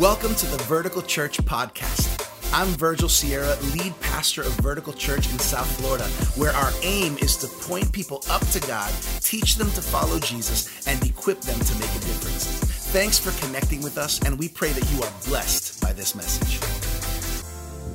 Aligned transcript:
Welcome 0.00 0.34
to 0.36 0.46
the 0.46 0.56
Vertical 0.64 1.02
Church 1.02 1.36
Podcast. 1.36 2.26
I'm 2.54 2.68
Virgil 2.68 3.10
Sierra, 3.10 3.56
lead 3.74 3.92
pastor 4.00 4.40
of 4.40 4.52
Vertical 4.54 4.94
Church 4.94 5.30
in 5.30 5.38
South 5.38 5.70
Florida, 5.78 6.04
where 6.34 6.52
our 6.52 6.70
aim 6.82 7.18
is 7.18 7.36
to 7.36 7.46
point 7.46 7.92
people 7.92 8.24
up 8.30 8.40
to 8.48 8.60
God, 8.60 8.90
teach 9.20 9.56
them 9.56 9.70
to 9.72 9.82
follow 9.82 10.18
Jesus, 10.18 10.86
and 10.88 11.06
equip 11.06 11.42
them 11.42 11.60
to 11.60 11.74
make 11.74 11.90
a 11.90 11.98
difference. 11.98 12.46
Thanks 12.90 13.18
for 13.18 13.38
connecting 13.44 13.82
with 13.82 13.98
us, 13.98 14.18
and 14.20 14.38
we 14.38 14.48
pray 14.48 14.70
that 14.72 14.90
you 14.92 15.02
are 15.02 15.12
blessed 15.26 15.82
by 15.82 15.92
this 15.92 16.14
message. 16.14 16.56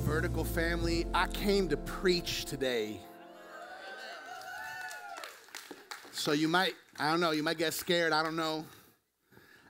Vertical 0.04 0.44
family, 0.44 1.08
I 1.16 1.26
came 1.28 1.68
to 1.70 1.78
preach 1.78 2.46
today. 2.46 3.00
So 6.12 6.32
you 6.32 6.48
might, 6.48 6.76
I 7.00 7.10
don't 7.10 7.20
know, 7.22 7.32
you 7.32 7.42
might 7.42 7.58
get 7.58 7.74
scared, 7.74 8.14
I 8.14 8.22
don't 8.22 8.36
know. 8.36 8.66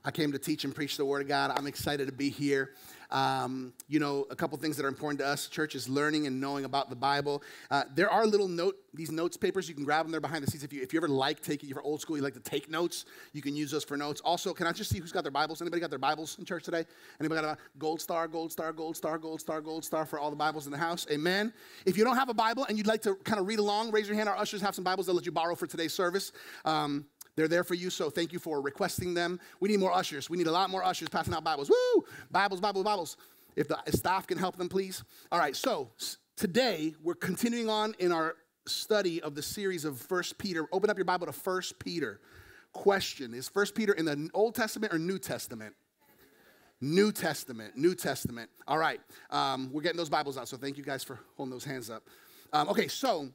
I 0.07 0.11
came 0.11 0.31
to 0.31 0.39
teach 0.39 0.63
and 0.63 0.73
preach 0.73 0.95
the 0.95 1.03
Word 1.03 1.21
of 1.21 1.27
God. 1.27 1.51
I'm 1.53 1.67
excited 1.67 2.05
to 2.05 2.13
be 2.13 2.29
here. 2.29 2.71
Um, 3.11 3.73
you 3.89 3.99
know, 3.99 4.25
a 4.31 4.37
couple 4.37 4.57
things 4.57 4.77
that 4.77 4.85
are 4.85 4.89
important 4.89 5.19
to 5.19 5.27
us, 5.27 5.47
church, 5.47 5.75
is 5.75 5.89
learning 5.89 6.27
and 6.27 6.39
knowing 6.39 6.63
about 6.63 6.89
the 6.89 6.95
Bible. 6.95 7.43
Uh, 7.69 7.83
there 7.93 8.09
are 8.09 8.25
little 8.25 8.47
note, 8.47 8.77
these 8.93 9.11
notes 9.11 9.35
papers, 9.35 9.67
you 9.67 9.75
can 9.75 9.83
grab 9.83 10.05
them, 10.05 10.11
they're 10.13 10.21
behind 10.21 10.45
the 10.45 10.49
scenes. 10.49 10.63
If 10.63 10.71
you, 10.71 10.81
if 10.81 10.93
you 10.93 10.99
ever 10.99 11.09
like 11.09 11.41
taking, 11.41 11.69
if 11.69 11.75
you're 11.75 11.83
old 11.83 11.99
school, 11.99 12.15
you 12.15 12.23
like 12.23 12.35
to 12.35 12.39
take 12.39 12.69
notes, 12.69 13.03
you 13.33 13.41
can 13.41 13.53
use 13.53 13.69
those 13.69 13.83
for 13.83 13.97
notes. 13.97 14.21
Also, 14.21 14.53
can 14.53 14.65
I 14.65 14.71
just 14.71 14.89
see 14.89 14.99
who's 14.99 15.11
got 15.11 15.23
their 15.23 15.31
Bibles? 15.31 15.61
Anybody 15.61 15.81
got 15.81 15.89
their 15.89 15.99
Bibles 15.99 16.39
in 16.39 16.45
church 16.45 16.63
today? 16.63 16.85
Anybody 17.19 17.41
got 17.41 17.57
a 17.57 17.57
gold 17.77 17.99
star, 17.99 18.29
gold 18.29 18.53
star, 18.53 18.71
gold 18.71 18.95
star, 18.95 19.17
gold 19.17 19.41
star, 19.41 19.59
gold 19.59 19.83
star 19.83 20.05
for 20.05 20.19
all 20.19 20.29
the 20.29 20.37
Bibles 20.37 20.67
in 20.67 20.71
the 20.71 20.77
house? 20.77 21.05
Amen. 21.11 21.51
If 21.85 21.97
you 21.97 22.05
don't 22.05 22.15
have 22.15 22.29
a 22.29 22.33
Bible 22.33 22.65
and 22.69 22.77
you'd 22.77 22.87
like 22.87 23.01
to 23.01 23.15
kind 23.25 23.41
of 23.41 23.47
read 23.47 23.59
along, 23.59 23.91
raise 23.91 24.07
your 24.07 24.15
hand. 24.15 24.29
Our 24.29 24.37
ushers 24.37 24.61
have 24.61 24.73
some 24.73 24.85
Bibles 24.85 25.07
they'll 25.07 25.15
let 25.15 25.25
you 25.25 25.33
borrow 25.33 25.55
for 25.55 25.67
today's 25.67 25.93
service. 25.93 26.31
Um, 26.63 27.07
they're 27.37 27.47
there 27.47 27.63
for 27.63 27.75
you, 27.75 27.91
so 27.91 28.09
thank 28.09 28.33
you 28.33 28.39
for 28.39 28.59
requesting 28.59 29.13
them. 29.13 29.39
We 29.59 29.69
need 29.69 29.79
more 29.79 29.93
ushers. 29.93 30.27
We 30.27 30.37
need 30.37 30.47
a 30.47 30.51
lot 30.51 30.71
more 30.71 30.83
ushers 30.83 31.07
passing 31.07 31.35
out 31.35 31.43
Bibles. 31.43 31.69
Woo! 31.69 32.03
Bibles, 32.31 32.59
Bibles, 32.59 32.83
Bibles. 32.83 33.17
If 33.55 33.67
the 33.67 33.77
staff 33.93 34.25
can 34.25 34.39
help 34.39 34.57
them, 34.57 34.67
please. 34.67 35.03
All 35.31 35.37
right, 35.37 35.55
so 35.55 35.91
today 36.35 36.95
we're 37.03 37.13
continuing 37.13 37.69
on 37.69 37.93
in 37.99 38.11
our 38.11 38.35
study 38.65 39.21
of 39.21 39.35
the 39.35 39.43
series 39.43 39.85
of 39.85 39.99
First 39.99 40.39
Peter. 40.39 40.65
Open 40.71 40.89
up 40.89 40.97
your 40.97 41.05
Bible 41.05 41.27
to 41.27 41.31
First 41.31 41.77
Peter. 41.77 42.19
Question 42.73 43.35
Is 43.35 43.47
First 43.47 43.75
Peter 43.75 43.93
in 43.93 44.05
the 44.05 44.29
Old 44.33 44.55
Testament 44.55 44.91
or 44.91 44.97
New 44.97 45.19
Testament? 45.19 45.75
New 46.81 47.11
Testament, 47.11 47.77
New 47.77 47.93
Testament. 47.93 48.49
All 48.67 48.79
right, 48.79 48.99
um, 49.29 49.69
we're 49.71 49.81
getting 49.83 49.97
those 49.97 50.09
Bibles 50.09 50.39
out, 50.39 50.47
so 50.47 50.57
thank 50.57 50.75
you 50.75 50.83
guys 50.83 51.03
for 51.03 51.19
holding 51.35 51.51
those 51.51 51.63
hands 51.63 51.91
up. 51.91 52.03
Um, 52.51 52.67
okay, 52.69 52.87
so 52.87 53.29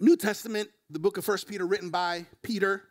New 0.00 0.16
Testament, 0.16 0.70
the 0.88 0.98
book 0.98 1.18
of 1.18 1.26
First 1.26 1.46
Peter, 1.46 1.66
written 1.66 1.90
by 1.90 2.24
Peter. 2.42 2.84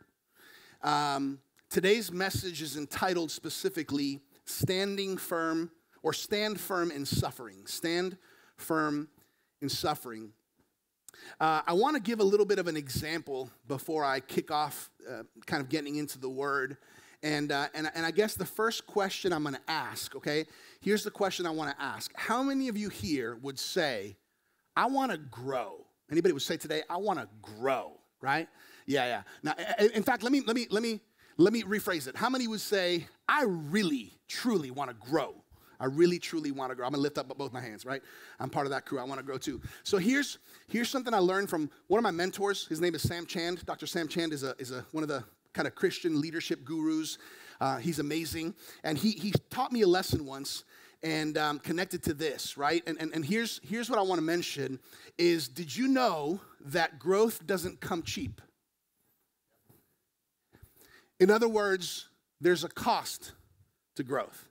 Um, 0.82 1.40
today's 1.70 2.12
message 2.12 2.62
is 2.62 2.76
entitled 2.76 3.30
specifically 3.30 4.20
Standing 4.44 5.16
Firm 5.16 5.70
or 6.02 6.12
Stand 6.12 6.60
Firm 6.60 6.90
in 6.90 7.04
Suffering. 7.04 7.66
Stand 7.66 8.16
Firm 8.56 9.08
in 9.60 9.68
Suffering. 9.68 10.30
Uh, 11.40 11.62
I 11.66 11.72
want 11.72 11.96
to 11.96 12.02
give 12.02 12.20
a 12.20 12.24
little 12.24 12.46
bit 12.46 12.60
of 12.60 12.68
an 12.68 12.76
example 12.76 13.50
before 13.66 14.04
I 14.04 14.20
kick 14.20 14.52
off, 14.52 14.90
uh, 15.08 15.24
kind 15.46 15.60
of 15.60 15.68
getting 15.68 15.96
into 15.96 16.18
the 16.18 16.28
word. 16.28 16.76
And, 17.24 17.50
uh, 17.50 17.66
and, 17.74 17.90
and 17.96 18.06
I 18.06 18.12
guess 18.12 18.34
the 18.34 18.46
first 18.46 18.86
question 18.86 19.32
I'm 19.32 19.42
going 19.42 19.56
to 19.56 19.60
ask, 19.70 20.14
okay? 20.14 20.46
Here's 20.80 21.02
the 21.02 21.10
question 21.10 21.44
I 21.44 21.50
want 21.50 21.76
to 21.76 21.82
ask 21.82 22.12
How 22.14 22.42
many 22.44 22.68
of 22.68 22.76
you 22.76 22.88
here 22.88 23.36
would 23.42 23.58
say, 23.58 24.16
I 24.76 24.86
want 24.86 25.10
to 25.10 25.18
grow? 25.18 25.84
Anybody 26.08 26.32
would 26.32 26.42
say 26.42 26.56
today, 26.56 26.82
I 26.88 26.98
want 26.98 27.18
to 27.18 27.28
grow, 27.42 27.98
right? 28.20 28.48
Yeah, 28.88 29.04
yeah. 29.06 29.22
Now, 29.42 29.54
in 29.94 30.02
fact, 30.02 30.22
let 30.22 30.32
me 30.32 30.40
let 30.46 30.56
me 30.56 30.66
let 30.70 30.82
me 30.82 31.00
let 31.36 31.52
me 31.52 31.62
rephrase 31.62 32.08
it. 32.08 32.16
How 32.16 32.30
many 32.30 32.48
would 32.48 32.62
say, 32.62 33.06
I 33.28 33.44
really, 33.44 34.14
truly 34.28 34.70
want 34.70 34.88
to 34.88 34.96
grow? 35.10 35.34
I 35.78 35.84
really, 35.84 36.18
truly 36.18 36.52
want 36.52 36.70
to 36.70 36.74
grow. 36.74 36.86
I'm 36.86 36.92
gonna 36.92 37.02
lift 37.02 37.18
up 37.18 37.28
both 37.36 37.52
my 37.52 37.60
hands, 37.60 37.84
right? 37.84 38.02
I'm 38.40 38.48
part 38.48 38.66
of 38.66 38.70
that 38.70 38.86
crew. 38.86 38.98
I 38.98 39.04
want 39.04 39.20
to 39.20 39.24
grow 39.24 39.36
too. 39.36 39.60
So 39.84 39.98
here's 39.98 40.38
here's 40.68 40.88
something 40.88 41.12
I 41.12 41.18
learned 41.18 41.50
from 41.50 41.70
one 41.88 41.98
of 41.98 42.02
my 42.02 42.10
mentors. 42.10 42.66
His 42.66 42.80
name 42.80 42.94
is 42.94 43.02
Sam 43.02 43.26
Chand. 43.26 43.64
Dr. 43.66 43.86
Sam 43.86 44.08
Chand 44.08 44.32
is 44.32 44.42
a 44.42 44.54
is 44.58 44.70
a 44.70 44.86
one 44.92 45.02
of 45.02 45.08
the 45.08 45.22
kind 45.52 45.68
of 45.68 45.74
Christian 45.74 46.18
leadership 46.18 46.64
gurus. 46.64 47.18
Uh, 47.60 47.76
he's 47.76 47.98
amazing, 47.98 48.54
and 48.84 48.96
he 48.96 49.10
he 49.10 49.32
taught 49.50 49.70
me 49.70 49.82
a 49.82 49.86
lesson 49.86 50.24
once 50.24 50.64
and 51.02 51.36
um, 51.36 51.58
connected 51.58 52.02
to 52.04 52.14
this, 52.14 52.56
right? 52.56 52.82
And, 52.86 53.00
and, 53.00 53.14
and 53.14 53.24
here's, 53.24 53.60
here's 53.62 53.88
what 53.88 54.00
I 54.00 54.02
want 54.02 54.18
to 54.18 54.24
mention 54.24 54.80
is 55.16 55.46
did 55.46 55.76
you 55.76 55.86
know 55.86 56.40
that 56.60 56.98
growth 56.98 57.46
doesn't 57.46 57.80
come 57.80 58.02
cheap? 58.02 58.40
In 61.20 61.30
other 61.30 61.48
words, 61.48 62.08
there's 62.40 62.64
a 62.64 62.68
cost 62.68 63.32
to 63.96 64.04
growth. 64.04 64.48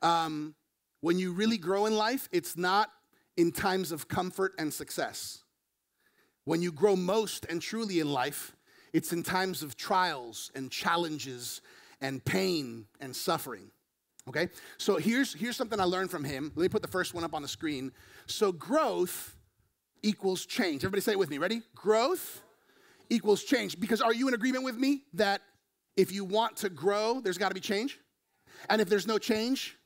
Um, 0.00 0.54
when 1.00 1.18
you 1.18 1.32
really 1.32 1.58
grow 1.58 1.86
in 1.86 1.96
life, 1.96 2.28
it's 2.32 2.56
not 2.56 2.90
in 3.36 3.52
times 3.52 3.92
of 3.92 4.08
comfort 4.08 4.54
and 4.58 4.72
success. 4.72 5.42
When 6.44 6.62
you 6.62 6.72
grow 6.72 6.96
most 6.96 7.46
and 7.46 7.60
truly 7.60 8.00
in 8.00 8.12
life, 8.12 8.56
it's 8.92 9.12
in 9.12 9.22
times 9.22 9.62
of 9.62 9.76
trials 9.76 10.50
and 10.54 10.70
challenges 10.70 11.60
and 12.00 12.24
pain 12.24 12.86
and 13.00 13.14
suffering. 13.14 13.70
Okay? 14.28 14.48
So 14.78 14.96
here's, 14.96 15.34
here's 15.34 15.56
something 15.56 15.80
I 15.80 15.84
learned 15.84 16.10
from 16.10 16.24
him. 16.24 16.52
Let 16.54 16.62
me 16.62 16.68
put 16.68 16.82
the 16.82 16.88
first 16.88 17.14
one 17.14 17.24
up 17.24 17.34
on 17.34 17.42
the 17.42 17.48
screen. 17.48 17.92
So 18.26 18.52
growth 18.52 19.36
equals 20.02 20.46
change. 20.46 20.84
Everybody 20.84 21.00
say 21.00 21.12
it 21.12 21.18
with 21.18 21.30
me. 21.30 21.38
Ready? 21.38 21.62
Growth 21.74 22.42
equals 23.08 23.44
change. 23.44 23.78
Because 23.78 24.00
are 24.00 24.12
you 24.12 24.28
in 24.28 24.34
agreement 24.34 24.64
with 24.64 24.76
me 24.76 25.02
that 25.14 25.42
if 25.96 26.12
you 26.12 26.24
want 26.24 26.56
to 26.58 26.70
grow, 26.70 27.20
there's 27.20 27.38
got 27.38 27.48
to 27.48 27.54
be 27.54 27.60
change. 27.60 27.98
And 28.70 28.80
if 28.80 28.88
there's 28.88 29.06
no 29.06 29.18
change, 29.18 29.76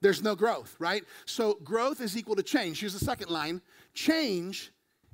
there's 0.00 0.22
no 0.22 0.34
growth, 0.34 0.76
right? 0.78 1.04
So 1.24 1.54
growth 1.64 2.00
is 2.00 2.16
equal 2.16 2.36
to 2.36 2.42
change. 2.42 2.80
Here's 2.80 2.92
the 2.92 3.04
second 3.04 3.30
line 3.30 3.60
change 3.94 4.72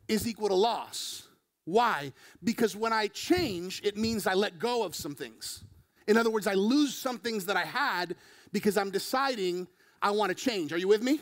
is 0.08 0.26
equal 0.26 0.48
to 0.48 0.54
loss. 0.54 1.28
Why? 1.64 2.12
Because 2.42 2.74
when 2.74 2.92
I 2.92 3.06
change, 3.08 3.80
it 3.84 3.96
means 3.96 4.26
I 4.26 4.34
let 4.34 4.58
go 4.58 4.82
of 4.82 4.94
some 4.94 5.14
things. 5.14 5.62
In 6.08 6.16
other 6.16 6.30
words, 6.30 6.46
I 6.46 6.54
lose 6.54 6.96
some 6.96 7.18
things 7.18 7.44
that 7.44 7.56
I 7.56 7.64
had 7.64 8.16
because 8.52 8.76
I'm 8.76 8.90
deciding 8.90 9.68
I 10.02 10.10
want 10.10 10.30
to 10.30 10.34
change. 10.34 10.72
Are 10.72 10.78
you 10.78 10.88
with 10.88 11.02
me? 11.02 11.20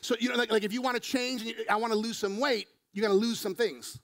So, 0.00 0.16
you 0.18 0.30
know, 0.30 0.36
like, 0.36 0.50
like 0.50 0.64
if 0.64 0.72
you 0.72 0.82
want 0.82 0.96
to 0.96 1.00
change 1.00 1.42
and 1.42 1.50
you, 1.50 1.56
I 1.70 1.76
want 1.76 1.92
to 1.92 1.98
lose 1.98 2.18
some 2.18 2.38
weight, 2.38 2.66
you're 2.92 3.06
going 3.06 3.18
to 3.18 3.26
lose 3.26 3.38
some 3.38 3.54
things. 3.54 4.00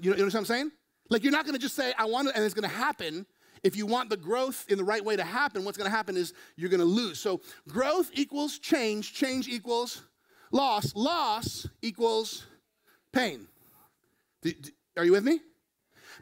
You 0.00 0.10
know, 0.10 0.16
you 0.16 0.22
know 0.22 0.24
what 0.24 0.34
I'm 0.34 0.44
saying? 0.44 0.70
Like 1.08 1.22
you're 1.22 1.32
not 1.32 1.44
to 1.54 1.60
just 1.60 1.74
say, 1.74 1.92
I 1.98 2.04
want 2.04 2.28
it, 2.28 2.34
and 2.34 2.44
it's 2.44 2.54
to 2.68 2.74
happen. 2.76 3.26
If 3.62 3.76
you 3.76 3.86
want 3.86 4.10
the 4.10 4.16
growth 4.16 4.66
in 4.68 4.78
the 4.78 4.84
right 4.84 5.04
way 5.04 5.16
to 5.16 5.24
happen, 5.24 5.64
what's 5.64 5.78
to 5.90 5.96
happen 5.96 6.16
is 6.16 6.32
you're 6.56 6.70
to 6.80 6.84
lose. 6.86 7.18
So 7.18 7.40
growth 7.68 8.10
equals 8.14 8.58
change, 8.58 9.14
change 9.14 9.48
equals 9.48 10.02
loss, 10.52 10.94
loss 10.94 11.66
equals 11.82 12.46
pain. 13.12 13.48
Are 14.96 15.04
you 15.04 15.12
with 15.12 15.24
me? 15.24 15.40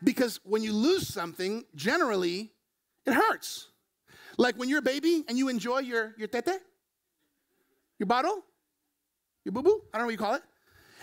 Because 0.02 0.40
when 0.44 0.62
you 0.62 0.72
lose 0.72 1.06
something, 1.08 1.64
generally, 1.74 2.52
it 3.04 3.12
hurts. 3.12 3.68
Like 4.38 4.56
when 4.56 4.68
you're 4.68 4.80
a 4.80 4.82
baby 4.82 5.24
and 5.28 5.38
you 5.38 5.48
enjoy 5.48 5.78
your, 5.78 6.14
your 6.18 6.28
tete, 6.28 6.60
your 7.98 8.06
bottle, 8.06 8.44
your 9.44 9.52
boo 9.52 9.62
boo, 9.62 9.80
I 9.92 9.98
don't 9.98 10.02
know 10.02 10.06
what 10.06 10.12
you 10.12 10.18
call 10.18 10.34
it. 10.34 10.42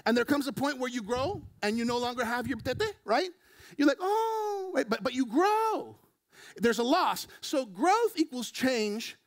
And 0.05 0.17
there 0.17 0.25
comes 0.25 0.47
a 0.47 0.53
point 0.53 0.79
where 0.79 0.89
you 0.89 1.01
grow 1.01 1.41
and 1.61 1.77
you 1.77 1.85
no 1.85 1.97
longer 1.97 2.25
have 2.25 2.47
your 2.47 2.57
tete, 2.59 2.95
right? 3.05 3.29
You're 3.77 3.87
like, 3.87 3.97
oh, 3.99 4.71
wait, 4.73 4.89
but, 4.89 5.03
but 5.03 5.13
you 5.13 5.25
grow. 5.25 5.95
There's 6.57 6.79
a 6.79 6.83
loss. 6.83 7.27
So 7.41 7.65
growth 7.65 8.13
equals 8.15 8.51
change, 8.51 9.17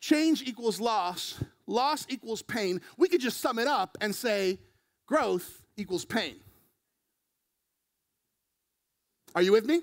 change 0.00 0.42
equals 0.42 0.80
loss, 0.80 1.42
loss 1.66 2.06
equals 2.08 2.42
pain. 2.42 2.80
We 2.96 3.08
could 3.08 3.20
just 3.20 3.40
sum 3.40 3.58
it 3.58 3.66
up 3.66 3.98
and 4.00 4.14
say 4.14 4.58
growth 5.06 5.62
equals 5.76 6.04
pain. 6.04 6.36
Are 9.34 9.42
you 9.42 9.52
with 9.52 9.66
me? 9.66 9.80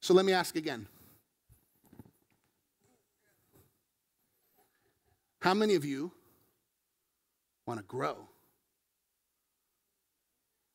So 0.00 0.14
let 0.14 0.24
me 0.24 0.32
ask 0.32 0.56
again. 0.56 0.86
How 5.40 5.52
many 5.52 5.74
of 5.74 5.84
you 5.84 6.10
want 7.66 7.78
to 7.78 7.84
grow? 7.84 8.16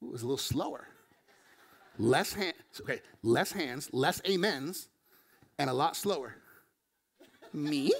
Ooh, 0.03 0.09
it 0.09 0.11
was 0.11 0.21
a 0.21 0.25
little 0.25 0.37
slower 0.37 0.88
less 1.99 2.33
hands, 2.33 2.55
okay, 2.81 3.01
less 3.21 3.51
hands, 3.51 3.89
less 3.91 4.21
amens, 4.27 4.87
and 5.59 5.69
a 5.69 5.73
lot 5.73 5.95
slower. 5.95 6.33
Me? 7.53 7.91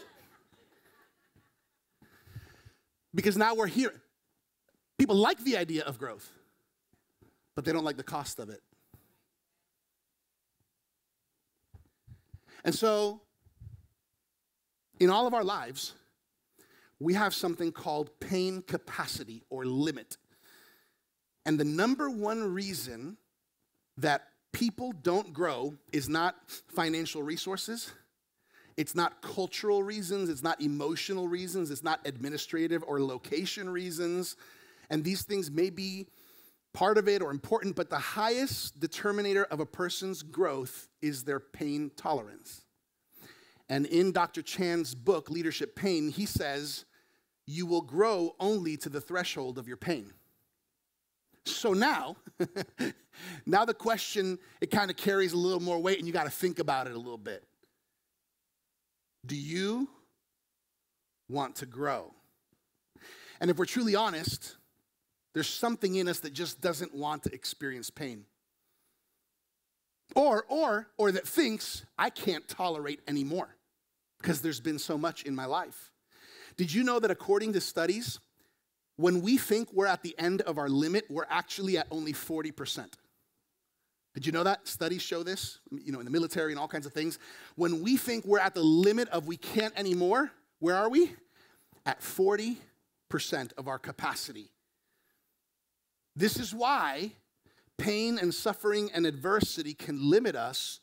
Because 3.14 3.38
now 3.38 3.54
we're 3.54 3.68
here. 3.68 3.94
People 4.98 5.16
like 5.16 5.44
the 5.44 5.58
idea 5.58 5.84
of 5.84 6.00
growth, 6.00 6.32
but 7.56 7.66
they 7.66 7.72
don't 7.72 7.84
like 7.84 7.98
the 7.98 8.04
cost 8.04 8.40
of 8.40 8.50
it. 8.50 8.62
And 12.64 12.74
so, 12.74 13.22
in 15.00 15.10
all 15.10 15.28
of 15.28 15.34
our 15.34 15.44
lives, 15.44 15.94
we 17.00 17.14
have 17.14 17.34
something 17.34 17.72
called 17.72 18.12
pain 18.20 18.62
capacity 18.62 19.44
or 19.50 19.66
limit. 19.66 20.18
And 21.46 21.58
the 21.58 21.66
number 21.66 22.10
one 22.10 22.54
reason 22.54 23.18
that 24.02 24.28
people 24.52 24.92
don't 24.92 25.34
grow 25.34 25.76
is 25.92 26.10
not 26.10 26.36
financial 26.48 27.24
resources, 27.24 27.92
It's 28.78 28.96
not 28.96 29.22
cultural 29.22 29.84
reasons, 29.84 30.30
it's 30.30 30.42
not 30.42 30.62
emotional 30.62 31.28
reasons, 31.28 31.70
it's 31.70 31.84
not 31.84 32.00
administrative 32.06 32.82
or 32.88 33.02
location 33.02 33.70
reasons. 33.70 34.38
And 34.90 35.04
these 35.04 35.24
things 35.24 35.52
may 35.52 35.70
be 35.70 36.08
part 36.74 36.98
of 36.98 37.10
it 37.10 37.22
or 37.22 37.30
important, 37.30 37.76
but 37.76 37.90
the 37.90 38.00
highest 38.00 38.80
determinator 38.80 39.46
of 39.52 39.60
a 39.60 39.66
person's 39.66 40.24
growth 40.24 40.88
is 41.02 41.26
their 41.26 41.42
pain 41.42 41.92
tolerance. 41.98 42.62
And 43.68 43.86
in 43.86 44.14
Dr. 44.14 44.42
Chand's 44.42 44.96
book, 44.96 45.30
Leadership 45.30 45.76
Pain, 45.76 46.10
he 46.10 46.26
says, 46.26 46.86
You 47.46 47.66
will 47.66 47.82
grow 47.82 48.34
only 48.40 48.78
to 48.78 48.88
the 48.88 49.02
threshold 49.02 49.58
of 49.58 49.68
your 49.68 49.76
pain. 49.76 50.14
So 51.46 51.74
now, 51.74 52.18
now 53.46 53.66
the 53.66 53.74
question, 53.74 54.40
it 54.62 54.72
kind 54.72 54.90
of 54.90 54.98
carries 54.98 55.34
a 55.34 55.38
little 55.38 55.60
more 55.60 55.80
weight 55.80 55.98
and 55.98 56.08
you 56.08 56.14
got 56.14 56.26
to 56.26 56.30
think 56.30 56.60
about 56.60 56.88
it 56.88 56.94
a 56.94 56.98
little 56.98 57.18
bit. 57.18 57.44
Do 59.26 59.36
you 59.36 59.90
want 61.30 61.58
to 61.58 61.66
grow? 61.66 62.14
And 63.42 63.50
if 63.50 63.58
we're 63.58 63.66
truly 63.66 63.96
honest, 63.96 64.58
there's 65.34 65.50
something 65.50 65.96
in 65.96 66.08
us 66.08 66.20
that 66.20 66.34
just 66.34 66.62
doesn't 66.62 66.94
want 66.94 67.24
to 67.24 67.34
experience 67.34 67.90
pain. 67.90 68.26
Or, 70.16 70.44
or, 70.50 70.88
or 70.98 71.12
that 71.12 71.28
thinks, 71.28 71.86
I 71.98 72.10
can't 72.10 72.48
tolerate 72.48 73.02
anymore 73.08 73.56
because 74.22 74.42
there's 74.42 74.60
been 74.60 74.80
so 74.80 74.98
much 74.98 75.24
in 75.24 75.36
my 75.36 75.46
life. 75.46 75.92
Did 76.58 76.74
you 76.74 76.84
know 76.84 77.00
that 77.00 77.12
according 77.12 77.54
to 77.54 77.62
studies, 77.62 78.20
when 79.00 79.22
we 79.22 79.38
think 79.38 79.72
we're 79.72 79.86
at 79.86 80.04
the 80.04 80.14
end 80.20 80.42
of 80.42 80.58
our 80.58 80.68
limit, 80.68 81.06
we're 81.10 81.26
actually 81.30 81.78
at 81.78 81.88
only 81.90 82.12
40%. 82.12 82.86
Did 84.14 84.26
you 84.26 84.34
know 84.34 84.44
that? 84.44 84.68
Studies 84.68 85.02
show 85.02 85.24
this, 85.24 85.60
you 85.72 85.94
know, 85.94 86.00
in 86.00 86.06
the 86.06 86.12
military 86.12 86.52
and 86.52 86.60
all 86.60 86.68
kinds 86.68 86.86
of 86.86 86.92
things. 86.92 87.18
When 87.56 87.82
we 87.82 87.96
think 87.96 88.26
we're 88.26 88.40
at 88.40 88.56
the 88.56 88.62
limit 88.62 89.08
of 89.08 89.26
we 89.26 89.38
can't 89.38 89.74
anymore, 89.80 90.32
where 90.60 90.76
are 90.76 90.90
we? 90.90 91.14
At 91.86 92.02
40% 92.02 92.58
of 93.58 93.70
our 93.70 93.80
capacity. 93.80 94.52
This 96.18 96.36
is 96.36 96.54
why 96.54 97.14
pain 97.78 98.20
and 98.20 98.34
suffering 98.34 98.92
and 98.94 99.06
adversity 99.06 99.76
can 99.76 100.10
limit 100.10 100.36
us. 100.36 100.82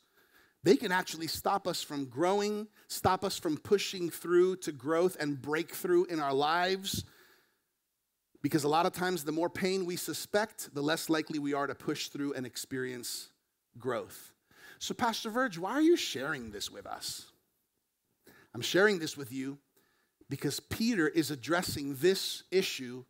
They 0.63 0.75
can 0.75 0.91
actually 0.91 1.27
stop 1.27 1.67
us 1.67 1.83
from 1.83 2.05
growing, 2.05 2.67
stop 2.87 3.23
us 3.23 3.37
from 3.37 3.57
pushing 3.57 4.09
through 4.09 4.55
to 4.55 4.71
growth 4.71 5.17
and 5.19 5.39
breakthrough 5.39 6.05
in 6.05 6.19
our 6.19 6.33
lives 6.33 7.05
because 8.41 8.63
a 8.63 8.69
lot 8.69 8.85
of 8.85 8.93
times, 8.93 9.23
the 9.23 9.31
more 9.31 9.49
pain 9.49 9.85
we 9.85 9.95
suspect, 9.95 10.73
the 10.73 10.81
less 10.81 11.09
likely 11.09 11.39
we 11.39 11.53
are 11.53 11.67
to 11.67 11.75
push 11.75 12.09
through 12.09 12.33
and 12.33 12.45
experience 12.45 13.29
growth. 13.77 14.33
So, 14.79 14.93
Pastor 14.93 15.29
Verge, 15.29 15.57
why 15.57 15.71
are 15.71 15.81
you 15.81 15.97
sharing 15.97 16.51
this 16.51 16.71
with 16.71 16.85
us? 16.85 17.31
I'm 18.53 18.61
sharing 18.61 18.99
this 18.99 19.17
with 19.17 19.31
you 19.31 19.57
because 20.29 20.59
Peter 20.59 21.07
is 21.07 21.31
addressing 21.31 21.95
this 21.95 22.43
issue 22.51 23.03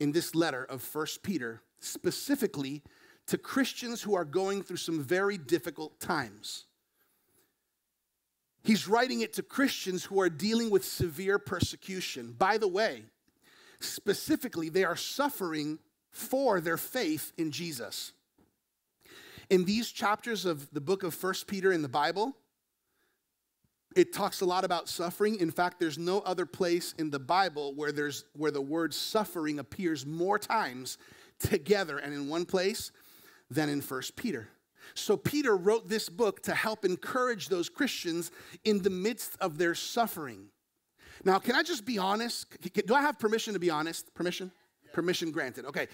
in 0.00 0.12
this 0.12 0.34
letter 0.34 0.64
of 0.64 0.82
First 0.82 1.22
Peter, 1.22 1.62
specifically 1.80 2.82
to 3.26 3.38
Christians 3.38 4.02
who 4.02 4.14
are 4.14 4.24
going 4.24 4.62
through 4.62 4.76
some 4.78 5.02
very 5.02 5.38
difficult 5.38 6.00
times. 6.00 6.66
He's 8.64 8.86
writing 8.86 9.20
it 9.20 9.32
to 9.34 9.42
Christians 9.42 10.04
who 10.04 10.20
are 10.20 10.28
dealing 10.28 10.70
with 10.70 10.84
severe 10.84 11.38
persecution. 11.38 12.32
By 12.32 12.58
the 12.58 12.68
way, 12.68 13.04
Specifically, 13.82 14.68
they 14.68 14.84
are 14.84 14.96
suffering 14.96 15.78
for 16.10 16.60
their 16.60 16.76
faith 16.76 17.32
in 17.36 17.50
Jesus. 17.50 18.12
In 19.50 19.64
these 19.64 19.90
chapters 19.90 20.44
of 20.44 20.70
the 20.72 20.80
book 20.80 21.02
of 21.02 21.14
First 21.14 21.46
Peter 21.46 21.72
in 21.72 21.82
the 21.82 21.88
Bible, 21.88 22.36
it 23.94 24.12
talks 24.12 24.40
a 24.40 24.46
lot 24.46 24.64
about 24.64 24.88
suffering. 24.88 25.38
In 25.40 25.50
fact, 25.50 25.78
there's 25.78 25.98
no 25.98 26.20
other 26.20 26.46
place 26.46 26.94
in 26.98 27.10
the 27.10 27.18
Bible 27.18 27.74
where 27.74 27.92
there's 27.92 28.24
where 28.34 28.50
the 28.50 28.62
word 28.62 28.94
suffering 28.94 29.58
appears 29.58 30.06
more 30.06 30.38
times 30.38 30.96
together 31.38 31.98
and 31.98 32.14
in 32.14 32.28
one 32.28 32.46
place 32.46 32.92
than 33.50 33.68
in 33.68 33.80
First 33.80 34.16
Peter. 34.16 34.48
So 34.94 35.16
Peter 35.16 35.56
wrote 35.56 35.88
this 35.88 36.08
book 36.08 36.42
to 36.44 36.54
help 36.54 36.84
encourage 36.84 37.48
those 37.48 37.68
Christians 37.68 38.30
in 38.64 38.82
the 38.82 38.90
midst 38.90 39.36
of 39.40 39.58
their 39.58 39.74
suffering. 39.74 40.48
Now, 41.24 41.38
can 41.38 41.54
I 41.54 41.62
just 41.62 41.84
be 41.84 41.98
honest? 41.98 42.46
Do 42.86 42.94
I 42.94 43.02
have 43.02 43.18
permission 43.18 43.54
to 43.54 43.60
be 43.60 43.70
honest? 43.70 44.12
Permission? 44.14 44.50
Yeah. 44.84 44.90
Permission 44.92 45.30
granted. 45.30 45.64
Okay. 45.66 45.88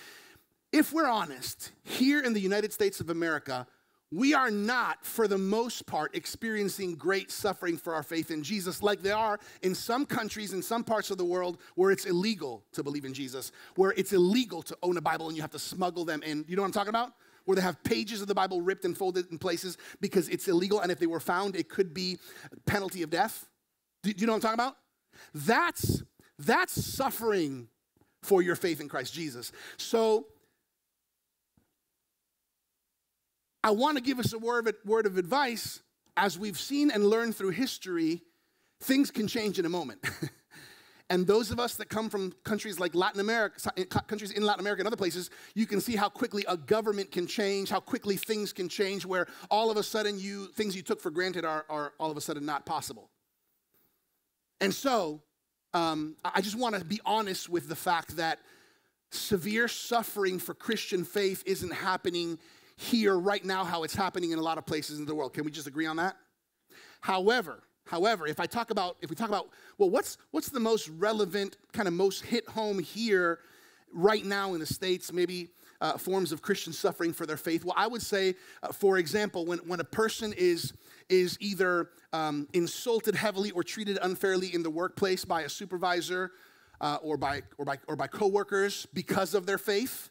If 0.73 0.93
we're 0.93 1.09
honest, 1.09 1.73
here 1.83 2.21
in 2.21 2.33
the 2.35 2.41
United 2.41 2.73
States 2.73 3.01
of 3.01 3.11
America, 3.11 3.67
we 4.11 4.33
are 4.33 4.51
not, 4.51 5.05
for 5.05 5.29
the 5.29 5.37
most 5.37 5.87
part, 5.87 6.15
experiencing 6.15 6.95
great 6.95 7.31
suffering 7.31 7.77
for 7.77 7.95
our 7.95 8.03
faith 8.03 8.31
in 8.31 8.43
Jesus, 8.43 8.83
like 8.83 9.03
they 9.03 9.13
are 9.13 9.39
in 9.63 9.75
some 9.75 10.07
countries, 10.07 10.55
in 10.55 10.63
some 10.63 10.83
parts 10.83 11.11
of 11.11 11.19
the 11.19 11.25
world, 11.25 11.59
where 11.75 11.91
it's 11.91 12.07
illegal 12.07 12.65
to 12.73 12.83
believe 12.83 13.05
in 13.05 13.13
Jesus, 13.13 13.53
where 13.77 13.93
it's 13.99 14.15
illegal 14.15 14.63
to 14.63 14.77
own 14.83 14.97
a 14.97 15.01
Bible 15.03 15.29
and 15.29 15.37
you 15.37 15.43
have 15.43 15.51
to 15.51 15.59
smuggle 15.59 16.07
them 16.07 16.23
in. 16.23 16.45
You 16.49 16.57
know 16.57 16.63
what 16.63 16.69
I'm 16.69 16.73
talking 16.73 16.89
about? 16.89 17.13
Where 17.45 17.57
they 17.57 17.63
have 17.63 17.83
pages 17.83 18.23
of 18.23 18.29
the 18.29 18.35
Bible 18.35 18.63
ripped 18.63 18.87
and 18.87 18.97
folded 18.97 19.31
in 19.31 19.39
places 19.39 19.77
because 20.01 20.29
it's 20.31 20.49
illegal, 20.49 20.81
and 20.81 20.91
if 20.91 20.99
they 20.99 21.07
were 21.07 21.21
found, 21.21 21.55
it 21.55 21.69
could 21.69 21.93
be 21.93 22.19
penalty 22.65 23.03
of 23.03 23.11
death. 23.11 23.47
Do 24.03 24.13
you 24.17 24.27
know 24.27 24.33
what 24.33 24.37
I'm 24.37 24.43
talking 24.43 24.55
about? 24.55 24.77
That's, 25.35 26.03
that's 26.39 26.85
suffering 26.85 27.69
for 28.23 28.43
your 28.43 28.57
faith 28.57 28.81
in 28.81 28.89
Christ 28.89 29.15
Jesus. 29.15 29.53
So, 29.77 30.27
I 33.63 33.71
want 33.71 33.97
to 33.99 34.03
give 34.03 34.19
us 34.19 34.33
a 34.33 34.39
word 34.39 34.69
of, 34.69 34.77
word 34.85 35.07
of 35.07 35.19
advice. 35.19 35.81
As 36.17 36.39
we've 36.39 36.59
seen 36.59 36.91
and 36.91 37.05
learned 37.05 37.37
through 37.37 37.51
history, 37.51 38.23
things 38.81 39.11
can 39.11 39.29
change 39.29 39.59
in 39.59 39.67
a 39.67 39.69
moment. 39.69 40.05
and 41.11 41.27
those 41.27 41.51
of 41.51 41.61
us 41.61 41.77
that 41.77 41.89
come 41.89 42.09
from 42.09 42.33
countries 42.45 42.79
like 42.81 42.95
Latin 42.95 43.21
America, 43.21 43.73
eh, 43.77 43.85
countries 43.85 44.31
in 44.31 44.43
Latin 44.43 44.61
America 44.61 44.81
and 44.81 44.87
other 44.87 44.97
places, 44.97 45.31
you 45.55 45.67
can 45.67 45.81
see 45.81 45.97
how 45.97 46.09
quickly 46.09 46.45
a 46.49 46.57
government 46.57 47.11
can 47.11 47.27
change, 47.27 47.69
how 47.69 47.81
quickly 47.81 48.17
things 48.17 48.53
can 48.53 48.69
change, 48.69 49.05
where 49.05 49.27
all 49.51 49.71
of 49.71 49.77
a 49.77 49.83
sudden 49.83 50.19
you 50.19 50.47
things 50.49 50.75
you 50.75 50.83
took 50.83 51.01
for 51.01 51.11
granted 51.11 51.45
are, 51.45 51.65
are 51.69 51.93
all 51.99 52.11
of 52.11 52.17
a 52.17 52.21
sudden 52.21 52.45
not 52.45 52.65
possible. 52.65 53.11
And 54.61 54.75
so, 54.75 55.23
um, 55.75 56.17
I 56.25 56.41
just 56.41 56.57
want 56.57 56.75
to 56.75 56.85
be 56.85 57.01
honest 57.05 57.49
with 57.49 57.69
the 57.69 57.77
fact 57.77 58.17
that 58.17 58.41
severe 59.11 59.69
suffering 59.69 60.39
for 60.39 60.55
Christian 60.55 61.05
faith 61.05 61.43
isn't 61.47 61.73
happening 61.73 62.39
here 62.77 63.19
right 63.19 63.45
now 63.45 63.65
how 63.65 63.83
it's 63.83 63.95
happening 63.95 64.31
in 64.31 64.39
a 64.39 64.43
lot 64.43 64.59
of 64.59 64.67
places 64.67 64.99
in 64.99 65.07
the 65.07 65.15
world. 65.15 65.35
Can 65.35 65.45
we 65.45 65.51
just 65.51 65.67
agree 65.67 65.87
on 65.87 65.97
that? 65.97 66.17
However, 67.01 67.63
however, 67.87 68.27
if 68.27 68.39
I 68.39 68.47
talk 68.47 68.71
about 68.71 68.97
if 69.03 69.11
we 69.11 69.17
talk 69.17 69.29
about 69.29 69.49
well 69.79 69.91
what's 69.91 70.17
what's 70.31 70.49
the 70.49 70.61
most 70.61 70.89
relevant 70.89 71.57
kind 71.73 71.89
of 71.89 71.95
most 71.95 72.25
hit 72.25 72.47
home 72.49 72.79
here 72.79 73.41
right 73.93 74.25
now 74.25 74.55
in 74.55 74.61
the 74.61 74.67
states 74.67 75.13
maybe 75.13 75.49
uh, 75.81 75.97
forms 75.97 76.33
of 76.33 76.43
Christian 76.43 76.73
suffering 76.73 77.13
for 77.13 77.27
their 77.27 77.37
faith? 77.37 77.65
Well, 77.65 77.75
I 77.77 77.87
would 77.87 78.03
say, 78.03 78.35
uh, 78.63 78.73
for 78.73 78.99
example, 78.99 79.47
when, 79.47 79.59
when 79.61 79.81
a 79.81 79.85
person 79.85 80.33
is 80.37 80.73
is 81.09 81.37
either 81.41 81.91
um, 82.13 82.49
insulted 82.53 83.15
heavily 83.15 83.51
or 83.51 83.63
treated 83.63 83.99
unfairly 84.03 84.55
in 84.55 84.63
the 84.63 84.71
workplace 84.71 85.25
by 85.25 85.43
a 85.43 85.49
supervisor 85.49 86.33
uh, 86.81 86.99
or, 87.03 87.17
by, 87.17 87.43
or, 87.57 87.65
by, 87.65 87.79
or 87.89 87.97
by 87.97 88.07
coworkers 88.07 88.87
because 88.93 89.35
of 89.35 89.47
their 89.47 89.59
faith. 89.59 90.11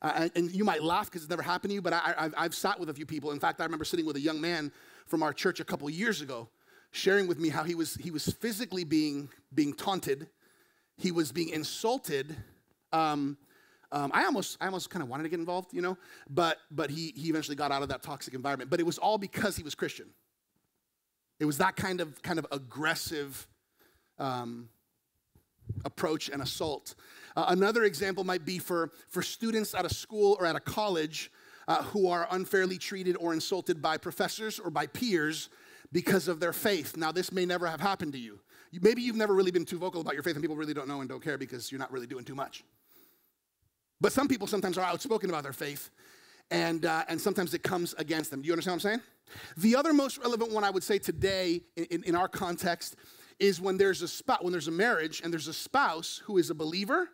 Uh, 0.00 0.28
and, 0.36 0.52
you 0.52 0.64
might 0.64 0.82
laugh 0.82 1.06
because 1.06 1.22
it's 1.22 1.30
never 1.30 1.42
happened 1.42 1.70
to 1.70 1.74
you, 1.74 1.82
but 1.82 1.92
I, 1.92 2.30
have 2.36 2.54
sat 2.54 2.78
with 2.78 2.88
a 2.88 2.94
few 2.94 3.06
people. 3.06 3.32
In 3.32 3.40
fact, 3.40 3.60
I 3.60 3.64
remember 3.64 3.84
sitting 3.84 4.06
with 4.06 4.16
a 4.16 4.20
young 4.20 4.40
man 4.40 4.70
from 5.06 5.22
our 5.22 5.32
church 5.32 5.58
a 5.58 5.64
couple 5.64 5.90
years 5.90 6.20
ago, 6.20 6.48
sharing 6.92 7.26
with 7.26 7.38
me 7.38 7.48
how 7.48 7.64
he 7.64 7.74
was, 7.74 7.94
he 7.96 8.10
was 8.10 8.26
physically 8.26 8.84
being, 8.84 9.28
being 9.54 9.72
taunted, 9.72 10.28
he 10.96 11.10
was 11.10 11.32
being 11.32 11.48
insulted. 11.48 12.36
Um, 12.92 13.38
um, 13.90 14.10
I 14.14 14.24
almost, 14.24 14.58
I 14.60 14.66
almost 14.66 14.90
kind 14.90 15.02
of 15.02 15.08
wanted 15.08 15.24
to 15.24 15.28
get 15.30 15.40
involved, 15.40 15.72
you 15.72 15.82
know, 15.82 15.98
but, 16.30 16.58
but 16.70 16.90
he, 16.90 17.12
he 17.16 17.28
eventually 17.28 17.56
got 17.56 17.72
out 17.72 17.82
of 17.82 17.88
that 17.88 18.02
toxic 18.02 18.34
environment. 18.34 18.70
But 18.70 18.80
it 18.80 18.86
was 18.86 18.98
all 18.98 19.18
because 19.18 19.56
he 19.56 19.62
was 19.62 19.74
Christian. 19.74 20.06
It 21.40 21.44
was 21.44 21.58
that 21.58 21.76
kind 21.76 22.00
of 22.00 22.20
kind 22.22 22.38
of 22.38 22.46
aggressive 22.50 23.46
um, 24.18 24.68
approach 25.84 26.28
and 26.28 26.42
assault. 26.42 26.94
Uh, 27.36 27.46
another 27.48 27.84
example 27.84 28.24
might 28.24 28.44
be 28.44 28.58
for, 28.58 28.90
for 29.08 29.22
students 29.22 29.74
at 29.74 29.84
a 29.84 29.94
school 29.94 30.36
or 30.40 30.46
at 30.46 30.56
a 30.56 30.60
college 30.60 31.30
uh, 31.66 31.82
who 31.84 32.08
are 32.08 32.26
unfairly 32.30 32.78
treated 32.78 33.16
or 33.20 33.32
insulted 33.32 33.80
by 33.82 33.96
professors 33.96 34.58
or 34.58 34.70
by 34.70 34.86
peers 34.86 35.50
because 35.92 36.28
of 36.28 36.40
their 36.40 36.52
faith. 36.52 36.96
Now, 36.96 37.12
this 37.12 37.32
may 37.32 37.46
never 37.46 37.66
have 37.66 37.80
happened 37.80 38.12
to 38.14 38.18
you. 38.18 38.40
Maybe 38.72 39.02
you've 39.02 39.16
never 39.16 39.34
really 39.34 39.50
been 39.50 39.64
too 39.64 39.78
vocal 39.78 40.00
about 40.00 40.14
your 40.14 40.22
faith 40.22 40.34
and 40.34 40.42
people 40.42 40.56
really 40.56 40.74
don't 40.74 40.88
know 40.88 41.00
and 41.00 41.08
don't 41.08 41.22
care 41.22 41.38
because 41.38 41.70
you're 41.72 41.78
not 41.78 41.92
really 41.92 42.06
doing 42.06 42.24
too 42.24 42.34
much. 42.34 42.64
But 44.00 44.12
some 44.12 44.28
people 44.28 44.46
sometimes 44.46 44.78
are 44.78 44.84
outspoken 44.84 45.30
about 45.30 45.42
their 45.42 45.52
faith 45.52 45.90
and, 46.50 46.84
uh, 46.84 47.04
and 47.08 47.20
sometimes 47.20 47.54
it 47.54 47.62
comes 47.62 47.94
against 47.94 48.30
them. 48.30 48.42
Do 48.42 48.46
you 48.46 48.52
understand 48.52 48.74
what 48.76 48.84
I'm 48.84 48.98
saying? 48.98 49.02
The 49.56 49.76
other 49.76 49.92
most 49.92 50.18
relevant 50.18 50.52
one 50.52 50.64
I 50.64 50.70
would 50.70 50.82
say 50.82 50.98
today 50.98 51.62
in, 51.76 52.02
in, 52.04 52.14
our 52.14 52.28
context 52.28 52.96
is 53.38 53.60
when 53.60 53.76
there's 53.76 54.02
a 54.02 54.08
spot, 54.08 54.42
when 54.42 54.52
there's 54.52 54.68
a 54.68 54.72
marriage 54.72 55.20
and 55.22 55.32
there's 55.32 55.48
a 55.48 55.52
spouse 55.52 56.22
who 56.24 56.38
is 56.38 56.50
a 56.50 56.54
believer 56.54 57.08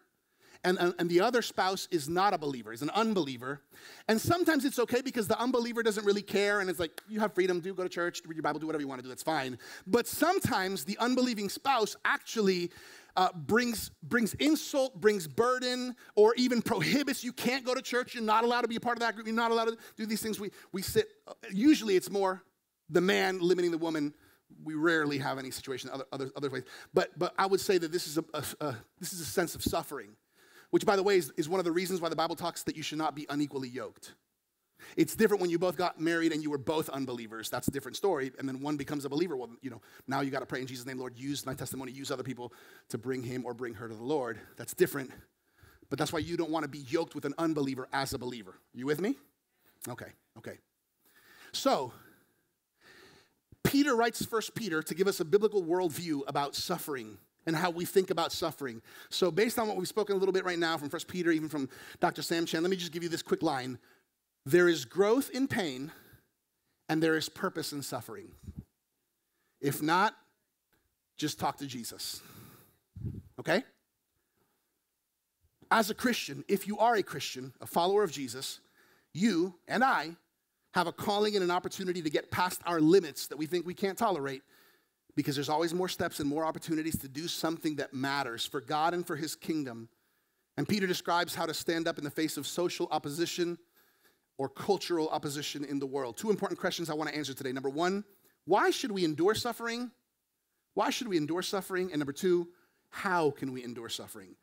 and, 0.65 0.95
and, 0.99 1.11
the 1.11 1.21
other 1.21 1.43
spouse 1.43 1.87
is 1.91 2.09
not 2.09 2.33
a 2.33 2.39
believer, 2.39 2.73
is 2.73 2.83
an 2.83 2.91
unbeliever. 2.91 3.61
And 4.09 4.21
sometimes 4.21 4.65
it's 4.65 4.79
okay 4.79 5.03
because 5.03 5.29
the 5.29 5.39
unbeliever 5.39 5.83
doesn't 5.83 6.05
really 6.05 6.23
care 6.23 6.61
and 6.61 6.71
it's 6.71 6.81
like, 6.81 7.03
you 7.09 7.21
have 7.21 7.35
freedom, 7.35 7.61
do 7.61 7.75
go 7.75 7.83
to 7.83 7.89
church, 7.89 8.23
read 8.27 8.37
your 8.37 8.43
Bible, 8.43 8.61
do 8.61 8.67
whatever 8.67 8.81
you 8.81 8.89
want 8.89 9.01
to 9.01 9.03
do, 9.03 9.09
that's 9.09 9.23
fine. 9.23 9.59
But 9.87 10.07
sometimes 10.07 10.85
the 10.85 10.97
unbelieving 10.99 11.49
spouse 11.49 11.97
actually 12.05 12.71
uh, 13.17 13.29
brings, 13.35 13.91
brings 14.03 14.35
insult, 14.35 15.01
brings 15.01 15.29
burden, 15.29 15.95
or 16.17 16.35
even 16.37 16.63
prohibits 16.63 17.23
you 17.23 17.33
can't 17.33 17.65
go 17.65 17.75
to 17.75 17.83
church, 17.83 18.15
you're 18.15 18.25
not 18.25 18.45
allowed 18.45 18.63
to 18.63 18.69
be 18.69 18.77
a 18.77 18.81
part 18.81 18.97
of 18.97 19.01
that 19.01 19.15
group, 19.15 19.27
you're 19.27 19.37
not 19.37 19.51
allowed 19.51 19.67
to 19.67 19.77
do 19.97 20.07
these 20.07 20.23
things. 20.23 20.41
We, 20.41 20.51
we 20.73 20.83
sit, 20.83 21.09
uh, 21.29 21.33
usually 21.53 21.97
it's 21.97 22.11
more 22.11 22.43
the 22.91 23.01
man 23.01 23.39
limiting 23.41 23.71
the 23.71 23.79
woman 23.79 24.15
we 24.63 24.75
rarely 24.75 25.19
have 25.19 25.39
any 25.39 25.51
situation 25.51 25.91
other, 25.93 26.05
other, 26.13 26.31
other 26.37 26.51
ways. 26.51 26.65
But, 26.93 27.19
but 27.19 27.35
I 27.39 27.47
would 27.47 27.61
say 27.61 27.79
that 27.79 27.93
this 27.93 28.07
is 28.07 28.19
a, 28.19 28.25
a, 28.35 28.45
a, 28.61 28.77
this 29.01 29.13
is 29.13 29.21
a 29.21 29.25
sense 29.25 29.55
of 29.55 29.63
suffering, 29.63 30.11
which, 30.75 30.85
by 30.85 30.97
the 30.97 31.05
way, 31.05 31.19
is, 31.19 31.33
is 31.37 31.49
one 31.49 31.61
of 31.61 31.65
the 31.65 31.71
reasons 31.71 32.01
why 32.01 32.09
the 32.09 32.17
Bible 32.17 32.35
talks 32.35 32.65
that 32.65 32.77
you 32.77 32.83
should 32.83 32.99
not 32.99 33.15
be 33.15 33.27
unequally 33.31 33.69
yoked. 33.69 34.15
It's 34.97 35.15
different 35.15 35.41
when 35.41 35.49
you 35.49 35.57
both 35.57 35.77
got 35.77 36.01
married 36.01 36.33
and 36.33 36.43
you 36.43 36.51
were 36.51 36.59
both 36.59 36.89
unbelievers. 36.89 37.49
That's 37.49 37.69
a 37.69 37.71
different 37.71 37.97
story. 37.97 38.33
And 38.41 38.49
then 38.49 38.61
one 38.61 38.77
becomes 38.77 39.05
a 39.05 39.09
believer. 39.09 39.37
Well, 39.37 39.51
you 39.63 39.71
know, 39.71 39.81
now 40.09 40.21
you 40.21 40.33
got 40.33 40.41
to 40.41 40.47
pray 40.47 40.61
in 40.61 40.67
Jesus' 40.67 40.85
name, 40.85 40.99
Lord, 40.99 41.17
use 41.17 41.47
my 41.47 41.55
testimony, 41.55 41.93
use 41.93 42.11
other 42.11 42.25
people 42.25 42.53
to 42.89 42.99
bring 42.99 43.23
him 43.23 43.45
or 43.47 43.55
bring 43.55 43.75
her 43.75 43.87
to 43.87 43.95
the 43.95 44.03
Lord. 44.03 44.41
That's 44.57 44.75
different. 44.75 45.13
But 45.91 46.01
that's 46.01 46.13
why 46.13 46.19
you 46.19 46.37
don't 46.37 46.51
want 46.51 46.65
to 46.65 46.69
be 46.69 46.81
yoked 46.81 47.15
with 47.15 47.25
an 47.25 47.35
unbeliever 47.39 47.87
as 47.93 48.13
a 48.13 48.19
believer. 48.19 48.57
You 48.73 48.87
with 48.87 49.01
me? 49.01 49.15
Okay, 49.89 50.11
okay. 50.39 50.59
So, 51.53 51.93
Peter 53.63 53.95
writes 53.95 54.25
First 54.25 54.57
Peter 54.57 54.83
to 54.83 54.95
give 54.97 55.07
us 55.07 55.21
a 55.21 55.25
biblical 55.25 55.63
worldview 55.63 56.23
about 56.27 56.57
suffering 56.57 57.19
and 57.47 57.55
how 57.57 57.71
we 57.71 57.85
think 57.85 58.11
about 58.11 58.33
suffering. 58.33 58.81
So, 59.11 59.31
based 59.31 59.59
on 59.59 59.69
what 59.69 59.77
we've 59.77 59.89
spoken 59.89 60.17
a 60.17 60.19
little 60.19 60.33
bit 60.33 60.45
right 60.45 60.59
now 60.59 60.77
from 60.79 60.89
First 60.89 61.09
Peter, 61.09 61.31
even 61.31 61.49
from 61.49 61.69
Dr. 62.01 62.23
Sam 62.23 62.47
Chand, 62.47 62.63
let 62.63 62.71
me 62.71 62.77
just 62.77 62.93
give 62.93 63.03
you 63.03 63.09
this 63.09 63.23
quick 63.23 63.43
line. 63.43 63.79
There 64.47 64.69
is 64.69 64.85
growth 64.85 65.31
in 65.31 65.49
pain, 65.49 65.91
and 66.89 67.03
there 67.03 67.17
is 67.17 67.29
purpose 67.29 67.73
in 67.73 67.83
suffering. 67.83 68.29
If 69.61 69.83
not, 69.83 70.15
just 71.17 71.39
talk 71.39 71.59
to 71.59 71.67
Jesus. 71.67 72.21
Okay? 73.39 73.63
As 75.71 75.91
a 75.91 75.95
Christian, 75.95 76.45
if 76.49 76.67
you 76.67 76.79
are 76.79 76.95
a 76.97 77.03
Christian, 77.03 77.53
a 77.61 77.67
follower 77.67 78.03
of 78.03 78.13
Jesus, 78.13 78.61
you 79.13 79.55
and 79.67 79.83
I 79.83 80.17
have 80.75 80.87
a 80.87 80.93
calling 80.93 81.37
and 81.37 81.45
an 81.45 81.51
opportunity 81.51 82.03
to 82.03 82.11
get 82.11 82.31
past 82.31 82.61
our 82.67 82.81
limits 82.81 83.29
that 83.29 83.39
we 83.39 83.47
think 83.47 83.65
we 83.65 83.75
can't 83.75 83.97
tolerate 83.97 84.43
because 85.17 85.35
there's 85.35 85.49
always 85.49 85.73
more 85.73 85.89
steps 85.89 86.21
and 86.21 86.29
more 86.29 86.45
opportunities 86.45 86.99
to 86.99 87.09
do 87.09 87.29
something 87.29 87.77
that 87.77 87.95
matters 87.95 88.47
for 88.47 88.61
God 88.61 88.95
and 88.95 89.07
for 89.07 89.17
his 89.17 89.37
kingdom. 89.37 89.89
And 90.57 90.69
Peter 90.69 90.87
describes 90.87 91.35
how 91.35 91.47
to 91.47 91.55
stand 91.55 91.89
up 91.89 91.99
in 91.99 92.05
the 92.05 92.11
face 92.11 92.37
of 92.37 92.47
social 92.47 92.89
opposition 92.91 93.59
or 94.39 94.49
cultural 94.49 95.09
opposition 95.09 95.65
in 95.65 95.79
the 95.79 95.87
world. 95.87 96.17
Two 96.17 96.31
important 96.31 96.59
questions 96.59 96.91
I 96.91 96.95
want 96.95 97.11
to 97.11 97.17
answer 97.17 97.35
today. 97.35 97.53
Number 97.53 97.69
one, 97.69 98.05
why 98.45 98.71
should 98.71 98.93
we 98.93 99.05
endure 99.05 99.35
suffering? 99.35 99.91
Why 100.75 100.91
should 100.91 101.09
we 101.09 101.17
endure 101.17 101.43
suffering? 101.43 101.91
And 101.91 101.99
number 101.99 102.13
two, 102.13 102.49
how 102.91 103.31
can 103.31 103.53
we 103.53 103.63
endure 103.65 103.89
suffering? 103.89 104.35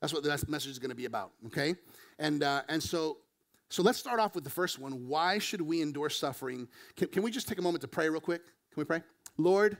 That's 0.00 0.12
what 0.12 0.22
the 0.22 0.44
message 0.48 0.70
is 0.70 0.78
going 0.78 0.90
to 0.90 0.96
be 0.96 1.04
about, 1.04 1.32
okay? 1.46 1.76
And, 2.18 2.42
uh, 2.42 2.62
and 2.68 2.82
so 2.82 3.18
so 3.72 3.82
let's 3.82 3.98
start 3.98 4.20
off 4.20 4.34
with 4.34 4.44
the 4.44 4.50
first 4.50 4.78
one. 4.78 5.08
Why 5.08 5.38
should 5.38 5.62
we 5.62 5.80
endure 5.80 6.10
suffering? 6.10 6.68
Can, 6.94 7.08
can 7.08 7.22
we 7.22 7.30
just 7.30 7.48
take 7.48 7.58
a 7.58 7.62
moment 7.62 7.80
to 7.80 7.88
pray 7.88 8.06
real 8.10 8.20
quick? 8.20 8.44
Can 8.44 8.76
we 8.76 8.84
pray? 8.84 9.02
Lord, 9.38 9.78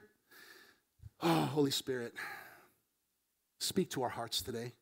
oh, 1.22 1.42
Holy 1.46 1.70
Spirit, 1.70 2.14
speak 3.60 3.90
to 3.90 4.02
our 4.02 4.08
hearts 4.08 4.42
today. 4.42 4.72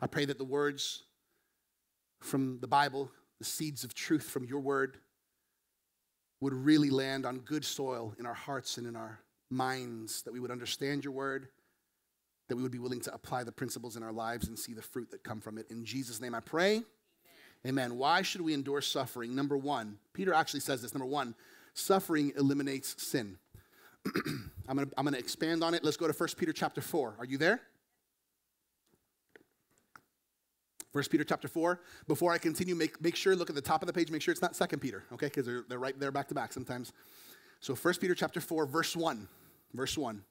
I 0.00 0.06
pray 0.06 0.24
that 0.26 0.38
the 0.38 0.44
words 0.44 1.04
from 2.20 2.58
the 2.60 2.66
Bible, 2.66 3.10
the 3.38 3.44
seeds 3.44 3.84
of 3.84 3.94
truth 3.94 4.24
from 4.24 4.44
your 4.44 4.60
word, 4.60 4.98
would 6.40 6.52
really 6.52 6.90
land 6.90 7.24
on 7.24 7.38
good 7.38 7.64
soil 7.64 8.14
in 8.18 8.26
our 8.26 8.34
hearts 8.34 8.76
and 8.76 8.86
in 8.86 8.96
our 8.96 9.20
minds, 9.50 10.22
that 10.22 10.32
we 10.32 10.40
would 10.40 10.50
understand 10.50 11.04
your 11.04 11.12
word, 11.12 11.48
that 12.48 12.56
we 12.56 12.62
would 12.62 12.72
be 12.72 12.78
willing 12.78 13.00
to 13.00 13.14
apply 13.14 13.44
the 13.44 13.52
principles 13.52 13.96
in 13.96 14.02
our 14.02 14.12
lives 14.12 14.48
and 14.48 14.58
see 14.58 14.74
the 14.74 14.82
fruit 14.82 15.10
that 15.10 15.22
come 15.22 15.40
from 15.40 15.56
it. 15.56 15.66
In 15.70 15.84
Jesus' 15.84 16.20
name 16.20 16.34
I 16.34 16.40
pray. 16.40 16.82
Amen. 17.64 17.96
Why 17.96 18.22
should 18.22 18.40
we 18.40 18.54
endure 18.54 18.80
suffering? 18.80 19.36
Number 19.36 19.56
one, 19.56 19.98
Peter 20.12 20.34
actually 20.34 20.60
says 20.60 20.82
this. 20.82 20.94
Number 20.94 21.06
one, 21.06 21.36
suffering 21.74 22.32
eliminates 22.36 23.00
sin. 23.00 23.38
I'm 24.68 24.76
going 24.76 24.88
to 24.88 24.94
I'm 24.96 25.04
going 25.04 25.14
to 25.14 25.20
expand 25.20 25.62
on 25.62 25.74
it. 25.74 25.84
Let's 25.84 25.96
go 25.96 26.06
to 26.06 26.12
1 26.12 26.28
Peter 26.36 26.52
chapter 26.52 26.80
4. 26.80 27.16
Are 27.18 27.24
you 27.24 27.38
there? 27.38 27.60
1 30.92 31.04
Peter 31.10 31.24
chapter 31.24 31.48
4. 31.48 31.80
Before 32.06 32.32
I 32.32 32.38
continue, 32.38 32.74
make, 32.74 33.00
make 33.00 33.16
sure, 33.16 33.34
look 33.34 33.48
at 33.48 33.56
the 33.56 33.62
top 33.62 33.82
of 33.82 33.86
the 33.86 33.92
page, 33.92 34.10
make 34.10 34.20
sure 34.20 34.32
it's 34.32 34.42
not 34.42 34.54
2 34.54 34.76
Peter, 34.76 35.04
okay? 35.12 35.26
Because 35.26 35.46
they're, 35.46 35.64
they're 35.68 35.78
right 35.78 35.98
there 35.98 36.12
back 36.12 36.28
to 36.28 36.34
back 36.34 36.52
sometimes. 36.52 36.92
So 37.60 37.74
1 37.74 37.94
Peter 37.94 38.14
chapter 38.14 38.40
4, 38.40 38.66
verse 38.66 38.94
1. 38.94 39.26
Verse 39.72 39.96
1. 39.96 40.22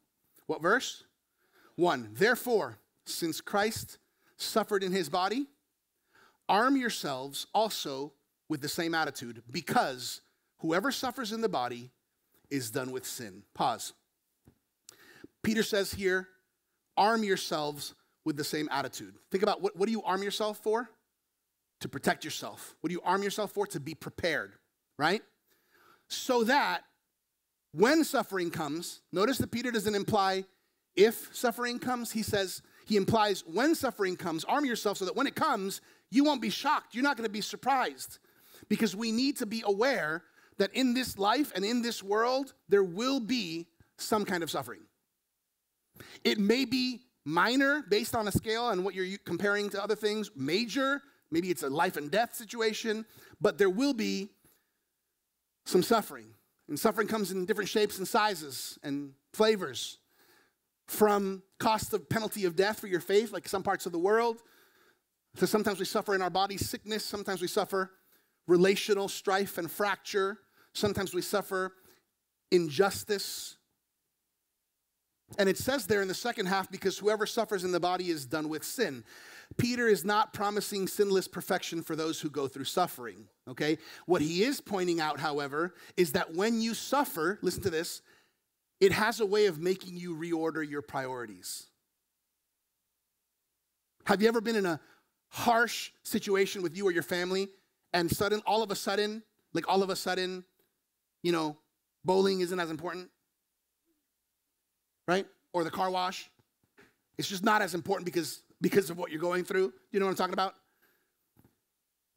What 0.45 0.61
verse? 0.61 1.03
1. 1.77 2.09
Therefore, 2.13 2.77
since 3.05 3.41
Christ 3.41 3.97
suffered 4.37 4.83
in 4.83 4.91
his 4.91 5.09
body, 5.09 5.47
Arm 6.47 6.75
yourselves 6.75 7.47
also 7.53 8.11
with 8.49 8.61
the 8.61 8.67
same 8.67 8.93
attitude, 8.93 9.41
because 9.49 10.21
whoever 10.57 10.91
suffers 10.91 11.31
in 11.31 11.39
the 11.39 11.49
body 11.49 11.91
is 12.51 12.69
done 12.69 12.91
with 12.91 13.05
sin. 13.05 13.43
Pause. 13.55 13.93
Peter 15.43 15.63
says 15.63 15.93
here, 15.93 16.27
arm 16.97 17.23
yourselves 17.23 17.95
with 18.25 18.37
the 18.37 18.43
same 18.43 18.69
attitude. 18.71 19.15
Think 19.31 19.41
about 19.41 19.61
what, 19.61 19.75
what 19.75 19.87
do 19.87 19.91
you 19.91 20.03
arm 20.03 20.21
yourself 20.21 20.59
for? 20.59 20.89
To 21.79 21.89
protect 21.89 22.23
yourself. 22.23 22.75
What 22.81 22.89
do 22.89 22.93
you 22.93 23.01
arm 23.03 23.23
yourself 23.23 23.51
for? 23.51 23.65
To 23.67 23.79
be 23.79 23.95
prepared, 23.95 24.53
right? 24.99 25.23
So 26.09 26.43
that 26.43 26.81
when 27.71 28.03
suffering 28.03 28.51
comes, 28.51 29.01
notice 29.11 29.37
that 29.39 29.51
Peter 29.51 29.71
doesn't 29.71 29.95
imply 29.95 30.45
if 30.95 31.29
suffering 31.33 31.79
comes, 31.79 32.11
he 32.11 32.21
says, 32.21 32.61
he 32.85 32.97
implies 32.97 33.43
when 33.47 33.75
suffering 33.75 34.17
comes, 34.17 34.43
arm 34.43 34.65
yourself 34.65 34.97
so 34.97 35.05
that 35.05 35.15
when 35.15 35.25
it 35.25 35.35
comes, 35.35 35.81
you 36.09 36.23
won't 36.23 36.41
be 36.41 36.49
shocked. 36.49 36.93
You're 36.93 37.03
not 37.03 37.15
going 37.15 37.27
to 37.27 37.31
be 37.31 37.41
surprised 37.41 38.19
because 38.67 38.95
we 38.95 39.11
need 39.11 39.37
to 39.37 39.45
be 39.45 39.63
aware 39.65 40.23
that 40.57 40.73
in 40.73 40.93
this 40.93 41.17
life 41.17 41.51
and 41.55 41.65
in 41.65 41.81
this 41.81 42.03
world, 42.03 42.53
there 42.69 42.83
will 42.83 43.19
be 43.19 43.67
some 43.97 44.25
kind 44.25 44.43
of 44.43 44.51
suffering. 44.51 44.81
It 46.23 46.39
may 46.39 46.65
be 46.65 47.01
minor 47.25 47.83
based 47.89 48.15
on 48.15 48.27
a 48.27 48.31
scale 48.31 48.69
and 48.69 48.83
what 48.83 48.95
you're 48.95 49.17
comparing 49.25 49.69
to 49.71 49.83
other 49.83 49.95
things, 49.95 50.31
major, 50.35 51.01
maybe 51.29 51.49
it's 51.49 51.63
a 51.63 51.69
life 51.69 51.97
and 51.97 52.09
death 52.11 52.35
situation, 52.35 53.05
but 53.39 53.57
there 53.57 53.69
will 53.69 53.93
be 53.93 54.29
some 55.65 55.83
suffering. 55.83 56.33
And 56.67 56.79
suffering 56.79 57.07
comes 57.07 57.31
in 57.31 57.45
different 57.45 57.69
shapes 57.69 57.97
and 57.97 58.07
sizes 58.07 58.79
and 58.83 59.13
flavors. 59.33 59.97
From 60.87 61.43
cost 61.59 61.93
of 61.93 62.09
penalty 62.09 62.43
of 62.45 62.55
death 62.55 62.79
for 62.79 62.87
your 62.87 62.99
faith, 62.99 63.31
like 63.31 63.47
some 63.47 63.63
parts 63.63 63.85
of 63.85 63.91
the 63.91 63.99
world, 63.99 64.41
so 65.35 65.45
sometimes 65.45 65.79
we 65.79 65.85
suffer 65.85 66.13
in 66.13 66.21
our 66.21 66.29
body 66.29 66.57
sickness, 66.57 67.05
sometimes 67.05 67.41
we 67.41 67.47
suffer 67.47 67.91
relational 68.51 69.07
strife 69.07 69.57
and 69.57 69.71
fracture, 69.71 70.37
sometimes 70.73 71.13
we 71.13 71.21
suffer 71.21 71.73
injustice. 72.51 73.57
And 75.39 75.47
it 75.47 75.57
says 75.57 75.87
there 75.87 76.01
in 76.01 76.09
the 76.09 76.13
second 76.13 76.47
half, 76.47 76.69
because 76.69 76.97
whoever 76.97 77.25
suffers 77.25 77.63
in 77.63 77.71
the 77.71 77.79
body 77.79 78.09
is 78.09 78.25
done 78.25 78.49
with 78.49 78.65
sin. 78.65 79.05
Peter 79.57 79.87
is 79.87 80.03
not 80.03 80.33
promising 80.33 80.87
sinless 80.87 81.29
perfection 81.29 81.81
for 81.81 81.95
those 81.95 82.19
who 82.19 82.29
go 82.29 82.47
through 82.49 82.65
suffering, 82.65 83.25
okay? 83.47 83.77
What 84.05 84.21
he 84.21 84.43
is 84.43 84.59
pointing 84.59 84.99
out, 84.99 85.19
however, 85.19 85.73
is 85.95 86.11
that 86.11 86.35
when 86.35 86.61
you 86.61 86.73
suffer, 86.73 87.39
listen 87.41 87.63
to 87.63 87.69
this, 87.69 88.01
it 88.81 88.91
has 88.91 89.21
a 89.21 89.25
way 89.25 89.45
of 89.45 89.59
making 89.59 89.95
you 89.95 90.15
reorder 90.15 90.69
your 90.69 90.81
priorities. 90.81 91.67
Have 94.05 94.21
you 94.21 94.27
ever 94.27 94.41
been 94.41 94.55
in 94.57 94.65
a 94.65 94.81
harsh 95.29 95.91
situation 96.03 96.61
with 96.61 96.75
you 96.75 96.85
or 96.85 96.91
your 96.91 97.03
family, 97.03 97.49
and 97.93 98.09
sudden, 98.09 98.41
all 98.45 98.63
of 98.63 98.71
a 98.71 98.75
sudden, 98.75 99.23
like 99.53 99.67
all 99.67 99.83
of 99.83 99.89
a 99.89 99.95
sudden, 99.95 100.43
you 101.23 101.31
know, 101.31 101.57
bowling 102.05 102.41
isn't 102.41 102.59
as 102.59 102.69
important, 102.69 103.09
right? 105.07 105.25
Or 105.53 105.63
the 105.63 105.71
car 105.71 105.89
wash. 105.91 106.29
It's 107.17 107.27
just 107.27 107.43
not 107.43 107.61
as 107.61 107.73
important 107.75 108.05
because 108.05 108.41
because 108.61 108.89
of 108.89 108.97
what 108.97 109.11
you're 109.11 109.21
going 109.21 109.43
through. 109.43 109.73
You 109.91 109.99
know 109.99 110.05
what 110.05 110.11
I'm 110.11 110.17
talking 110.17 110.33
about? 110.33 110.53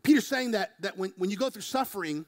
Peter's 0.03 0.27
saying 0.27 0.53
that 0.53 0.75
that 0.81 0.97
when, 0.97 1.13
when 1.17 1.31
you 1.31 1.37
go 1.37 1.51
through 1.51 1.63
suffering, 1.63 2.27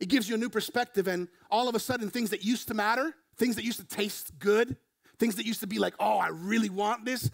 it 0.00 0.08
gives 0.08 0.28
you 0.28 0.34
a 0.34 0.38
new 0.38 0.50
perspective, 0.50 1.08
and 1.08 1.28
all 1.50 1.68
of 1.68 1.74
a 1.74 1.80
sudden, 1.80 2.10
things 2.10 2.30
that 2.30 2.44
used 2.44 2.68
to 2.68 2.74
matter, 2.74 3.14
things 3.36 3.56
that 3.56 3.64
used 3.64 3.80
to 3.80 3.86
taste 3.86 4.38
good, 4.38 4.76
things 5.18 5.36
that 5.36 5.46
used 5.46 5.60
to 5.60 5.66
be 5.66 5.78
like, 5.78 5.94
oh, 6.00 6.18
I 6.18 6.28
really 6.28 6.70
want 6.70 7.04
this, 7.04 7.30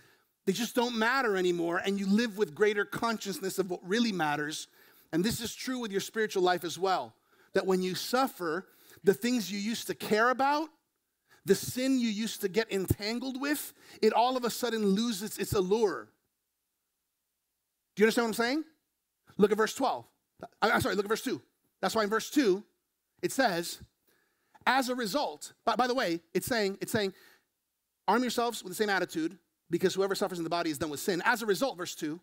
they 0.47 0.53
just 0.53 0.75
don't 0.75 0.97
matter 0.97 1.37
anymore, 1.37 1.81
and 1.85 1.99
you 1.99 2.07
live 2.07 2.39
with 2.39 2.55
greater 2.55 2.85
consciousness 2.85 3.59
of 3.59 3.71
what 3.71 3.81
really 3.83 4.13
matters. 4.13 4.69
And 5.13 5.25
this 5.25 5.41
is 5.41 5.55
true 5.55 5.79
with 5.79 5.91
your 5.91 6.01
spiritual 6.01 6.43
life 6.43 6.65
as 6.65 6.79
well. 6.79 7.15
That 7.55 7.67
when 7.67 7.83
you 7.83 7.95
suffer, 7.95 8.67
the 9.03 9.15
things 9.15 9.51
you 9.51 9.59
used 9.59 9.87
to 9.89 9.95
care 9.95 10.31
about, 10.31 10.69
the 11.45 11.55
sin 11.55 11.99
you 11.99 12.09
used 12.09 12.43
to 12.43 12.49
get 12.49 12.71
entangled 12.71 13.41
with, 13.41 13.73
it 14.03 14.13
all 14.13 14.37
of 14.37 14.45
a 14.45 14.51
sudden 14.51 14.87
loses 14.87 15.39
its 15.39 15.53
allure. 15.53 16.09
Do 17.97 18.03
you 18.03 18.07
understand 18.07 18.25
what 18.25 18.29
I'm 18.29 18.35
saying? 18.35 18.65
Look 19.37 19.51
at 19.51 19.57
verse 19.57 19.75
12. 19.75 20.07
I- 20.63 20.71
I'm 20.71 20.81
sorry, 20.81 20.95
look 20.95 21.07
at 21.07 21.09
verse 21.09 21.25
2. 21.25 21.41
That's 21.81 21.95
why 21.95 22.05
in 22.05 22.11
verse 22.11 22.31
2, 22.31 22.63
it 23.23 23.33
says, 23.33 23.81
as 24.67 24.89
a 24.89 24.95
result, 24.95 25.55
by, 25.65 25.77
by 25.77 25.87
the 25.87 25.95
way, 25.95 26.21
it's 26.35 26.47
saying, 26.47 26.79
it's 26.81 26.93
saying, 26.93 27.15
arm 28.07 28.23
yourselves 28.23 28.63
with 28.63 28.71
the 28.71 28.77
same 28.77 28.91
attitude, 28.91 29.39
because 29.71 29.95
whoever 29.95 30.15
suffers 30.15 30.39
in 30.39 30.45
the 30.45 30.51
body 30.51 30.71
is 30.71 30.79
done 30.79 30.91
with 30.91 31.01
sin. 31.01 31.23
As 31.25 31.43
a 31.43 31.47
result, 31.47 31.79
verse 31.79 31.95
2, 31.95 32.21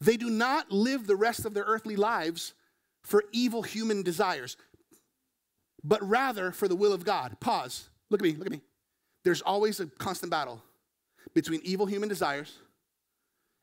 they 0.00 0.16
do 0.16 0.30
not 0.30 0.70
live 0.70 1.06
the 1.06 1.16
rest 1.16 1.44
of 1.44 1.54
their 1.54 1.64
earthly 1.64 1.96
lives 1.96 2.54
for 3.02 3.24
evil 3.32 3.62
human 3.62 4.02
desires, 4.02 4.56
but 5.82 6.02
rather 6.02 6.52
for 6.52 6.68
the 6.68 6.76
will 6.76 6.92
of 6.92 7.04
God. 7.04 7.38
Pause. 7.40 7.88
Look 8.10 8.20
at 8.20 8.24
me, 8.24 8.32
look 8.32 8.46
at 8.46 8.52
me. 8.52 8.62
There's 9.24 9.42
always 9.42 9.80
a 9.80 9.86
constant 9.86 10.30
battle 10.30 10.62
between 11.34 11.60
evil 11.64 11.86
human 11.86 12.08
desires 12.08 12.56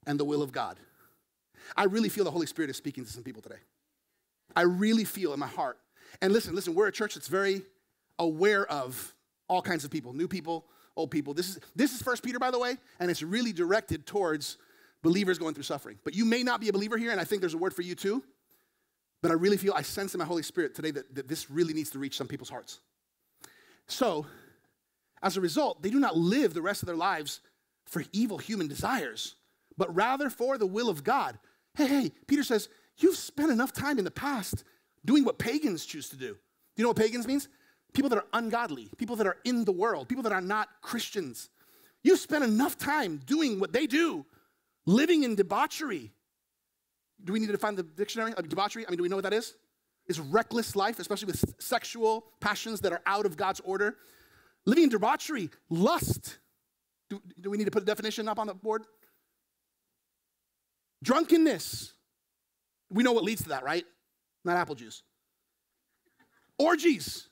and 0.06 0.20
the 0.20 0.26
will 0.26 0.42
of 0.42 0.52
God. 0.52 0.80
I 1.76 1.86
really 1.86 2.10
feel 2.10 2.24
the 2.24 2.32
Holy 2.32 2.46
Spirit 2.46 2.70
is 2.70 2.78
speaking 2.78 3.06
to 3.06 3.12
some 3.12 3.24
people 3.24 3.42
today. 3.42 3.60
I 4.56 4.62
really 4.62 5.04
feel 5.04 5.34
in 5.34 5.40
my 5.40 5.48
heart. 5.48 5.80
And 6.22 6.32
listen, 6.32 6.54
listen, 6.54 6.76
we're 6.76 6.88
a 6.88 6.92
church 6.92 7.16
that's 7.16 7.28
very 7.28 7.64
aware 8.20 8.66
of 8.68 9.14
all 9.50 9.62
kinds 9.62 9.84
of 9.84 9.92
people, 9.92 10.14
new 10.14 10.28
people, 10.28 10.66
old 10.96 11.12
people. 11.12 11.34
This 11.34 11.50
is 11.50 11.60
this 11.76 11.94
is 11.94 12.02
First 12.02 12.24
Peter, 12.24 12.40
by 12.40 12.52
the 12.52 12.60
way, 12.60 12.78
and 13.00 13.12
it's 13.12 13.22
really 13.22 13.52
directed 13.52 14.06
towards 14.06 14.58
believers 15.06 15.38
going 15.38 15.54
through 15.54 15.64
suffering. 15.64 15.98
But 16.04 16.16
you 16.16 16.26
may 16.26 16.42
not 16.42 16.60
be 16.60 16.68
a 16.68 16.74
believer 16.74 16.98
here, 16.98 17.12
and 17.12 17.22
I 17.22 17.24
think 17.24 17.40
there's 17.40 17.54
a 17.54 17.60
word 17.60 17.76
for 17.76 17.84
you 17.84 17.94
too. 17.94 18.24
But 19.22 19.30
I 19.30 19.36
really 19.36 19.56
feel 19.56 19.74
I 19.74 19.84
sense 19.84 20.14
in 20.14 20.20
my 20.20 20.26
Holy 20.26 20.44
Spirit 20.44 20.74
today 20.74 20.92
that, 20.92 21.14
that 21.16 21.28
this 21.28 21.50
really 21.50 21.74
needs 21.74 21.92
to 21.92 22.00
reach 22.00 22.18
some 22.18 22.28
people's 22.28 22.50
hearts. 22.50 22.80
So, 23.88 24.26
as 25.22 25.38
a 25.38 25.42
result, 25.42 25.84
they 25.84 25.92
do 25.92 26.00
not 26.00 26.18
live 26.18 26.54
the 26.54 26.62
rest 26.62 26.82
of 26.82 26.88
their 26.88 26.96
lives 26.96 27.40
for 27.86 28.04
evil 28.12 28.40
human 28.40 28.68
desires, 28.68 29.36
but 29.78 29.94
rather 29.96 30.30
for 30.30 30.58
the 30.58 30.66
will 30.66 30.90
of 30.90 31.04
God. 31.04 31.38
Hey, 31.76 31.88
hey, 31.88 32.12
Peter 32.28 32.44
says, 32.44 32.68
You've 32.98 33.18
spent 33.18 33.52
enough 33.52 33.74
time 33.74 34.00
in 34.00 34.06
the 34.06 34.12
past 34.12 34.64
doing 35.04 35.24
what 35.24 35.38
pagans 35.38 35.86
choose 35.86 36.10
to 36.10 36.16
do. 36.16 36.34
Do 36.34 36.38
you 36.78 36.84
know 36.84 36.90
what 36.90 36.98
pagans 36.98 37.28
means? 37.28 37.48
People 37.94 38.10
that 38.10 38.18
are 38.18 38.28
ungodly, 38.34 38.90
people 38.98 39.18
that 39.18 39.28
are 39.28 39.38
in 39.44 39.66
the 39.66 39.72
world, 39.72 40.08
people 40.08 40.24
that 40.24 40.32
are 40.32 40.42
not 40.42 40.70
Christians. 40.82 41.50
You've 42.04 42.20
spent 42.20 42.44
enough 42.44 42.78
time 42.78 43.20
doing 43.26 43.60
what 43.60 43.74
they 43.74 43.86
do, 43.86 44.26
living 44.86 45.24
in 45.24 45.36
debauchery. 45.36 46.14
Do 47.24 47.34
we 47.34 47.40
need 47.40 47.48
to 47.48 47.54
define 47.54 47.76
the 47.76 47.84
dictionary 47.84 48.34
of 48.34 48.48
debauchery? 48.50 48.86
I 48.86 48.90
mean, 48.90 48.98
do 48.98 49.04
we 49.04 49.10
know 49.10 49.16
what 49.16 49.24
that 49.24 49.34
is? 49.34 49.56
It's 50.08 50.20
reckless 50.20 50.76
life, 50.76 51.00
especially 51.00 51.28
with 51.28 51.56
sexual 51.60 52.26
passions 52.40 52.82
that 52.82 52.92
are 52.92 53.02
out 53.06 53.26
of 53.26 53.38
God's 53.38 53.60
order. 53.62 53.96
Living 54.66 54.86
in 54.86 54.90
debauchery, 54.90 55.50
lust. 55.70 56.38
Do, 57.10 57.22
do 57.40 57.50
we 57.50 57.58
need 57.58 57.66
to 57.66 57.72
put 57.72 57.84
a 57.84 57.86
definition 57.86 58.28
up 58.28 58.40
on 58.40 58.48
the 58.48 58.54
board? 58.54 58.84
Drunkenness. 61.04 61.94
We 62.90 63.04
know 63.04 63.14
what 63.14 63.24
leads 63.24 63.44
to 63.44 63.50
that, 63.50 63.64
right? 63.64 63.86
Not 64.44 64.58
apple 64.58 64.76
juice. 64.76 65.04
Orgies. 66.58 67.28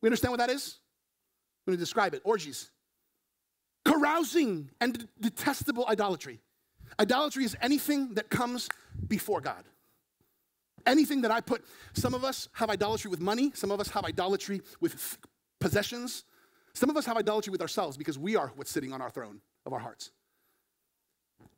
We 0.00 0.08
understand 0.08 0.32
what 0.32 0.38
that 0.38 0.50
is? 0.50 0.78
I'm 1.66 1.72
going 1.72 1.78
to 1.78 1.82
describe 1.82 2.14
it. 2.14 2.22
Orgies. 2.24 2.70
Carousing 3.84 4.70
and 4.80 5.08
detestable 5.20 5.86
idolatry. 5.88 6.40
Idolatry 7.00 7.44
is 7.44 7.56
anything 7.60 8.14
that 8.14 8.28
comes 8.30 8.68
before 9.06 9.40
God. 9.40 9.64
Anything 10.86 11.22
that 11.22 11.30
I 11.30 11.40
put, 11.40 11.64
some 11.92 12.14
of 12.14 12.24
us 12.24 12.48
have 12.54 12.70
idolatry 12.70 13.10
with 13.10 13.20
money, 13.20 13.52
some 13.54 13.70
of 13.70 13.80
us 13.80 13.88
have 13.90 14.04
idolatry 14.04 14.62
with 14.80 15.18
possessions, 15.60 16.24
some 16.72 16.90
of 16.90 16.96
us 16.96 17.06
have 17.06 17.16
idolatry 17.16 17.50
with 17.50 17.60
ourselves 17.60 17.96
because 17.96 18.18
we 18.18 18.36
are 18.36 18.52
what's 18.56 18.70
sitting 18.70 18.92
on 18.92 19.02
our 19.02 19.10
throne 19.10 19.40
of 19.66 19.72
our 19.72 19.78
hearts. 19.78 20.10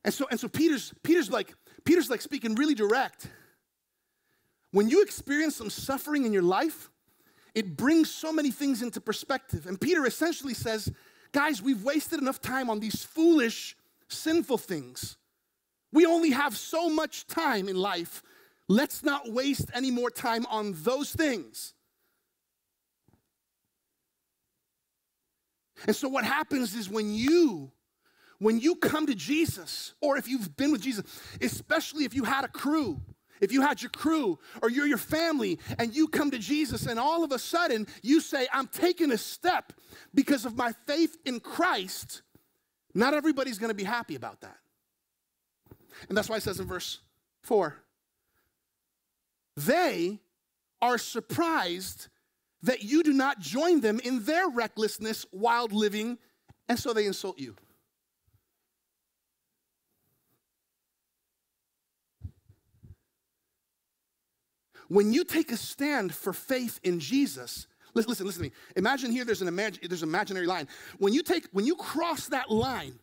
And 0.05 0.13
so, 0.13 0.27
and 0.31 0.41
so 0.41 0.49
Peter's, 0.49 0.93
Peter's 1.03 1.31
like, 1.31 1.55
Peter's 1.85 2.11
like 2.11 2.23
speaking 2.23 2.55
really 2.55 2.75
direct. 2.75 3.29
When 4.73 4.89
you 4.89 5.03
experience 5.03 5.57
some 5.57 5.71
suffering 5.71 6.25
in 6.25 6.33
your 6.33 6.43
life, 6.43 6.91
it 7.55 7.77
brings 7.77 8.11
so 8.11 8.33
many 8.33 8.51
things 8.51 8.83
into 8.83 9.01
perspective. 9.01 9.67
And 9.67 9.81
Peter 9.81 10.07
essentially 10.07 10.55
says, 10.55 10.93
guys, 11.33 11.61
we've 11.61 11.83
wasted 11.83 12.21
enough 12.21 12.41
time 12.41 12.71
on 12.71 12.81
these 12.81 13.05
foolish, 13.05 13.77
sinful 14.09 14.59
things. 14.59 15.17
We 15.93 16.07
only 16.07 16.31
have 16.31 16.57
so 16.57 16.89
much 16.89 17.27
time 17.27 17.69
in 17.69 17.77
life. 17.77 18.23
Let's 18.69 19.03
not 19.03 19.33
waste 19.33 19.71
any 19.75 19.91
more 19.91 20.11
time 20.11 20.47
on 20.47 20.75
those 20.85 21.13
things. 21.13 21.75
And 25.87 25.97
so 25.97 26.09
what 26.09 26.25
happens 26.25 26.75
is 26.75 26.89
when 26.89 27.13
you 27.13 27.73
when 28.39 28.59
you 28.59 28.75
come 28.77 29.07
to 29.07 29.15
Jesus 29.15 29.95
or 30.01 30.17
if 30.17 30.27
you've 30.27 30.57
been 30.57 30.73
with 30.73 30.81
Jesus, 30.81 31.05
especially 31.43 32.05
if 32.05 32.15
you 32.15 32.25
had 32.25 32.45
a 32.45 32.49
crew, 32.49 32.99
if 33.41 33.53
you 33.53 33.61
had 33.61 33.83
your 33.83 33.91
crew 33.91 34.39
or 34.63 34.71
you're 34.71 34.87
your 34.87 34.99
family 34.99 35.59
and 35.79 35.95
you 35.95 36.09
come 36.09 36.31
to 36.31 36.39
Jesus 36.39 36.87
and 36.87 36.99
all 36.99 37.23
of 37.23 37.33
a 37.33 37.39
sudden 37.39 37.87
you 38.03 38.21
say, 38.21 38.47
I'm 38.53 38.67
taking 38.67 39.13
a 39.13 39.19
step 39.19 39.73
because 40.15 40.47
of 40.47 40.57
my 40.57 40.73
faith 40.87 41.17
in 41.27 41.41
Christ, 41.41 42.23
not 42.95 43.15
everybody's 43.15 43.59
gonna 43.59 43.75
be 43.75 43.85
happy 43.85 44.15
about 44.15 44.41
that. 44.41 44.57
And 46.09 46.17
that's 46.17 46.29
why 46.29 46.37
it 46.37 46.43
says 46.43 46.61
in 46.61 46.67
verse 46.67 47.01
4 47.43 47.77
they 49.57 50.21
are 50.81 50.99
surprised 50.99 52.09
that 52.63 52.83
you 52.83 53.03
do 53.03 53.13
not 53.13 53.41
join 53.41 53.81
them 53.81 54.01
in 54.01 54.25
their 54.25 54.49
recklessness, 54.49 55.27
wild 55.33 55.73
living, 55.73 56.19
and 56.69 56.79
so 56.79 56.93
they 56.93 57.07
insult 57.07 57.39
you. 57.39 57.57
When 64.89 65.13
you 65.13 65.25
take 65.25 65.53
a 65.53 65.57
stand 65.57 66.13
for 66.13 66.33
faith 66.33 66.81
in 66.83 66.99
Jesus, 66.99 67.69
listen, 67.95 68.11
listen, 68.11 68.27
listen 68.27 68.43
to 68.43 68.49
me. 68.49 68.55
Imagine 68.75 69.13
here 69.13 69.25
there's 69.25 69.41
an 69.41 69.49
imag- 69.49 69.89
there's 69.89 70.03
an 70.03 70.09
imaginary 70.09 70.47
line. 70.47 70.67
When 70.99 71.13
you 71.13 71.23
take 71.23 71.47
when 71.53 71.65
you 71.65 71.77
cross 71.77 72.27
that 72.27 72.51
line 72.51 72.99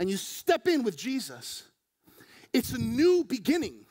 and 0.00 0.10
you 0.10 0.16
step 0.16 0.66
in 0.66 0.82
with 0.82 0.96
Jesus, 0.96 1.62
it's 2.52 2.72
a 2.72 2.78
new 2.78 3.24
beginning. 3.24 3.84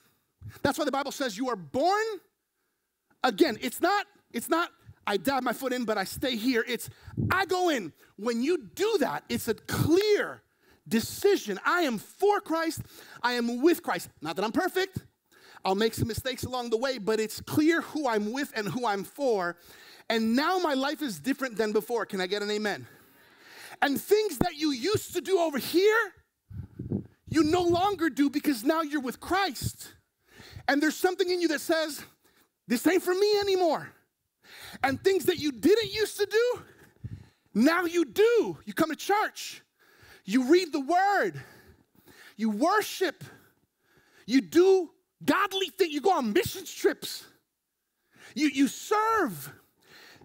That's 0.61 0.77
why 0.77 0.85
the 0.85 0.91
Bible 0.91 1.11
says 1.11 1.37
you 1.37 1.49
are 1.49 1.55
born 1.55 2.05
again. 3.23 3.57
It's 3.61 3.81
not 3.81 4.05
it's 4.31 4.49
not 4.49 4.69
I 5.07 5.17
dab 5.17 5.43
my 5.43 5.53
foot 5.53 5.73
in 5.73 5.85
but 5.85 5.97
I 5.97 6.03
stay 6.03 6.35
here. 6.35 6.63
It's 6.67 6.89
I 7.31 7.45
go 7.45 7.69
in. 7.69 7.93
When 8.17 8.41
you 8.41 8.57
do 8.75 8.97
that, 8.99 9.23
it's 9.29 9.47
a 9.47 9.53
clear 9.53 10.41
decision. 10.87 11.59
I 11.65 11.81
am 11.81 11.97
for 11.97 12.39
Christ. 12.41 12.81
I 13.21 13.33
am 13.33 13.61
with 13.61 13.83
Christ. 13.83 14.09
Not 14.21 14.35
that 14.35 14.45
I'm 14.45 14.51
perfect. 14.51 14.99
I'll 15.63 15.75
make 15.75 15.93
some 15.93 16.07
mistakes 16.07 16.43
along 16.43 16.71
the 16.71 16.77
way, 16.77 16.97
but 16.97 17.19
it's 17.19 17.39
clear 17.41 17.81
who 17.81 18.07
I'm 18.07 18.31
with 18.31 18.51
and 18.55 18.67
who 18.67 18.85
I'm 18.85 19.03
for. 19.03 19.57
And 20.09 20.35
now 20.35 20.57
my 20.57 20.73
life 20.73 21.01
is 21.01 21.19
different 21.19 21.55
than 21.55 21.71
before. 21.71 22.05
Can 22.05 22.19
I 22.19 22.27
get 22.27 22.41
an 22.41 22.49
amen? 22.49 22.87
And 23.81 23.99
things 23.99 24.37
that 24.39 24.55
you 24.55 24.71
used 24.71 25.13
to 25.13 25.21
do 25.21 25.39
over 25.39 25.57
here, 25.57 26.13
you 27.31 27.43
no 27.43 27.63
longer 27.63 28.09
do 28.09 28.29
because 28.29 28.63
now 28.63 28.81
you're 28.81 29.01
with 29.01 29.19
Christ. 29.19 29.93
And 30.67 30.83
there's 30.83 30.97
something 30.97 31.27
in 31.27 31.41
you 31.41 31.47
that 31.47 31.61
says, 31.61 32.03
This 32.67 32.85
ain't 32.85 33.01
for 33.01 33.15
me 33.15 33.39
anymore. 33.39 33.89
And 34.83 35.01
things 35.03 35.25
that 35.25 35.39
you 35.39 35.51
didn't 35.51 35.93
used 35.93 36.19
to 36.19 36.25
do, 36.25 36.61
now 37.53 37.85
you 37.85 38.05
do. 38.05 38.57
You 38.65 38.73
come 38.73 38.89
to 38.89 38.95
church, 38.95 39.61
you 40.25 40.43
read 40.43 40.71
the 40.71 40.81
word, 40.81 41.41
you 42.35 42.49
worship, 42.49 43.23
you 44.27 44.41
do 44.41 44.91
godly 45.23 45.69
things. 45.77 45.93
You 45.93 46.01
go 46.01 46.11
on 46.11 46.33
missions 46.33 46.71
trips. 46.71 47.25
You, 48.35 48.47
you 48.47 48.67
serve 48.67 49.51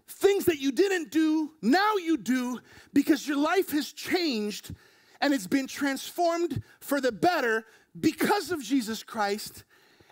things 0.09 0.45
that 0.47 0.59
you 0.59 0.73
didn't 0.73 1.11
do, 1.11 1.53
now 1.63 1.97
you 1.97 2.17
do 2.17 2.61
because 2.93 3.27
your 3.27 3.37
life 3.37 3.71
has 3.71 3.93
changed 3.93 4.73
and 5.21 5.33
it's 5.33 5.47
been 5.47 5.67
transformed 5.67 6.63
for 6.81 7.01
the 7.01 7.13
better 7.13 7.65
because 7.99 8.51
of 8.51 8.63
Jesus 8.63 9.03
Christ. 9.03 9.65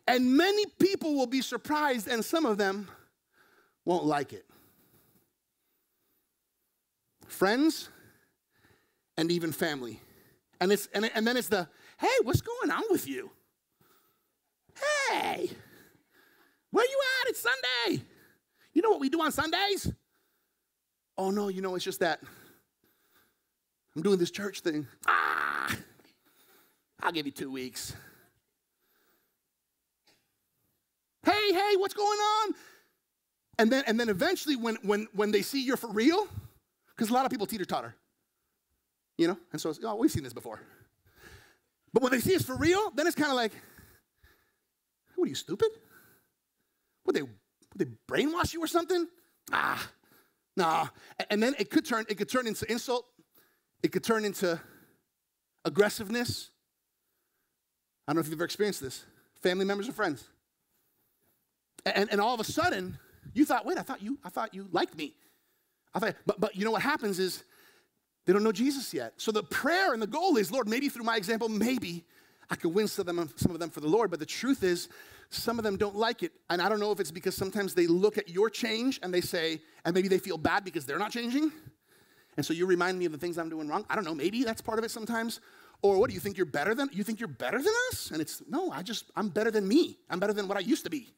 And 0.07 0.37
many 0.37 0.67
people 0.79 1.15
will 1.15 1.27
be 1.27 1.41
surprised, 1.41 2.09
and 2.09 2.25
some 2.25 2.45
of 2.45 2.59
them 2.59 2.89
won't 3.85 4.05
like 4.05 4.33
it. 4.33 4.45
Friends 7.27 7.89
and 9.17 9.31
even 9.31 9.53
family. 9.53 10.01
And, 10.61 10.73
it's, 10.73 10.89
and, 10.95 11.11
and 11.15 11.27
then 11.27 11.37
it's 11.37 11.49
the, 11.49 11.69
hey, 11.99 12.09
what's 12.23 12.41
going 12.43 12.71
on 12.71 12.83
with 12.91 13.09
you? 13.09 13.31
Hey, 15.11 15.51
where 16.71 16.85
you 16.85 17.01
at? 17.23 17.31
It's 17.31 17.41
Sunday. 17.41 18.05
You 18.73 18.83
know 18.83 18.91
what 18.91 19.01
we 19.01 19.09
do 19.09 19.23
on 19.23 19.33
Sundays? 19.33 19.93
Oh 21.17 21.31
no, 21.31 21.49
you 21.49 21.63
know, 21.63 21.77
it's 21.77 21.85
just 21.85 22.01
that 22.01 22.21
I'm 23.97 24.03
doing 24.03 24.19
this 24.19 24.31
church 24.31 24.61
thing. 24.61 24.87
Ah, 25.07 25.77
I'll 27.03 27.13
give 27.13 27.27
you 27.27 27.33
two 27.33 27.51
weeks. 27.51 27.95
Hey, 31.25 31.53
hey, 31.53 31.77
what's 31.77 31.95
going 31.95 32.19
on? 32.19 32.55
And 33.59 33.71
then, 33.71 33.85
and 33.87 33.99
then 33.99 34.09
eventually, 34.09 34.57
when, 34.57 34.77
when, 34.83 35.07
when 35.15 35.31
they 35.31 35.43
see 35.43 35.63
you're 35.63 35.77
for 35.77 35.91
real, 35.91 36.27
because 36.95 37.11
a 37.11 37.13
lot 37.13 37.25
of 37.25 37.31
people 37.31 37.47
teeter 37.47 37.65
totter, 37.65 37.95
you 39.17 39.29
know, 39.29 39.39
and 39.53 39.61
so 39.61 39.73
oh, 39.85 39.95
we've 39.95 40.11
seen 40.11 40.25
this 40.25 40.33
before. 40.33 40.61
But 41.93 42.03
when 42.03 42.11
they 42.11 42.19
see 42.19 42.33
it's 42.33 42.45
for 42.45 42.57
real, 42.57 42.91
then 42.91 43.07
it's 43.07 43.15
kind 43.15 43.31
of 43.31 43.37
like, 43.37 43.53
what 45.15 45.27
are 45.27 45.29
you, 45.29 45.37
stupid? 45.37 45.69
Would 47.07 47.15
they, 47.15 47.23
would 47.23 47.31
they 47.77 47.87
brainwash 48.09 48.53
you 48.53 48.63
or 48.63 48.67
something? 48.67 49.07
Ah, 49.53 49.89
nah. 50.57 50.89
And 51.31 51.41
then 51.41 51.55
it 51.59 51.71
could 51.71 51.85
turn, 51.85 52.05
it 52.09 52.17
could 52.17 52.29
turn 52.29 52.49
into 52.49 52.71
insult. 52.71 53.07
It 53.85 53.93
could 53.93 54.03
turn 54.03 54.25
into 54.25 54.59
aggressiveness. 55.67 56.49
I 58.09 58.13
don't 58.13 58.17
know 58.17 58.21
if 58.21 58.29
you've 58.29 58.39
ever 58.39 58.45
experienced 58.45 58.81
this. 58.81 59.05
Family 59.43 59.67
members 59.67 59.91
or 59.91 59.93
friends. 59.93 60.25
And, 61.85 62.11
and 62.11 62.19
all 62.19 62.33
of 62.33 62.41
a 62.41 62.45
sudden, 62.45 62.99
you 63.35 63.45
thought, 63.45 63.67
wait, 63.67 63.77
I 63.77 63.83
thought 63.83 64.01
you, 64.03 64.19
I 64.25 64.31
thought 64.31 64.55
you 64.55 64.69
liked 64.73 64.97
me. 64.97 65.13
I 65.95 65.99
thought, 65.99 66.17
but, 66.25 66.41
but 66.41 66.57
you 66.57 66.65
know 66.65 66.71
what 66.71 66.81
happens 66.81 67.19
is 67.19 67.45
they 68.25 68.33
don't 68.33 68.43
know 68.43 68.53
Jesus 68.53 68.95
yet. 68.95 69.13
So 69.19 69.31
the 69.33 69.43
prayer 69.43 69.93
and 69.93 70.01
the 70.01 70.07
goal 70.07 70.39
is, 70.39 70.51
Lord, 70.51 70.67
maybe 70.67 70.89
through 70.89 71.05
my 71.05 71.19
example, 71.19 71.51
maybe 71.51 72.07
I 72.49 72.57
can 72.57 72.73
win 72.73 72.89
some 72.89 73.07
of 73.07 73.15
them, 73.15 73.29
some 73.37 73.53
of 73.53 73.61
them 73.61 73.69
for 73.69 73.81
the 73.81 73.89
Lord. 73.89 74.11
But 74.11 74.19
the 74.19 74.25
truth 74.25 74.63
is, 74.63 74.89
some 75.29 75.59
of 75.59 75.63
them 75.63 75.77
don't 75.77 75.95
like 75.95 76.23
it. 76.23 76.33
And 76.49 76.63
I 76.63 76.71
don't 76.71 76.81
know 76.81 76.91
if 76.91 77.01
it's 77.01 77.11
because 77.11 77.35
sometimes 77.35 77.75
they 77.75 77.87
look 77.87 78.17
at 78.17 78.31
your 78.31 78.49
change 78.49 78.99
and 79.03 79.13
they 79.13 79.21
say, 79.21 79.61
and 79.85 79.95
maybe 79.95 80.09
they 80.09 80.17
feel 80.17 80.39
bad 80.39 80.65
because 80.65 80.87
they're 80.87 80.99
not 80.99 81.11
changing. 81.11 81.53
And 82.37 82.45
so 82.45 82.53
you 82.53 82.67
remind 82.67 82.99
me 82.99 83.05
of 83.05 83.13
the 83.13 83.19
things 83.19 83.39
I'm 83.39 83.49
doing 83.49 83.69
wrong. 83.69 83.85
I 83.89 83.95
don't 83.95 84.05
know, 84.05 84.15
maybe 84.15 84.45
that's 84.45 84.61
part 84.61 84.79
of 84.79 84.85
it 84.85 84.91
sometimes. 84.91 85.41
Or 85.83 85.99
what 85.99 86.09
do 86.09 86.15
you 86.15 86.21
think 86.21 86.37
you're 86.37 86.47
better 86.47 86.75
than? 86.75 86.89
You 86.93 87.05
think 87.05 87.21
you're 87.21 87.29
better 87.29 87.59
than 87.59 87.73
us? 87.91 88.11
And 88.11 88.21
it's 88.21 88.43
no, 88.49 88.71
I 88.71 88.83
just 88.83 89.11
I'm 89.17 89.29
better 89.29 89.51
than 89.51 89.69
me. 89.69 89.99
I'm 90.09 90.19
better 90.19 90.33
than 90.33 90.49
what 90.49 90.57
I 90.57 90.61
used 90.61 90.85
to 90.85 90.91
be. 90.91 91.09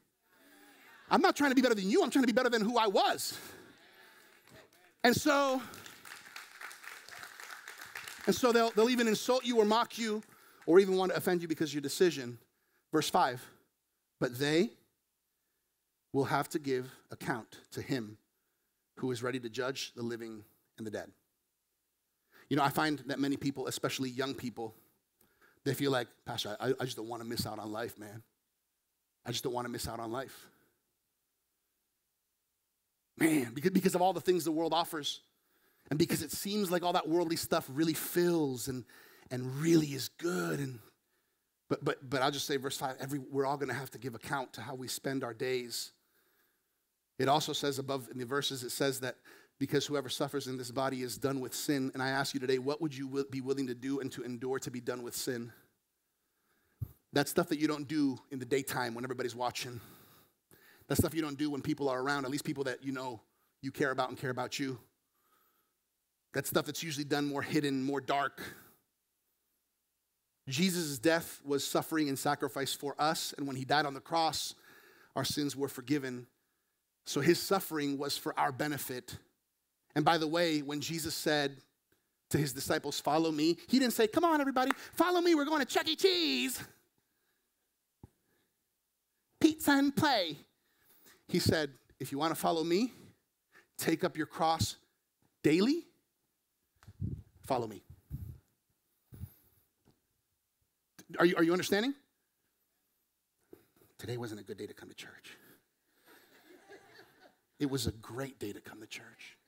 I'm 1.11 1.21
not 1.21 1.37
trying 1.37 1.51
to 1.51 1.55
be 1.55 1.63
better 1.63 1.75
than 1.75 1.89
you, 1.89 2.03
I'm 2.03 2.11
trying 2.11 2.25
to 2.25 2.27
be 2.27 2.33
better 2.33 2.51
than 2.51 2.63
who 2.63 2.77
I 2.77 2.89
was. 2.89 3.39
And 5.05 5.15
so 5.15 5.63
and 8.27 8.35
so 8.35 8.53
they'll, 8.53 8.71
they'll 8.71 8.91
even 8.91 9.07
insult 9.07 9.45
you 9.45 9.59
or 9.59 9.65
mock 9.65 9.99
you 9.99 10.23
or 10.67 10.81
even 10.81 10.97
want 10.97 11.13
to 11.13 11.17
offend 11.17 11.43
you 11.43 11.49
because 11.49 11.71
of 11.71 11.75
your 11.75 11.83
decision. 11.83 12.39
Verse 12.93 13.09
5 13.09 13.45
But 14.21 14.39
they 14.39 14.71
will 16.13 16.25
have 16.25 16.49
to 16.51 16.59
give 16.59 16.91
account 17.11 17.59
to 17.73 17.81
him 17.81 18.19
who 18.97 19.11
is 19.13 19.23
ready 19.23 19.39
to 19.39 19.49
judge 19.49 19.93
the 19.95 20.03
living 20.03 20.43
and 20.79 20.87
the 20.87 20.91
dead. 20.91 21.11
You 22.49 22.57
know, 22.57 22.62
I 22.62 22.69
find 22.69 23.01
that 23.07 23.19
many 23.19 23.37
people, 23.37 23.67
especially 23.67 24.11
young 24.11 24.35
people, 24.35 24.75
they 25.65 25.75
feel 25.75 25.91
like, 25.91 26.07
Pastor, 26.25 26.57
I, 26.61 26.75
I 26.79 26.85
just 26.85 26.97
don't 26.97 27.09
want 27.09 27.23
to 27.23 27.29
miss 27.29 27.47
out 27.47 27.59
on 27.59 27.73
life, 27.73 27.99
man. 27.99 28.23
I 29.25 29.33
just 29.33 29.43
don't 29.43 29.53
want 29.53 29.67
to 29.67 29.71
miss 29.71 29.89
out 29.89 29.99
on 29.99 30.12
life. 30.12 30.47
Man, 33.19 33.53
because, 33.53 33.73
because 33.73 33.95
of 33.95 34.03
all 34.03 34.12
the 34.12 34.21
things 34.21 34.45
the 34.45 34.53
world 34.53 34.73
offers, 34.73 35.21
and 35.91 35.99
because 35.99 36.23
it 36.23 36.31
seems 36.31 36.71
like 36.71 36.83
all 36.83 36.93
that 36.93 37.09
worldly 37.09 37.37
stuff 37.37 37.69
really 37.73 37.95
fills 37.95 38.69
and, 38.69 38.85
and 39.31 39.57
really 39.57 39.89
is 39.89 40.09
good. 40.09 40.61
And, 40.61 40.79
but, 41.69 41.85
but, 41.85 42.09
but 42.09 42.23
I'll 42.23 42.31
just 42.31 42.47
say, 42.47 42.57
verse 42.57 42.77
5 42.77 42.97
every, 43.01 43.19
we're 43.19 43.47
all 43.47 43.57
going 43.57 43.69
to 43.69 43.75
have 43.75 43.91
to 43.93 43.99
give 43.99 44.15
account 44.15 44.53
to 44.55 44.61
how 44.61 44.75
we 44.75 44.89
spend 44.89 45.25
our 45.25 45.35
days. 45.35 45.93
It 47.19 47.29
also 47.29 47.53
says 47.53 47.79
above 47.79 48.09
in 48.12 48.19
the 48.19 48.27
verses, 48.27 48.62
it 48.62 48.71
says 48.71 49.01
that 49.01 49.17
because 49.59 49.87
whoever 49.87 50.09
suffers 50.09 50.47
in 50.47 50.59
this 50.59 50.71
body 50.71 51.03
is 51.03 51.16
done 51.16 51.40
with 51.40 51.55
sin. 51.55 51.90
And 51.95 52.03
I 52.03 52.09
ask 52.09 52.35
you 52.35 52.40
today, 52.40 52.59
what 52.59 52.81
would 52.83 52.97
you 52.97 53.27
be 53.31 53.40
willing 53.40 53.66
to 53.69 53.75
do 53.75 54.01
and 54.01 54.12
to 54.12 54.23
endure 54.23 54.59
to 54.59 54.71
be 54.71 54.81
done 54.81 55.03
with 55.03 55.14
sin? 55.14 55.53
That 57.12 57.29
stuff 57.29 57.49
that 57.49 57.59
you 57.59 57.66
don't 57.66 57.88
do 57.88 58.19
in 58.31 58.38
the 58.38 58.45
daytime 58.45 58.95
when 58.95 59.05
everybody's 59.05 59.35
watching. 59.35 59.81
That 60.88 60.97
stuff 60.97 61.14
you 61.14 61.23
don't 61.23 61.38
do 61.38 61.51
when 61.51 61.62
people 61.62 61.88
are 61.88 62.01
around, 62.01 62.25
at 62.25 62.31
least 62.31 62.45
people 62.45 62.64
that 62.64 62.85
you 62.85 62.92
know 62.92 63.21
you 63.62 63.73
care 63.73 63.90
about 63.90 64.11
and 64.11 64.19
care 64.19 64.31
about 64.31 64.59
you. 64.59 64.79
That 66.35 66.47
stuff 66.47 66.66
that's 66.66 66.83
usually 66.83 67.05
done 67.05 67.27
more 67.27 67.42
hidden, 67.42 67.83
more 67.83 68.01
dark. 68.01 68.42
Jesus' 70.49 70.99
death 70.99 71.40
was 71.45 71.66
suffering 71.66 72.09
and 72.09 72.19
sacrifice 72.19 72.73
for 72.73 72.95
us, 72.99 73.35
and 73.37 73.47
when 73.47 73.57
he 73.57 73.64
died 73.64 73.87
on 73.87 73.95
the 73.95 74.01
cross, 74.01 74.55
our 75.16 75.25
sins 75.25 75.57
were 75.57 75.69
forgiven. 75.69 76.27
So 77.05 77.21
his 77.21 77.40
suffering 77.40 77.99
was 77.99 78.19
for 78.19 78.38
our 78.38 78.53
benefit. 78.53 79.16
And 79.97 80.05
by 80.05 80.17
the 80.19 80.29
way, 80.29 80.61
when 80.61 80.81
Jesus 80.81 81.15
said 81.15 81.57
to 82.31 82.39
his 82.39 82.53
disciples, 82.53 83.01
Follow 83.01 83.33
me, 83.33 83.59
he 83.67 83.81
didn't 83.81 83.95
say, 83.95 84.07
Come 84.07 84.25
on, 84.25 84.41
everybody, 84.41 84.71
follow 84.93 85.21
me, 85.21 85.35
we're 85.35 85.45
going 85.45 85.61
to 85.61 85.67
Chuck 85.67 85.89
E. 85.89 85.97
Cheese. 85.97 86.63
Pizza 89.41 89.73
and 89.73 89.97
play. 89.97 90.37
He 91.27 91.41
said, 91.41 91.71
If 91.99 92.13
you 92.13 92.19
want 92.19 92.33
to 92.33 92.41
follow 92.41 92.63
me, 92.63 92.93
take 93.77 94.05
up 94.05 94.17
your 94.17 94.27
cross 94.27 94.77
daily 95.43 95.87
Follow 97.47 97.69
me. 97.69 97.81
Are 101.19 101.25
you, 101.25 101.37
are 101.37 101.45
you 101.45 101.53
understanding? 101.53 101.95
Today 103.99 104.17
wasn't 104.17 104.41
a 104.41 104.43
good 104.43 104.59
day 104.59 104.67
to 104.67 104.75
come 104.75 104.89
to 104.89 104.95
church. 104.95 105.37
It 107.61 107.71
was 107.71 107.87
a 107.87 107.93
great 107.93 108.41
day 108.41 108.53
to 108.53 108.61
come 108.61 108.81
to 108.81 108.87
church. 108.87 109.39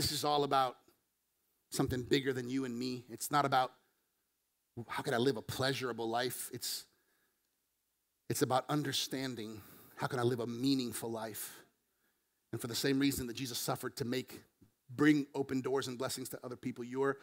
This 0.00 0.12
is 0.12 0.24
all 0.24 0.44
about 0.44 0.78
something 1.68 2.04
bigger 2.04 2.32
than 2.32 2.48
you 2.48 2.64
and 2.64 2.74
me. 2.74 3.04
It's 3.10 3.30
not 3.30 3.44
about 3.44 3.70
how 4.88 5.02
can 5.02 5.12
I 5.12 5.18
live 5.18 5.36
a 5.36 5.42
pleasurable 5.42 6.08
life. 6.08 6.48
It's, 6.54 6.86
it's 8.30 8.40
about 8.40 8.64
understanding 8.70 9.60
how 9.96 10.06
can 10.06 10.18
I 10.18 10.22
live 10.22 10.40
a 10.40 10.46
meaningful 10.46 11.10
life. 11.10 11.54
And 12.50 12.58
for 12.58 12.66
the 12.66 12.74
same 12.74 12.98
reason 12.98 13.26
that 13.26 13.36
Jesus 13.36 13.58
suffered 13.58 13.94
to 13.96 14.06
make, 14.06 14.40
bring 14.88 15.26
open 15.34 15.60
doors 15.60 15.86
and 15.86 15.98
blessings 15.98 16.30
to 16.30 16.38
other 16.42 16.56
people, 16.56 16.82
your 16.82 17.18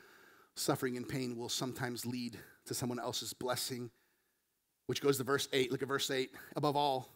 suffering 0.53 0.97
and 0.97 1.09
pain 1.09 1.35
will 1.35 1.49
sometimes 1.49 2.05
lead 2.05 2.37
to 2.67 2.75
someone 2.75 2.99
else's 2.99 3.33
blessing, 3.33 3.89
which 4.85 5.01
goes 5.01 5.17
to 5.17 5.23
verse 5.23 5.47
8. 5.51 5.71
Look 5.71 5.81
at 5.81 5.87
verse 5.87 6.11
8. 6.11 6.29
Above 6.55 6.75
all, 6.75 7.09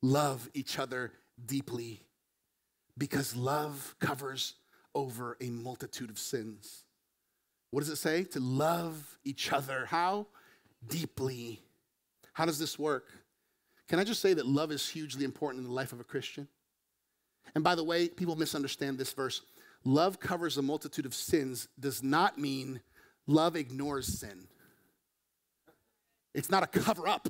love 0.00 0.48
each 0.54 0.78
other 0.78 1.12
deeply 1.44 2.00
because 2.96 3.36
love 3.36 3.94
covers 4.00 4.54
over 4.96 5.36
a 5.40 5.50
multitude 5.50 6.10
of 6.10 6.18
sins. 6.18 6.84
What 7.70 7.80
does 7.80 7.90
it 7.90 7.96
say? 7.96 8.24
To 8.24 8.40
love 8.40 9.18
each 9.22 9.52
other. 9.52 9.84
How? 9.86 10.26
Deeply. 10.88 11.60
How 12.32 12.46
does 12.46 12.58
this 12.58 12.78
work? 12.78 13.04
Can 13.88 13.98
I 13.98 14.04
just 14.04 14.22
say 14.22 14.32
that 14.34 14.46
love 14.46 14.72
is 14.72 14.88
hugely 14.88 15.24
important 15.24 15.60
in 15.62 15.68
the 15.68 15.74
life 15.74 15.92
of 15.92 16.00
a 16.00 16.04
Christian? 16.04 16.48
And 17.54 17.62
by 17.62 17.74
the 17.74 17.84
way, 17.84 18.08
people 18.08 18.36
misunderstand 18.36 18.98
this 18.98 19.12
verse. 19.12 19.42
Love 19.84 20.18
covers 20.18 20.56
a 20.56 20.62
multitude 20.62 21.06
of 21.06 21.14
sins 21.14 21.68
does 21.78 22.02
not 22.02 22.38
mean 22.38 22.80
love 23.26 23.54
ignores 23.54 24.18
sin. 24.18 24.48
It's 26.34 26.50
not 26.50 26.62
a 26.62 26.66
cover 26.66 27.06
up. 27.06 27.28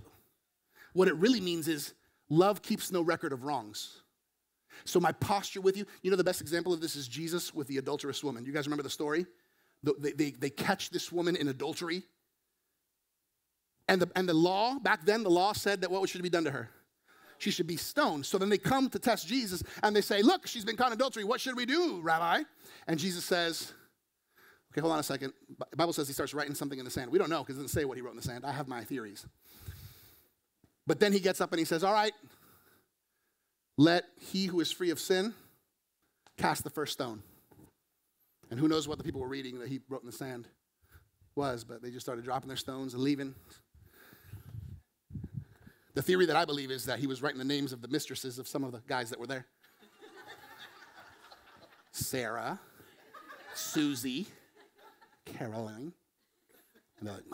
What 0.92 1.08
it 1.08 1.16
really 1.16 1.40
means 1.40 1.68
is 1.68 1.94
love 2.30 2.62
keeps 2.62 2.90
no 2.90 3.02
record 3.02 3.32
of 3.32 3.44
wrongs. 3.44 4.02
So, 4.84 5.00
my 5.00 5.12
posture 5.12 5.60
with 5.60 5.76
you, 5.76 5.86
you 6.02 6.10
know, 6.10 6.16
the 6.16 6.24
best 6.24 6.40
example 6.40 6.72
of 6.72 6.80
this 6.80 6.96
is 6.96 7.08
Jesus 7.08 7.54
with 7.54 7.66
the 7.66 7.78
adulterous 7.78 8.22
woman. 8.22 8.44
You 8.44 8.52
guys 8.52 8.66
remember 8.66 8.82
the 8.82 8.90
story? 8.90 9.26
They, 9.82 10.12
they, 10.12 10.30
they 10.30 10.50
catch 10.50 10.90
this 10.90 11.12
woman 11.12 11.36
in 11.36 11.48
adultery. 11.48 12.02
And 13.88 14.02
the, 14.02 14.10
and 14.16 14.28
the 14.28 14.34
law, 14.34 14.78
back 14.80 15.06
then, 15.06 15.22
the 15.22 15.30
law 15.30 15.52
said 15.52 15.82
that 15.82 15.90
what 15.90 16.08
should 16.08 16.22
be 16.22 16.28
done 16.28 16.44
to 16.44 16.50
her? 16.50 16.70
she 17.38 17.50
should 17.50 17.66
be 17.66 17.76
stoned. 17.76 18.26
So 18.26 18.38
then 18.38 18.48
they 18.48 18.58
come 18.58 18.88
to 18.90 18.98
test 18.98 19.26
Jesus 19.26 19.62
and 19.82 19.94
they 19.94 20.00
say, 20.00 20.22
Look, 20.22 20.46
she's 20.46 20.64
been 20.64 20.76
caught 20.76 20.88
in 20.88 20.94
adultery. 20.94 21.24
What 21.24 21.40
should 21.40 21.56
we 21.56 21.66
do, 21.66 22.00
Rabbi? 22.02 22.42
And 22.86 22.98
Jesus 22.98 23.24
says, 23.24 23.72
Okay, 24.72 24.80
hold 24.80 24.92
on 24.92 24.98
a 24.98 25.02
second. 25.02 25.32
The 25.70 25.76
Bible 25.76 25.92
says 25.92 26.06
he 26.06 26.14
starts 26.14 26.34
writing 26.34 26.54
something 26.54 26.78
in 26.78 26.84
the 26.84 26.90
sand. 26.90 27.10
We 27.10 27.18
don't 27.18 27.30
know 27.30 27.42
because 27.42 27.56
it 27.56 27.62
doesn't 27.62 27.78
say 27.78 27.84
what 27.84 27.96
he 27.96 28.02
wrote 28.02 28.10
in 28.10 28.16
the 28.16 28.22
sand. 28.22 28.44
I 28.44 28.52
have 28.52 28.68
my 28.68 28.84
theories. 28.84 29.26
But 30.86 31.00
then 31.00 31.12
he 31.12 31.20
gets 31.20 31.40
up 31.40 31.52
and 31.52 31.58
he 31.58 31.64
says, 31.64 31.84
All 31.84 31.92
right, 31.92 32.12
let 33.76 34.04
he 34.18 34.46
who 34.46 34.60
is 34.60 34.72
free 34.72 34.90
of 34.90 34.98
sin 34.98 35.34
cast 36.38 36.64
the 36.64 36.70
first 36.70 36.92
stone. 36.92 37.22
And 38.50 38.60
who 38.60 38.68
knows 38.68 38.86
what 38.86 38.98
the 38.98 39.04
people 39.04 39.20
were 39.20 39.28
reading 39.28 39.58
that 39.58 39.68
he 39.68 39.80
wrote 39.88 40.02
in 40.02 40.06
the 40.06 40.16
sand 40.16 40.46
was, 41.34 41.64
but 41.64 41.82
they 41.82 41.90
just 41.90 42.06
started 42.06 42.24
dropping 42.24 42.48
their 42.48 42.56
stones 42.56 42.94
and 42.94 43.02
leaving. 43.02 43.34
The 45.94 46.02
theory 46.02 46.26
that 46.26 46.36
I 46.36 46.44
believe 46.44 46.70
is 46.70 46.84
that 46.86 46.98
he 46.98 47.06
was 47.06 47.22
writing 47.22 47.38
the 47.38 47.44
names 47.44 47.72
of 47.72 47.82
the 47.82 47.88
mistresses 47.88 48.38
of 48.38 48.46
some 48.46 48.64
of 48.64 48.72
the 48.72 48.82
guys 48.86 49.10
that 49.10 49.18
were 49.18 49.26
there 49.26 49.46
Sarah, 51.90 52.60
Susie, 53.54 54.26
Caroline. 55.24 55.92
And 56.98 57.08
they're 57.08 57.14
like, 57.14 57.24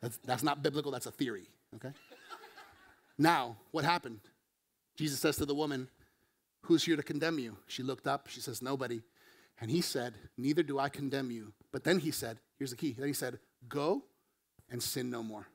that's, 0.00 0.16
that's 0.18 0.42
not 0.44 0.62
biblical, 0.62 0.92
that's 0.92 1.06
a 1.06 1.10
theory, 1.10 1.48
okay? 1.74 1.90
Now, 3.22 3.56
what 3.70 3.84
happened? 3.84 4.18
Jesus 4.96 5.20
says 5.20 5.36
to 5.36 5.46
the 5.46 5.54
woman, 5.54 5.88
Who's 6.62 6.82
here 6.82 6.96
to 6.96 7.04
condemn 7.04 7.38
you? 7.38 7.56
She 7.68 7.84
looked 7.84 8.08
up, 8.08 8.26
she 8.26 8.40
says, 8.40 8.60
Nobody. 8.60 9.00
And 9.60 9.70
he 9.70 9.80
said, 9.80 10.14
Neither 10.36 10.64
do 10.64 10.80
I 10.80 10.88
condemn 10.88 11.30
you. 11.30 11.52
But 11.70 11.84
then 11.84 12.00
he 12.00 12.10
said, 12.10 12.38
Here's 12.58 12.72
the 12.72 12.76
key. 12.76 12.96
Then 12.98 13.06
he 13.06 13.12
said, 13.12 13.38
Go 13.68 14.02
and 14.70 14.82
sin 14.82 15.08
no 15.08 15.22
more. 15.22 15.46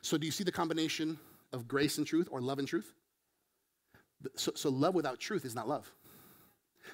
So, 0.00 0.16
do 0.16 0.26
you 0.26 0.30
see 0.30 0.44
the 0.44 0.52
combination 0.52 1.18
of 1.52 1.66
grace 1.66 1.98
and 1.98 2.06
truth 2.06 2.28
or 2.30 2.40
love 2.40 2.60
and 2.60 2.68
truth? 2.68 2.92
So, 4.36 4.52
so 4.54 4.70
love 4.70 4.94
without 4.94 5.18
truth 5.18 5.44
is 5.44 5.56
not 5.56 5.66
love. 5.66 5.90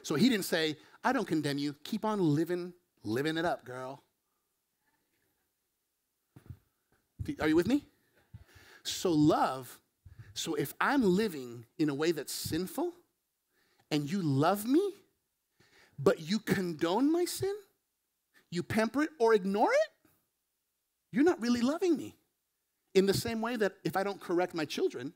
So 0.03 0.15
he 0.15 0.31
didn't 0.31 0.47
say, 0.47 0.79
I 1.05 1.13
don't 1.13 1.29
condemn 1.29 1.59
you. 1.59 1.77
Keep 1.85 2.07
on 2.07 2.19
living, 2.35 2.73
living 3.05 3.37
it 3.37 3.45
up, 3.45 3.67
girl. 3.67 4.03
Are 7.41 7.49
you 7.49 7.57
with 7.57 7.67
me? 7.67 7.85
So, 8.87 9.11
love, 9.11 9.81
so 10.35 10.55
if 10.55 10.75
I'm 10.81 11.03
living 11.03 11.65
in 11.79 11.89
a 11.89 11.95
way 11.95 12.13
that's 12.13 12.33
sinful 12.33 12.93
and 13.91 14.11
you 14.11 14.23
love 14.23 14.67
me, 14.67 14.95
but 15.99 16.21
you 16.21 16.39
condone 16.39 17.11
my 17.11 17.25
sin, 17.25 17.55
you 18.51 18.63
pamper 18.63 19.03
it 19.03 19.11
or 19.19 19.35
ignore 19.35 19.73
it, 19.73 19.91
you're 21.11 21.25
not 21.25 21.41
really 21.41 21.63
loving 21.63 21.97
me. 21.97 22.15
In 22.95 23.07
the 23.07 23.15
same 23.15 23.41
way 23.41 23.57
that 23.57 23.73
if 23.85 23.97
I 23.97 24.03
don't 24.03 24.21
correct 24.21 24.55
my 24.55 24.65
children 24.65 25.13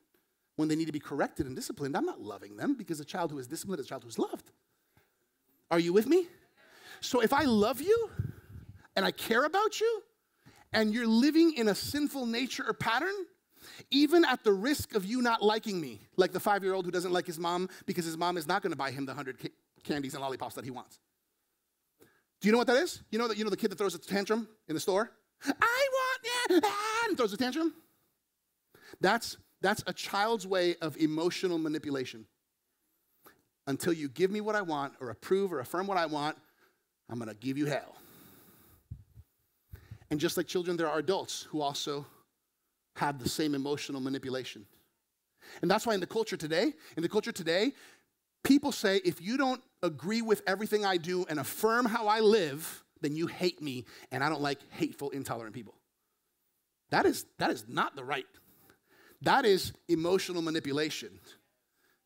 when 0.57 0.69
they 0.69 0.77
need 0.77 0.87
to 0.87 0.93
be 0.93 1.01
corrected 1.01 1.47
and 1.47 1.55
disciplined, 1.55 1.97
I'm 1.97 2.07
not 2.07 2.21
loving 2.21 2.57
them 2.57 2.75
because 2.75 3.01
a 3.01 3.05
child 3.05 3.31
who 3.31 3.39
is 3.39 3.47
disciplined 3.47 3.81
is 3.81 3.87
a 3.87 3.89
child 3.89 4.05
who's 4.05 4.19
loved. 4.19 4.51
Are 5.71 5.79
you 5.79 5.93
with 5.93 6.07
me? 6.07 6.27
So 7.01 7.21
if 7.21 7.33
I 7.33 7.45
love 7.45 7.81
you 7.81 8.11
and 8.97 9.05
I 9.05 9.11
care 9.11 9.45
about 9.45 9.81
you 9.81 10.03
and 10.73 10.93
you're 10.93 11.07
living 11.07 11.55
in 11.57 11.69
a 11.69 11.75
sinful 11.75 12.27
nature 12.27 12.65
or 12.67 12.75
pattern, 12.75 13.15
even 13.91 14.25
at 14.25 14.45
the 14.45 14.53
risk 14.53 14.95
of 14.95 15.05
you 15.05 15.23
not 15.23 15.43
liking 15.43 15.81
me, 15.81 16.01
like 16.17 16.33
the 16.33 16.41
five 16.41 16.63
year 16.63 16.75
old 16.75 16.85
who 16.85 16.91
doesn't 16.91 17.13
like 17.13 17.27
his 17.27 17.39
mom 17.39 17.69
because 17.87 18.05
his 18.05 18.17
mom 18.17 18.37
is 18.37 18.47
not 18.47 18.63
going 18.63 18.73
to 18.73 18.77
buy 18.77 18.91
him 18.91 19.07
the 19.07 19.11
100 19.11 19.39
ca- 19.39 19.49
candies 19.85 20.15
and 20.15 20.23
lollipops 20.23 20.55
that 20.55 20.65
he 20.65 20.71
wants. 20.71 20.99
Do 22.41 22.49
you 22.49 22.53
know 22.53 22.59
what 22.59 22.67
that 22.69 22.77
is? 22.77 23.03
You 23.11 23.19
know, 23.19 23.29
that, 23.29 23.37
you 23.37 23.45
know 23.45 23.51
the 23.51 23.57
kid 23.57 23.71
that 23.71 23.77
throws 23.77 23.95
a 23.95 23.99
tantrum 23.99 24.49
in 24.69 24.75
the 24.75 24.81
store? 24.81 25.11
I 25.45 25.51
want, 25.93 26.21
yeah, 26.51 26.71
and 27.09 27.17
throws 27.17 27.33
a 27.33 27.37
tantrum? 27.37 27.75
That's, 29.01 29.37
that's 29.61 29.83
a 29.87 29.93
child's 29.93 30.47
way 30.47 30.77
of 30.81 30.97
emotional 30.97 31.59
manipulation. 31.59 32.27
Until 33.67 33.93
you 33.93 34.09
give 34.09 34.31
me 34.31 34.41
what 34.41 34.57
I 34.57 34.63
want 34.63 34.95
or 35.01 35.11
approve 35.11 35.53
or 35.53 35.61
affirm 35.61 35.87
what 35.87 35.99
I 35.99 36.07
want, 36.07 36.37
I'm 37.09 37.19
going 37.19 37.29
to 37.29 37.37
give 37.37 37.59
you 37.59 37.67
hell. 37.67 37.97
And 40.11 40.19
just 40.19 40.37
like 40.37 40.47
children, 40.47 40.77
there 40.77 40.89
are 40.89 40.99
adults 40.99 41.47
who 41.51 41.61
also 41.61 42.05
have 42.97 43.19
the 43.19 43.29
same 43.29 43.55
emotional 43.55 44.01
manipulation. 44.01 44.67
And 45.63 45.71
that's 45.71 45.87
why 45.87 45.95
in 45.95 46.01
the 46.01 46.07
culture 46.07 46.37
today, 46.37 46.75
in 46.97 47.03
the 47.03 47.09
culture 47.09 47.33
today, 47.33 47.73
people 48.45 48.73
say 48.73 49.01
if 49.05 49.21
you 49.21 49.37
don't 49.37 49.63
agree 49.83 50.23
with 50.23 50.43
everything 50.47 50.85
I 50.85 50.97
do 50.97 51.25
and 51.29 51.39
affirm 51.39 51.87
how 51.87 52.09
I 52.09 52.21
live, 52.21 52.85
then 53.01 53.17
you 53.17 53.27
hate 53.27 53.63
me 53.63 53.87
and 54.13 54.23
I 54.23 54.29
don't 54.29 54.43
like 54.43 54.59
hateful, 54.71 55.11
intolerant 55.11 55.55
people. 55.55 55.75
That 56.91 57.07
is, 57.07 57.25
that 57.39 57.51
is 57.51 57.65
not 57.69 57.97
the 57.97 58.05
right. 58.05 58.27
That 59.23 59.45
is 59.45 59.73
emotional 59.89 60.43
manipulation. 60.43 61.21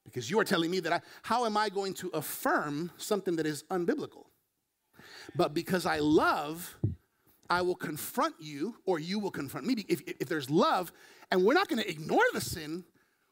Because 0.04 0.30
you 0.30 0.38
are 0.38 0.44
telling 0.44 0.70
me 0.70 0.80
that 0.80 0.92
I, 0.92 1.00
how 1.22 1.46
am 1.46 1.56
I 1.56 1.70
going 1.70 1.94
to 1.94 2.08
affirm 2.10 2.90
something 2.98 3.36
that 3.36 3.46
is 3.46 3.62
unbiblical? 3.64 4.24
But 5.34 5.54
because 5.54 5.86
I 5.86 5.98
love, 5.98 6.76
I 7.50 7.62
will 7.62 7.74
confront 7.74 8.34
you, 8.40 8.76
or 8.86 8.98
you 8.98 9.18
will 9.18 9.30
confront 9.30 9.66
me. 9.66 9.84
If, 9.88 10.02
if 10.06 10.28
there's 10.28 10.48
love, 10.48 10.92
and 11.30 11.44
we're 11.44 11.54
not 11.54 11.68
going 11.68 11.82
to 11.82 11.88
ignore 11.88 12.24
the 12.32 12.40
sin, 12.40 12.84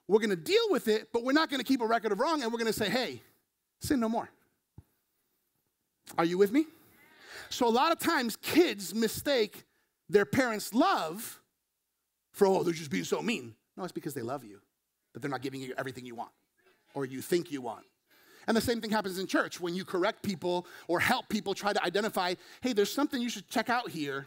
we're 0.09 0.19
going 0.19 0.31
to 0.31 0.37
deal 0.37 0.65
with 0.71 0.89
it, 0.89 1.09
but 1.13 1.25
we're 1.25 1.33
not 1.33 1.49
going 1.49 1.61
to 1.61 1.65
keep 1.65 1.81
a 1.81 1.87
record 1.87 2.13
of 2.13 2.21
wrong, 2.21 2.43
and 2.43 2.53
we're 2.53 2.59
going 2.59 2.73
to 2.73 2.79
say, 2.79 2.91
hey, 2.91 3.23
sin 3.81 4.01
no 4.01 4.09
more. 4.09 4.29
Are 6.19 6.25
you 6.25 6.37
with 6.37 6.53
me? 6.53 6.67
So, 7.49 7.67
a 7.67 7.71
lot 7.71 7.93
of 7.93 7.99
times, 7.99 8.37
kids 8.37 8.95
mistake 8.95 9.65
their 10.09 10.25
parents' 10.25 10.75
love 10.75 11.41
for, 12.33 12.47
oh, 12.47 12.63
they're 12.63 12.75
just 12.75 12.91
being 12.91 13.05
so 13.05 13.23
mean. 13.23 13.55
No, 13.77 13.85
it's 13.85 13.93
because 13.93 14.15
they 14.15 14.23
love 14.23 14.45
you, 14.45 14.61
but 15.13 15.23
they're 15.23 15.31
not 15.31 15.43
giving 15.43 15.61
you 15.61 15.75
everything 15.79 16.05
you 16.05 16.15
want 16.15 16.33
or 16.95 17.05
you 17.05 17.21
think 17.23 17.51
you 17.51 17.63
want. 17.63 17.85
And 18.47 18.57
the 18.57 18.61
same 18.61 18.81
thing 18.81 18.91
happens 18.91 19.19
in 19.19 19.27
church 19.27 19.61
when 19.61 19.75
you 19.75 19.85
correct 19.85 20.23
people 20.23 20.67
or 20.89 21.01
help 21.01 21.29
people 21.29 21.55
try 21.55 21.73
to 21.73 21.83
identify, 21.85 22.35
hey, 22.61 22.73
there's 22.73 22.93
something 22.93 23.21
you 23.21 23.31
should 23.31 23.49
check 23.49 23.71
out 23.71 23.91
here. 23.91 24.27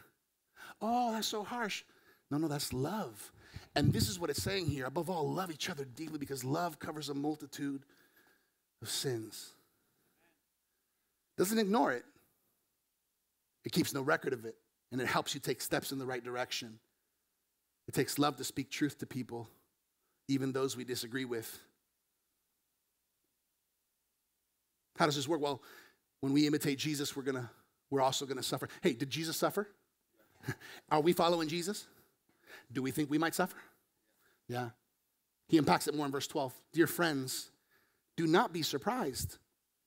Oh, 0.80 1.12
that's 1.12 1.28
so 1.28 1.42
harsh. 1.42 1.84
No, 2.30 2.38
no, 2.38 2.48
that's 2.48 2.72
love. 2.72 3.32
And 3.74 3.92
this 3.92 4.08
is 4.08 4.18
what 4.18 4.30
it's 4.30 4.42
saying 4.42 4.66
here. 4.66 4.86
Above 4.86 5.10
all, 5.10 5.30
love 5.32 5.50
each 5.50 5.68
other 5.68 5.84
deeply 5.84 6.18
because 6.18 6.44
love 6.44 6.78
covers 6.78 7.08
a 7.08 7.14
multitude 7.14 7.82
of 8.82 8.88
sins. 8.88 9.52
Doesn't 11.36 11.58
ignore 11.58 11.92
it, 11.92 12.04
it 13.64 13.72
keeps 13.72 13.92
no 13.92 14.00
record 14.00 14.32
of 14.32 14.44
it, 14.46 14.56
and 14.92 15.00
it 15.00 15.06
helps 15.06 15.34
you 15.34 15.40
take 15.40 15.60
steps 15.60 15.92
in 15.92 15.98
the 15.98 16.06
right 16.06 16.24
direction. 16.24 16.78
It 17.88 17.94
takes 17.94 18.18
love 18.18 18.36
to 18.36 18.44
speak 18.44 18.70
truth 18.70 18.98
to 18.98 19.06
people, 19.06 19.48
even 20.28 20.52
those 20.52 20.76
we 20.76 20.84
disagree 20.84 21.24
with. 21.24 21.58
How 24.98 25.06
does 25.06 25.16
this 25.16 25.28
work? 25.28 25.40
Well, 25.40 25.62
when 26.20 26.32
we 26.32 26.46
imitate 26.46 26.78
Jesus, 26.78 27.16
we're 27.16 27.22
gonna 27.22 27.50
we're 27.90 28.02
also 28.02 28.26
gonna 28.26 28.42
suffer. 28.42 28.68
Hey, 28.82 28.92
did 28.92 29.10
Jesus 29.10 29.36
suffer? 29.36 29.68
Are 30.90 31.00
we 31.00 31.12
following 31.12 31.48
Jesus? 31.48 31.86
Do 32.72 32.82
we 32.82 32.90
think 32.90 33.10
we 33.10 33.18
might 33.18 33.34
suffer? 33.34 33.56
Yeah. 34.48 34.70
He 35.48 35.58
unpacks 35.58 35.86
it 35.86 35.94
more 35.94 36.06
in 36.06 36.12
verse 36.12 36.26
12. 36.26 36.52
Dear 36.72 36.86
friends, 36.86 37.50
do 38.16 38.26
not 38.26 38.52
be 38.52 38.62
surprised 38.62 39.38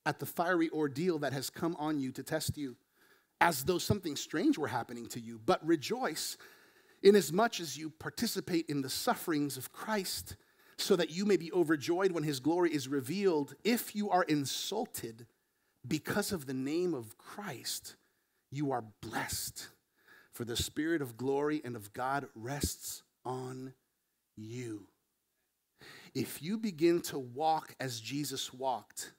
at 0.06 0.19
the 0.19 0.26
fiery 0.26 0.69
ordeal 0.69 1.19
that 1.19 1.34
has 1.34 1.50
come 1.50 1.76
on 1.78 2.00
you 2.00 2.12
to 2.13 2.24
test 2.24 2.58
you, 2.58 2.78
as 3.41 3.63
though 3.65 3.78
something 3.78 4.15
strange 4.15 4.58
were 4.58 4.67
happening 4.67 5.08
to 5.08 5.19
you, 5.19 5.39
but 5.45 5.65
rejoice 5.65 6.38
inasmuch 7.04 7.60
as 7.60 7.78
you 7.78 7.89
participate 7.89 8.65
in 8.69 8.82
the 8.82 8.89
sufferings 8.89 9.58
of 9.58 9.72
Christ 9.72 10.36
so 10.81 10.95
that 10.95 11.11
you 11.11 11.25
may 11.25 11.37
be 11.37 11.51
overjoyed 11.51 12.11
when 12.11 12.23
his 12.23 12.39
glory 12.39 12.73
is 12.73 12.87
revealed. 12.87 13.55
If 13.63 13.95
you 13.95 14.09
are 14.09 14.23
insulted 14.23 15.27
because 15.87 16.31
of 16.31 16.45
the 16.45 16.53
name 16.53 16.93
of 16.93 17.17
Christ, 17.17 17.95
you 18.51 18.71
are 18.71 18.83
blessed, 19.01 19.67
for 20.33 20.45
the 20.45 20.55
Spirit 20.55 21.01
of 21.01 21.17
glory 21.17 21.61
and 21.63 21.75
of 21.75 21.93
God 21.93 22.27
rests 22.35 23.03
on 23.25 23.73
you. 24.35 24.87
If 26.15 26.41
you 26.41 26.57
begin 26.57 27.01
to 27.03 27.19
walk 27.19 27.75
as 27.79 27.99
Jesus 27.99 28.53
walked, 28.53 29.11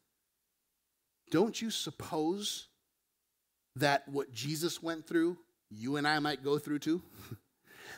don't 1.31 1.61
you 1.61 1.71
suppose 1.71 2.69
that 3.77 4.09
what 4.09 4.33
Jesus 4.33 4.83
went 4.83 5.07
through, 5.07 5.39
you 5.71 5.97
and 5.97 6.07
I 6.07 6.19
might 6.19 6.43
go 6.43 6.59
through 6.59 6.81
too? 6.81 7.03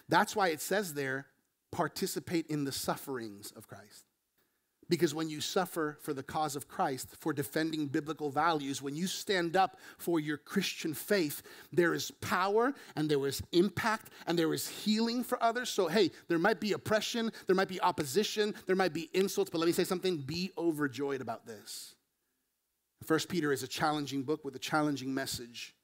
That's 0.09 0.37
why 0.37 0.49
it 0.49 0.61
says 0.61 0.95
there, 0.95 1.27
participate 1.73 2.47
in 2.47 2.65
the 2.65 2.73
sufferings 2.73 3.53
of 3.57 3.67
Christ. 3.67 4.07
Because 4.89 5.15
when 5.15 5.31
you 5.31 5.41
suffer 5.41 5.97
for 6.03 6.13
the 6.13 6.23
cause 6.23 6.55
of 6.55 6.69
Christ, 6.69 7.09
for 7.19 7.33
defending 7.33 7.87
biblical 7.87 8.31
values, 8.31 8.83
when 8.83 8.95
you 8.95 9.07
stand 9.07 9.57
up 9.57 9.79
for 9.97 10.21
your 10.21 10.37
Christian 10.37 10.93
faith, 10.93 11.43
there 11.73 11.95
is 11.95 12.11
power 12.11 12.75
and 12.95 13.09
there 13.09 13.27
is 13.27 13.43
impact 13.53 14.11
and 14.27 14.39
there 14.39 14.53
is 14.53 14.69
healing 14.69 15.25
for 15.25 15.43
others. 15.43 15.71
So, 15.71 15.89
hey, 15.89 16.11
there 16.29 16.39
might 16.39 16.61
be 16.61 16.73
oppression, 16.73 17.33
there 17.47 17.57
might 17.57 17.69
be 17.69 17.81
opposition, 17.81 18.55
there 18.67 18.77
might 18.77 18.93
be 18.93 19.09
insults, 19.15 19.51
but 19.51 19.59
let 19.59 19.67
me 19.67 19.73
say 19.73 19.85
something 19.85 20.19
be 20.19 20.51
overjoyed 20.59 21.23
about 21.23 21.47
this. 21.47 21.95
First 23.03 23.29
Peter 23.31 23.51
is 23.51 23.63
a 23.63 23.69
challenging 23.69 24.25
book 24.25 24.45
with 24.45 24.55
a 24.57 24.61
challenging 24.61 25.15
message. 25.15 25.75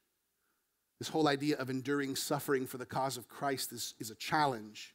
This 0.99 1.09
whole 1.09 1.29
idea 1.29 1.57
of 1.57 1.71
enduring 1.71 2.15
suffering 2.17 2.67
for 2.67 2.77
the 2.77 2.85
cause 2.85 3.17
of 3.17 3.29
Christ 3.29 3.73
is, 3.73 3.95
is 3.99 4.11
a 4.11 4.17
challenge. 4.17 4.95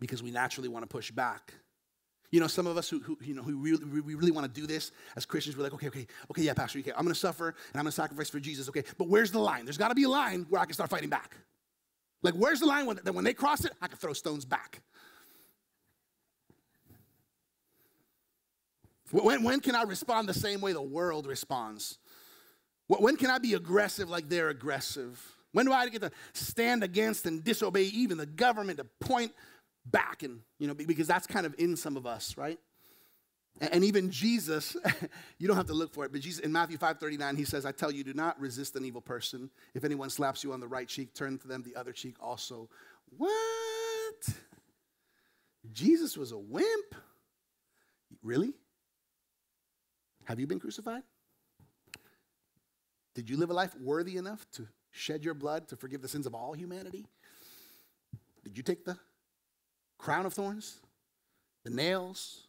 Because 0.00 0.22
we 0.22 0.30
naturally 0.30 0.68
want 0.68 0.82
to 0.82 0.86
push 0.86 1.10
back. 1.10 1.54
You 2.30 2.40
know, 2.40 2.46
some 2.46 2.66
of 2.66 2.76
us 2.76 2.90
who, 2.90 3.00
who 3.00 3.16
you 3.22 3.34
know, 3.34 3.42
who 3.42 3.56
really, 3.56 3.84
we 3.84 4.14
really 4.14 4.30
want 4.30 4.52
to 4.52 4.60
do 4.60 4.66
this 4.66 4.92
as 5.16 5.24
Christians, 5.24 5.56
we're 5.56 5.62
like, 5.62 5.72
okay, 5.74 5.88
okay, 5.88 6.06
okay, 6.30 6.42
yeah, 6.42 6.52
Pastor, 6.52 6.78
okay, 6.80 6.92
I'm 6.92 7.04
going 7.04 7.14
to 7.14 7.18
suffer 7.18 7.48
and 7.48 7.56
I'm 7.74 7.82
going 7.82 7.86
to 7.86 7.92
sacrifice 7.92 8.28
for 8.28 8.38
Jesus, 8.38 8.68
okay, 8.68 8.84
but 8.98 9.08
where's 9.08 9.32
the 9.32 9.38
line? 9.38 9.64
There's 9.64 9.78
got 9.78 9.88
to 9.88 9.94
be 9.94 10.04
a 10.04 10.08
line 10.08 10.46
where 10.50 10.60
I 10.60 10.66
can 10.66 10.74
start 10.74 10.90
fighting 10.90 11.08
back. 11.08 11.36
Like, 12.22 12.34
where's 12.34 12.60
the 12.60 12.66
line 12.66 12.84
when, 12.84 12.98
that 13.02 13.14
when 13.14 13.24
they 13.24 13.32
cross 13.32 13.64
it, 13.64 13.72
I 13.80 13.86
can 13.86 13.96
throw 13.96 14.12
stones 14.12 14.44
back? 14.44 14.82
When, 19.10 19.42
when 19.42 19.60
can 19.60 19.74
I 19.74 19.84
respond 19.84 20.28
the 20.28 20.34
same 20.34 20.60
way 20.60 20.72
the 20.72 20.82
world 20.82 21.26
responds? 21.26 21.98
When 22.88 23.16
can 23.16 23.30
I 23.30 23.38
be 23.38 23.54
aggressive 23.54 24.10
like 24.10 24.28
they're 24.28 24.48
aggressive? 24.48 25.22
When 25.52 25.66
do 25.66 25.72
I 25.72 25.88
get 25.88 26.02
to 26.02 26.10
stand 26.32 26.84
against 26.84 27.26
and 27.26 27.42
disobey 27.42 27.84
even 27.84 28.18
the 28.18 28.26
government 28.26 28.78
to 28.78 28.84
point 29.00 29.32
back 29.90 30.22
and 30.22 30.40
you 30.58 30.66
know 30.66 30.74
because 30.74 31.06
that's 31.06 31.26
kind 31.26 31.46
of 31.46 31.54
in 31.58 31.76
some 31.76 31.96
of 31.96 32.06
us 32.06 32.36
right? 32.36 32.58
And 33.60 33.82
even 33.84 34.10
jesus 34.10 34.76
you 35.38 35.48
don't 35.48 35.56
have 35.56 35.66
to 35.66 35.74
look 35.74 35.92
for 35.92 36.04
it 36.04 36.12
but 36.12 36.20
jesus 36.20 36.40
in 36.40 36.52
matthew 36.52 36.78
5.39 36.78 37.36
he 37.36 37.44
says 37.44 37.66
i 37.66 37.72
tell 37.72 37.90
you 37.90 38.04
do 38.04 38.14
not 38.14 38.38
resist 38.40 38.76
an 38.76 38.84
evil 38.84 39.00
person. 39.00 39.50
If 39.74 39.84
anyone 39.84 40.10
slaps 40.10 40.44
you 40.44 40.52
on 40.52 40.60
the 40.60 40.68
right 40.68 40.88
cheek 40.88 41.14
turn 41.14 41.38
to 41.38 41.48
them 41.48 41.62
the 41.62 41.76
other 41.76 41.92
cheek 41.92 42.16
also. 42.20 42.68
What? 43.16 44.28
Jesus 45.72 46.16
was 46.16 46.32
a 46.32 46.38
wimp? 46.38 46.94
Really? 48.22 48.52
Have 50.24 50.38
you 50.38 50.46
been 50.46 50.60
crucified? 50.60 51.02
Did 53.14 53.28
you 53.28 53.36
live 53.36 53.50
a 53.50 53.54
life 53.54 53.74
worthy 53.80 54.16
enough 54.16 54.46
to 54.52 54.68
shed 54.90 55.24
your 55.24 55.34
blood 55.34 55.68
to 55.68 55.76
forgive 55.76 56.02
the 56.02 56.08
sins 56.08 56.26
of 56.26 56.34
all 56.34 56.52
humanity? 56.52 57.06
Did 58.44 58.56
you 58.56 58.62
take 58.62 58.84
the 58.84 58.98
crown 59.98 60.26
of 60.26 60.32
thorns, 60.32 60.80
the 61.64 61.70
nails. 61.70 62.44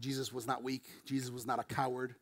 Jesus 0.00 0.32
was 0.32 0.46
not 0.46 0.62
weak, 0.62 0.84
Jesus 1.04 1.30
was 1.30 1.46
not 1.46 1.58
a 1.58 1.64
coward. 1.64 2.14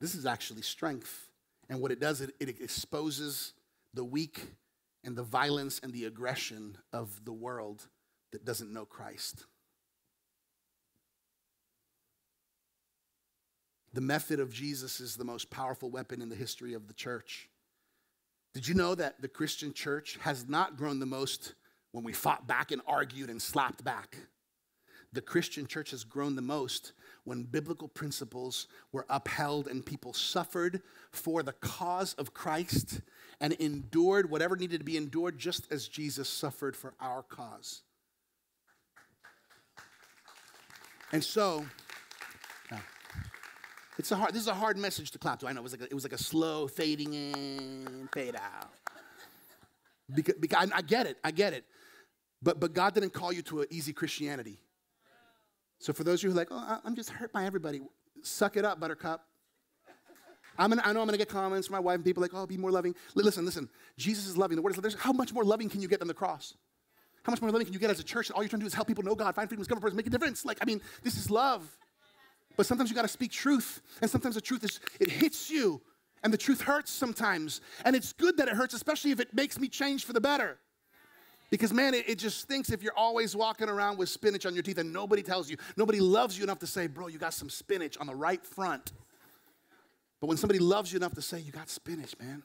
This 0.00 0.14
is 0.14 0.26
actually 0.26 0.62
strength. 0.62 1.28
And 1.68 1.80
what 1.80 1.90
it 1.90 2.00
does, 2.00 2.20
it, 2.20 2.34
it 2.38 2.48
exposes 2.60 3.54
the 3.94 4.04
weak 4.04 4.40
and 5.04 5.16
the 5.16 5.22
violence 5.22 5.80
and 5.82 5.92
the 5.92 6.04
aggression 6.04 6.76
of 6.92 7.24
the 7.24 7.32
world 7.32 7.88
that 8.32 8.44
doesn't 8.44 8.72
know 8.72 8.84
Christ. 8.84 9.46
The 13.94 14.00
method 14.02 14.40
of 14.40 14.52
Jesus 14.52 15.00
is 15.00 15.16
the 15.16 15.24
most 15.24 15.48
powerful 15.48 15.90
weapon 15.90 16.20
in 16.20 16.28
the 16.28 16.36
history 16.36 16.74
of 16.74 16.86
the 16.86 16.92
church. 16.92 17.48
Did 18.52 18.68
you 18.68 18.74
know 18.74 18.94
that 18.94 19.22
the 19.22 19.28
Christian 19.28 19.72
church 19.72 20.18
has 20.20 20.46
not 20.48 20.76
grown 20.76 20.98
the 20.98 21.06
most 21.06 21.54
when 21.96 22.04
we 22.04 22.12
fought 22.12 22.46
back 22.46 22.72
and 22.72 22.82
argued 22.86 23.30
and 23.30 23.40
slapped 23.40 23.82
back? 23.82 24.18
The 25.14 25.22
Christian 25.22 25.66
church 25.66 25.92
has 25.92 26.04
grown 26.04 26.36
the 26.36 26.42
most 26.42 26.92
when 27.24 27.44
biblical 27.44 27.88
principles 27.88 28.68
were 28.92 29.06
upheld 29.08 29.66
and 29.66 29.84
people 29.84 30.12
suffered 30.12 30.82
for 31.10 31.42
the 31.42 31.54
cause 31.54 32.12
of 32.14 32.34
Christ 32.34 33.00
and 33.40 33.54
endured 33.54 34.28
whatever 34.28 34.56
needed 34.56 34.76
to 34.80 34.84
be 34.84 34.98
endured 34.98 35.38
just 35.38 35.72
as 35.72 35.88
Jesus 35.88 36.28
suffered 36.28 36.76
for 36.76 36.92
our 37.00 37.22
cause. 37.22 37.80
And 41.12 41.24
so, 41.24 41.64
it's 43.98 44.12
a 44.12 44.16
hard, 44.16 44.34
this 44.34 44.42
is 44.42 44.48
a 44.48 44.54
hard 44.54 44.76
message 44.76 45.12
to 45.12 45.18
clap 45.18 45.38
to. 45.40 45.46
I 45.46 45.52
know 45.52 45.60
it 45.60 45.62
was 45.62 45.72
like 45.72 45.80
a, 45.80 45.84
it 45.84 45.94
was 45.94 46.04
like 46.04 46.12
a 46.12 46.22
slow 46.22 46.68
fading 46.68 47.14
in, 47.14 48.06
fade 48.12 48.36
out. 48.36 48.70
Because, 50.14 50.34
because 50.38 50.70
I, 50.70 50.76
I 50.76 50.82
get 50.82 51.06
it, 51.06 51.16
I 51.24 51.30
get 51.30 51.54
it. 51.54 51.64
But, 52.42 52.60
but 52.60 52.74
God 52.74 52.94
didn't 52.94 53.12
call 53.12 53.32
you 53.32 53.42
to 53.42 53.62
an 53.62 53.66
easy 53.70 53.92
Christianity. 53.92 54.58
So 55.78 55.92
for 55.92 56.04
those 56.04 56.20
of 56.20 56.24
you 56.24 56.30
who 56.30 56.36
are 56.36 56.40
like, 56.40 56.48
oh, 56.50 56.80
I'm 56.84 56.94
just 56.94 57.10
hurt 57.10 57.32
by 57.32 57.44
everybody, 57.44 57.80
suck 58.22 58.56
it 58.56 58.64
up, 58.64 58.80
buttercup. 58.80 59.24
I'm 60.58 60.70
gonna, 60.70 60.82
I 60.84 60.92
know 60.92 61.00
I'm 61.00 61.06
gonna 61.06 61.18
get 61.18 61.28
comments 61.28 61.66
from 61.66 61.74
my 61.74 61.80
wife 61.80 61.96
and 61.96 62.04
people 62.04 62.22
like, 62.22 62.32
oh, 62.32 62.46
be 62.46 62.56
more 62.56 62.70
loving. 62.70 62.94
Listen, 63.14 63.44
listen, 63.44 63.68
Jesus 63.98 64.26
is 64.26 64.36
loving. 64.36 64.56
The 64.56 64.62
word 64.62 64.76
is 64.84 64.94
how 64.94 65.12
much 65.12 65.32
more 65.34 65.44
loving 65.44 65.68
can 65.68 65.82
you 65.82 65.88
get 65.88 65.98
than 65.98 66.08
the 66.08 66.14
cross? 66.14 66.54
How 67.24 67.32
much 67.32 67.42
more 67.42 67.50
loving 67.50 67.66
can 67.66 67.74
you 67.74 67.80
get 67.80 67.90
as 67.90 68.00
a 68.00 68.04
church? 68.04 68.28
And 68.28 68.36
all 68.36 68.42
you're 68.42 68.48
trying 68.48 68.60
to 68.60 68.64
do 68.64 68.68
is 68.68 68.74
help 68.74 68.86
people 68.86 69.04
know 69.04 69.14
God, 69.14 69.34
find 69.34 69.48
freedom, 69.48 69.62
discover 69.62 69.80
purpose, 69.80 69.96
make 69.96 70.06
a 70.06 70.10
difference. 70.10 70.44
Like, 70.44 70.58
I 70.62 70.64
mean, 70.64 70.80
this 71.02 71.16
is 71.16 71.30
love. 71.30 71.76
But 72.56 72.66
sometimes 72.66 72.88
you 72.88 72.96
gotta 72.96 73.08
speak 73.08 73.32
truth. 73.32 73.82
And 74.00 74.10
sometimes 74.10 74.36
the 74.36 74.40
truth 74.40 74.64
is, 74.64 74.80
it 74.98 75.10
hits 75.10 75.50
you. 75.50 75.82
And 76.22 76.32
the 76.32 76.38
truth 76.38 76.62
hurts 76.62 76.90
sometimes. 76.90 77.60
And 77.84 77.94
it's 77.94 78.12
good 78.12 78.38
that 78.38 78.48
it 78.48 78.54
hurts, 78.54 78.74
especially 78.74 79.10
if 79.10 79.20
it 79.20 79.34
makes 79.34 79.58
me 79.58 79.68
change 79.68 80.04
for 80.04 80.12
the 80.12 80.20
better. 80.20 80.58
Because, 81.50 81.72
man, 81.72 81.94
it, 81.94 82.08
it, 82.08 82.18
just 82.18 82.40
stinks 82.40 82.70
if 82.70 82.82
you're 82.82 82.96
always 82.96 83.36
walking 83.36 83.68
around 83.68 83.98
with 83.98 84.08
spinach 84.08 84.46
on 84.46 84.54
your 84.54 84.64
teeth 84.64 84.78
and 84.78 84.92
nobody 84.92 85.22
tells 85.22 85.48
you, 85.48 85.56
nobody 85.76 86.00
loves 86.00 86.36
you 86.36 86.42
enough 86.42 86.58
to 86.58 86.66
say, 86.66 86.88
bro, 86.88 87.06
you 87.06 87.18
got 87.18 87.34
some 87.34 87.48
spinach 87.48 87.96
on 87.98 88.08
the 88.08 88.14
right 88.14 88.44
front. 88.44 88.92
But 90.20 90.26
when 90.26 90.36
somebody 90.36 90.58
loves 90.58 90.92
you 90.92 90.96
enough 90.96 91.14
to 91.14 91.22
say, 91.22 91.38
you 91.38 91.52
got 91.52 91.68
spinach, 91.68 92.14
man, 92.20 92.42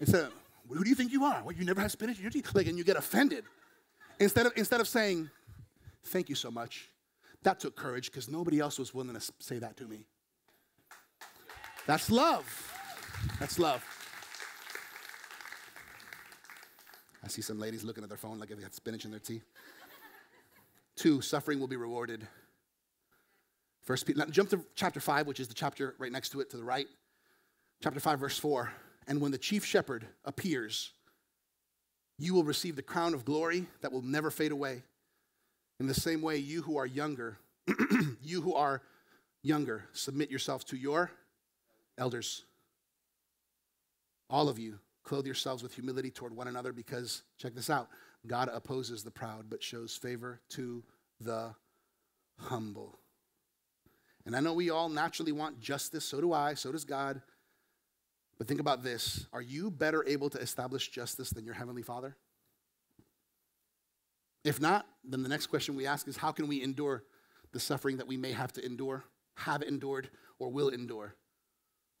instead 0.00 0.24
of, 0.24 0.32
who 0.68 0.82
do 0.82 0.88
you 0.88 0.96
think 0.96 1.12
you 1.12 1.24
are? 1.24 1.42
Well, 1.42 1.54
you 1.54 1.64
never 1.64 1.80
have 1.80 1.92
spinach 1.92 2.16
in 2.16 2.22
your 2.22 2.30
teeth. 2.30 2.54
Like, 2.54 2.66
and 2.66 2.76
you 2.76 2.84
get 2.84 2.96
offended. 2.96 3.44
Instead 4.18 4.46
of, 4.46 4.52
instead 4.56 4.80
of 4.80 4.88
saying, 4.88 5.30
thank 6.04 6.28
you 6.28 6.34
so 6.34 6.50
much, 6.50 6.90
that 7.42 7.60
took 7.60 7.76
courage 7.76 8.10
because 8.10 8.28
nobody 8.28 8.60
else 8.60 8.78
was 8.78 8.92
willing 8.92 9.14
to 9.14 9.32
say 9.38 9.58
that 9.58 9.76
to 9.78 9.84
me. 9.84 10.06
That's 11.86 12.10
love. 12.10 12.46
That's 13.38 13.58
love. 13.58 13.84
I 17.22 17.28
see 17.28 17.42
some 17.42 17.58
ladies 17.58 17.84
looking 17.84 18.02
at 18.02 18.08
their 18.08 18.18
phone 18.18 18.38
like 18.38 18.50
if 18.50 18.56
they 18.56 18.62
had 18.62 18.74
spinach 18.74 19.04
in 19.04 19.10
their 19.10 19.20
tea. 19.20 19.42
Two, 20.96 21.20
suffering 21.20 21.60
will 21.60 21.66
be 21.66 21.76
rewarded. 21.76 22.26
First 23.82 24.06
Peter, 24.06 24.24
jump 24.26 24.50
to 24.50 24.64
chapter 24.74 25.00
5, 25.00 25.26
which 25.26 25.40
is 25.40 25.48
the 25.48 25.54
chapter 25.54 25.94
right 25.98 26.12
next 26.12 26.30
to 26.30 26.40
it 26.40 26.50
to 26.50 26.56
the 26.56 26.64
right. 26.64 26.86
Chapter 27.82 28.00
5, 28.00 28.20
verse 28.20 28.38
4. 28.38 28.70
And 29.06 29.20
when 29.20 29.32
the 29.32 29.38
chief 29.38 29.64
shepherd 29.64 30.06
appears, 30.24 30.92
you 32.18 32.34
will 32.34 32.44
receive 32.44 32.76
the 32.76 32.82
crown 32.82 33.14
of 33.14 33.24
glory 33.24 33.66
that 33.80 33.92
will 33.92 34.02
never 34.02 34.30
fade 34.30 34.52
away. 34.52 34.82
In 35.78 35.86
the 35.86 35.94
same 35.94 36.20
way, 36.20 36.36
you 36.36 36.60
who 36.62 36.76
are 36.76 36.86
younger, 36.86 37.38
you 38.22 38.42
who 38.42 38.54
are 38.54 38.82
younger, 39.42 39.84
submit 39.92 40.30
yourselves 40.30 40.64
to 40.66 40.76
your 40.76 41.10
elders. 41.96 42.44
All 44.28 44.50
of 44.50 44.58
you, 44.58 44.78
Clothe 45.10 45.26
yourselves 45.26 45.60
with 45.60 45.74
humility 45.74 46.08
toward 46.08 46.36
one 46.36 46.46
another 46.46 46.72
because, 46.72 47.24
check 47.36 47.52
this 47.52 47.68
out, 47.68 47.88
God 48.28 48.48
opposes 48.48 49.02
the 49.02 49.10
proud 49.10 49.46
but 49.50 49.60
shows 49.60 49.96
favor 49.96 50.40
to 50.50 50.84
the 51.20 51.52
humble. 52.38 52.96
And 54.24 54.36
I 54.36 54.40
know 54.40 54.52
we 54.52 54.70
all 54.70 54.88
naturally 54.88 55.32
want 55.32 55.58
justice, 55.58 56.04
so 56.04 56.20
do 56.20 56.32
I, 56.32 56.54
so 56.54 56.70
does 56.70 56.84
God. 56.84 57.22
But 58.38 58.46
think 58.46 58.60
about 58.60 58.84
this 58.84 59.26
are 59.32 59.42
you 59.42 59.68
better 59.68 60.04
able 60.06 60.30
to 60.30 60.38
establish 60.38 60.90
justice 60.90 61.30
than 61.30 61.44
your 61.44 61.54
Heavenly 61.54 61.82
Father? 61.82 62.16
If 64.44 64.60
not, 64.60 64.86
then 65.02 65.24
the 65.24 65.28
next 65.28 65.48
question 65.48 65.74
we 65.74 65.88
ask 65.88 66.06
is 66.06 66.16
how 66.16 66.30
can 66.30 66.46
we 66.46 66.62
endure 66.62 67.02
the 67.50 67.58
suffering 67.58 67.96
that 67.96 68.06
we 68.06 68.16
may 68.16 68.30
have 68.30 68.52
to 68.52 68.64
endure, 68.64 69.02
have 69.34 69.62
endured, 69.62 70.08
or 70.38 70.52
will 70.52 70.68
endure? 70.68 71.16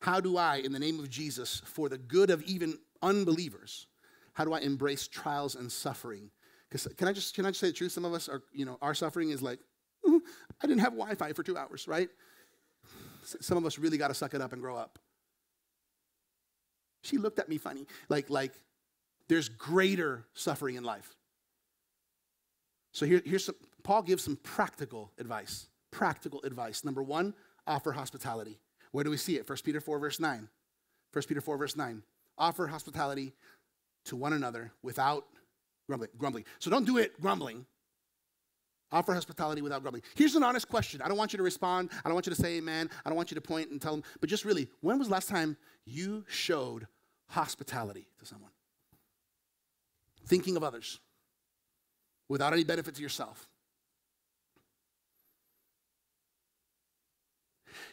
How 0.00 0.20
do 0.20 0.36
I, 0.36 0.58
in 0.58 0.70
the 0.70 0.78
name 0.78 1.00
of 1.00 1.10
Jesus, 1.10 1.60
for 1.64 1.88
the 1.88 1.98
good 1.98 2.30
of 2.30 2.44
even 2.44 2.78
unbelievers, 3.02 3.86
how 4.34 4.44
do 4.44 4.52
I 4.52 4.60
embrace 4.60 5.08
trials 5.08 5.54
and 5.54 5.70
suffering? 5.70 6.30
Because 6.68 6.86
can 6.96 7.08
I 7.08 7.12
just 7.12 7.34
can 7.34 7.44
I 7.46 7.50
just 7.50 7.60
say 7.60 7.68
the 7.68 7.72
truth? 7.72 7.92
Some 7.92 8.04
of 8.04 8.14
us 8.14 8.28
are, 8.28 8.42
you 8.52 8.64
know, 8.64 8.78
our 8.80 8.94
suffering 8.94 9.30
is 9.30 9.42
like, 9.42 9.58
I 10.06 10.66
didn't 10.66 10.80
have 10.80 10.92
Wi-Fi 10.92 11.32
for 11.32 11.42
two 11.42 11.56
hours, 11.56 11.88
right? 11.88 12.08
Some 13.24 13.58
of 13.58 13.66
us 13.66 13.78
really 13.78 13.98
got 13.98 14.08
to 14.08 14.14
suck 14.14 14.34
it 14.34 14.40
up 14.40 14.52
and 14.52 14.62
grow 14.62 14.76
up. 14.76 14.98
She 17.02 17.18
looked 17.18 17.38
at 17.38 17.48
me 17.48 17.58
funny, 17.58 17.86
like 18.08 18.30
like 18.30 18.52
there's 19.28 19.48
greater 19.48 20.24
suffering 20.34 20.76
in 20.76 20.84
life. 20.84 21.16
So 22.92 23.06
here, 23.06 23.22
here's 23.24 23.44
some, 23.44 23.54
Paul 23.84 24.02
gives 24.02 24.24
some 24.24 24.36
practical 24.36 25.12
advice. 25.18 25.68
Practical 25.92 26.42
advice. 26.42 26.84
Number 26.84 27.02
one, 27.02 27.34
offer 27.66 27.92
hospitality. 27.92 28.58
Where 28.90 29.04
do 29.04 29.10
we 29.10 29.16
see 29.16 29.36
it? 29.36 29.48
1 29.48 29.58
Peter 29.64 29.80
4, 29.80 29.98
verse 30.00 30.18
9. 30.18 30.48
1 31.12 31.22
Peter 31.28 31.40
4, 31.40 31.56
verse 31.56 31.76
9 31.76 32.02
offer 32.38 32.66
hospitality 32.66 33.32
to 34.06 34.16
one 34.16 34.32
another 34.32 34.72
without 34.82 35.26
grumbling. 36.18 36.44
So 36.58 36.70
don't 36.70 36.86
do 36.86 36.98
it 36.98 37.20
grumbling. 37.20 37.66
Offer 38.92 39.14
hospitality 39.14 39.62
without 39.62 39.82
grumbling. 39.82 40.02
Here's 40.16 40.34
an 40.34 40.42
honest 40.42 40.68
question. 40.68 41.00
I 41.00 41.08
don't 41.08 41.16
want 41.16 41.32
you 41.32 41.36
to 41.36 41.42
respond. 41.42 41.90
I 42.04 42.08
don't 42.08 42.14
want 42.14 42.26
you 42.26 42.34
to 42.34 42.40
say 42.40 42.56
amen. 42.56 42.90
I 43.04 43.08
don't 43.08 43.16
want 43.16 43.30
you 43.30 43.36
to 43.36 43.40
point 43.40 43.70
and 43.70 43.80
tell 43.80 43.92
them. 43.92 44.02
But 44.20 44.28
just 44.28 44.44
really, 44.44 44.68
when 44.80 44.98
was 44.98 45.08
the 45.08 45.12
last 45.12 45.28
time 45.28 45.56
you 45.84 46.24
showed 46.28 46.88
hospitality 47.28 48.08
to 48.18 48.26
someone? 48.26 48.50
Thinking 50.26 50.56
of 50.56 50.64
others 50.64 50.98
without 52.28 52.52
any 52.52 52.64
benefit 52.64 52.96
to 52.96 53.02
yourself. 53.02 53.48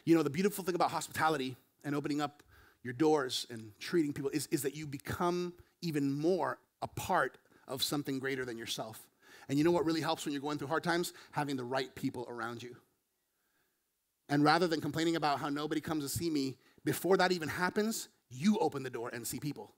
You 0.04 0.16
know, 0.16 0.22
the 0.22 0.30
beautiful 0.30 0.64
thing 0.64 0.74
about 0.74 0.90
hospitality 0.90 1.56
and 1.84 1.94
opening 1.94 2.20
up 2.20 2.42
your 2.82 2.92
doors 2.92 3.46
and 3.50 3.72
treating 3.80 4.12
people 4.12 4.30
is, 4.30 4.46
is 4.48 4.62
that 4.62 4.74
you 4.76 4.86
become 4.86 5.52
even 5.82 6.12
more 6.12 6.58
a 6.82 6.88
part 6.88 7.38
of 7.66 7.82
something 7.82 8.18
greater 8.18 8.44
than 8.44 8.56
yourself. 8.56 9.00
And 9.48 9.58
you 9.58 9.64
know 9.64 9.70
what 9.70 9.84
really 9.84 10.00
helps 10.00 10.24
when 10.24 10.32
you're 10.32 10.42
going 10.42 10.58
through 10.58 10.68
hard 10.68 10.84
times? 10.84 11.12
Having 11.32 11.56
the 11.56 11.64
right 11.64 11.94
people 11.94 12.26
around 12.28 12.62
you. 12.62 12.76
And 14.28 14.44
rather 14.44 14.66
than 14.66 14.80
complaining 14.80 15.16
about 15.16 15.38
how 15.38 15.48
nobody 15.48 15.80
comes 15.80 16.04
to 16.04 16.08
see 16.08 16.28
me, 16.28 16.56
before 16.84 17.16
that 17.16 17.32
even 17.32 17.48
happens, 17.48 18.08
you 18.30 18.58
open 18.58 18.82
the 18.82 18.90
door 18.90 19.10
and 19.12 19.26
see 19.26 19.40
people 19.40 19.72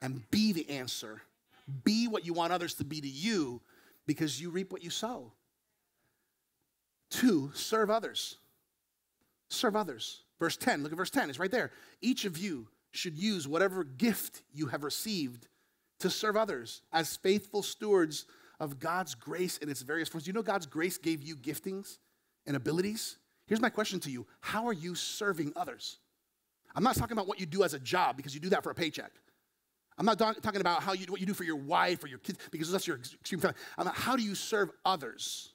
and 0.00 0.28
be 0.30 0.52
the 0.52 0.68
answer. 0.70 1.22
Be 1.84 2.06
what 2.06 2.24
you 2.24 2.32
want 2.32 2.52
others 2.52 2.74
to 2.74 2.84
be 2.84 3.00
to 3.00 3.08
you 3.08 3.60
because 4.06 4.40
you 4.40 4.50
reap 4.50 4.72
what 4.72 4.82
you 4.82 4.90
sow. 4.90 5.32
Two, 7.10 7.50
serve 7.54 7.90
others. 7.90 8.36
Serve 9.48 9.76
others. 9.76 10.22
Verse 10.38 10.56
10, 10.56 10.82
look 10.82 10.92
at 10.92 10.98
verse 10.98 11.10
10, 11.10 11.30
it's 11.30 11.38
right 11.38 11.50
there. 11.50 11.72
Each 12.00 12.24
of 12.24 12.38
you 12.38 12.68
should 12.92 13.18
use 13.18 13.48
whatever 13.48 13.84
gift 13.84 14.42
you 14.52 14.66
have 14.66 14.84
received 14.84 15.48
to 16.00 16.10
serve 16.10 16.36
others 16.36 16.82
as 16.92 17.16
faithful 17.16 17.62
stewards 17.62 18.24
of 18.60 18.78
God's 18.78 19.14
grace 19.14 19.58
in 19.58 19.68
its 19.68 19.82
various 19.82 20.08
forms. 20.08 20.26
You 20.26 20.32
know, 20.32 20.42
God's 20.42 20.66
grace 20.66 20.98
gave 20.98 21.22
you 21.22 21.36
giftings 21.36 21.98
and 22.46 22.56
abilities. 22.56 23.18
Here's 23.46 23.60
my 23.60 23.70
question 23.70 24.00
to 24.00 24.10
you 24.10 24.26
How 24.40 24.66
are 24.66 24.72
you 24.72 24.94
serving 24.94 25.52
others? 25.56 25.98
I'm 26.74 26.84
not 26.84 26.96
talking 26.96 27.12
about 27.12 27.26
what 27.26 27.40
you 27.40 27.46
do 27.46 27.64
as 27.64 27.74
a 27.74 27.78
job 27.78 28.16
because 28.16 28.34
you 28.34 28.40
do 28.40 28.50
that 28.50 28.62
for 28.62 28.70
a 28.70 28.74
paycheck. 28.74 29.10
I'm 29.96 30.06
not 30.06 30.18
talking 30.18 30.60
about 30.60 30.82
how 30.82 30.92
you, 30.92 31.06
what 31.08 31.18
you 31.18 31.26
do 31.26 31.34
for 31.34 31.42
your 31.42 31.56
wife 31.56 32.04
or 32.04 32.06
your 32.06 32.20
kids 32.20 32.38
because 32.52 32.70
that's 32.70 32.86
your 32.86 32.98
extreme 32.98 33.40
family. 33.40 33.56
I'm 33.76 33.86
not, 33.86 33.96
how 33.96 34.14
do 34.14 34.22
you 34.22 34.36
serve 34.36 34.70
others? 34.84 35.54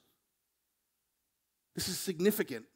This 1.74 1.88
is 1.88 1.98
significant. 1.98 2.66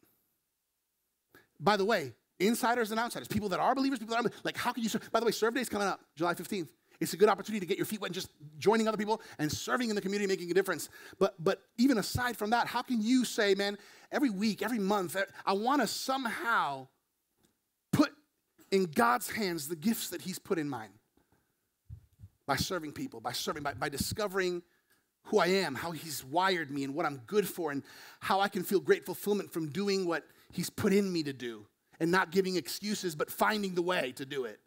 By 1.60 1.76
the 1.76 1.84
way, 1.84 2.14
insiders 2.38 2.90
and 2.90 3.00
outsiders, 3.00 3.28
people 3.28 3.48
that 3.48 3.60
are 3.60 3.74
believers, 3.74 3.98
people 3.98 4.14
that 4.14 4.24
are 4.24 4.30
like, 4.44 4.56
how 4.56 4.72
can 4.72 4.82
you 4.82 4.88
serve? 4.88 5.10
By 5.10 5.20
the 5.20 5.26
way, 5.26 5.32
serve 5.32 5.54
day 5.54 5.60
is 5.60 5.68
coming 5.68 5.88
up, 5.88 6.00
July 6.14 6.34
15th. 6.34 6.68
It's 7.00 7.12
a 7.12 7.16
good 7.16 7.28
opportunity 7.28 7.60
to 7.60 7.66
get 7.66 7.78
your 7.78 7.86
feet 7.86 8.00
wet 8.00 8.08
and 8.08 8.14
just 8.14 8.30
joining 8.58 8.88
other 8.88 8.96
people 8.96 9.20
and 9.38 9.50
serving 9.50 9.88
in 9.88 9.94
the 9.94 10.02
community, 10.02 10.26
making 10.26 10.50
a 10.50 10.54
difference. 10.54 10.88
But, 11.18 11.34
but 11.38 11.62
even 11.76 11.98
aside 11.98 12.36
from 12.36 12.50
that, 12.50 12.66
how 12.66 12.82
can 12.82 13.00
you 13.00 13.24
say, 13.24 13.54
man, 13.54 13.78
every 14.10 14.30
week, 14.30 14.62
every 14.62 14.80
month, 14.80 15.16
I 15.46 15.52
want 15.52 15.80
to 15.80 15.86
somehow 15.86 16.88
put 17.92 18.10
in 18.72 18.86
God's 18.86 19.30
hands 19.30 19.68
the 19.68 19.76
gifts 19.76 20.10
that 20.10 20.22
He's 20.22 20.38
put 20.40 20.58
in 20.58 20.68
mine? 20.68 20.90
By 22.46 22.56
serving 22.56 22.92
people, 22.92 23.20
by 23.20 23.32
serving, 23.32 23.62
by, 23.62 23.74
by 23.74 23.88
discovering 23.88 24.62
who 25.24 25.38
I 25.38 25.46
am, 25.46 25.76
how 25.76 25.92
He's 25.92 26.24
wired 26.24 26.70
me, 26.70 26.82
and 26.82 26.94
what 26.94 27.06
I'm 27.06 27.18
good 27.26 27.46
for, 27.46 27.70
and 27.70 27.84
how 28.18 28.40
I 28.40 28.48
can 28.48 28.64
feel 28.64 28.80
great 28.80 29.06
fulfillment 29.06 29.52
from 29.52 29.68
doing 29.68 30.04
what 30.04 30.24
He's 30.52 30.70
put 30.70 30.92
in 30.92 31.12
me 31.12 31.22
to 31.24 31.32
do, 31.32 31.66
and 32.00 32.10
not 32.10 32.30
giving 32.30 32.56
excuses, 32.56 33.14
but 33.14 33.30
finding 33.30 33.74
the 33.74 33.82
way 33.82 34.12
to 34.16 34.24
do 34.24 34.44
it. 34.44 34.60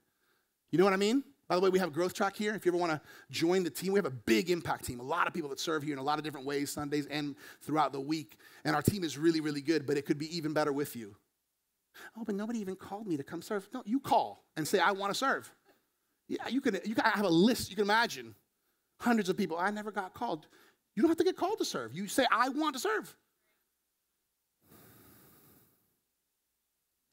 You 0.71 0.77
know 0.77 0.83
what 0.83 0.93
I 0.93 0.97
mean? 0.97 1.23
By 1.47 1.55
the 1.55 1.61
way, 1.61 1.69
we 1.69 1.79
have 1.79 1.91
growth 1.91 2.13
track 2.13 2.37
here. 2.37 2.55
If 2.55 2.65
you 2.65 2.71
ever 2.71 2.77
want 2.77 2.93
to 2.93 3.01
join 3.29 3.63
the 3.63 3.69
team, 3.69 3.91
we 3.91 3.97
have 3.97 4.05
a 4.05 4.09
big 4.09 4.49
impact 4.49 4.85
team. 4.85 5.01
A 5.01 5.03
lot 5.03 5.27
of 5.27 5.33
people 5.33 5.49
that 5.49 5.59
serve 5.59 5.83
here 5.83 5.91
in 5.91 5.99
a 5.99 6.03
lot 6.03 6.17
of 6.17 6.23
different 6.23 6.45
ways, 6.45 6.71
Sundays 6.71 7.07
and 7.07 7.35
throughout 7.61 7.91
the 7.91 7.99
week. 7.99 8.37
And 8.63 8.73
our 8.73 8.81
team 8.81 9.03
is 9.03 9.17
really, 9.17 9.41
really 9.41 9.59
good, 9.59 9.85
but 9.85 9.97
it 9.97 10.05
could 10.05 10.17
be 10.17 10.33
even 10.37 10.53
better 10.53 10.71
with 10.71 10.95
you. 10.95 11.13
Oh, 12.17 12.23
but 12.23 12.35
nobody 12.35 12.59
even 12.59 12.77
called 12.77 13.05
me 13.05 13.17
to 13.17 13.23
come 13.23 13.41
serve. 13.41 13.67
No, 13.73 13.83
you 13.85 13.99
call 13.99 14.45
and 14.55 14.65
say, 14.65 14.79
I 14.79 14.91
want 14.91 15.11
to 15.11 15.17
serve. 15.17 15.51
Yeah, 16.29 16.47
you 16.47 16.61
can, 16.61 16.79
you 16.85 16.95
can 16.95 17.03
I 17.03 17.09
have 17.09 17.25
a 17.25 17.29
list. 17.29 17.69
You 17.69 17.75
can 17.75 17.83
imagine 17.83 18.33
hundreds 19.01 19.27
of 19.27 19.35
people. 19.35 19.57
I 19.57 19.71
never 19.71 19.91
got 19.91 20.13
called. 20.13 20.47
You 20.95 21.03
don't 21.03 21.09
have 21.09 21.17
to 21.17 21.25
get 21.25 21.35
called 21.35 21.57
to 21.57 21.65
serve. 21.65 21.93
You 21.93 22.07
say, 22.07 22.25
I 22.31 22.47
want 22.47 22.75
to 22.75 22.79
serve. 22.79 23.13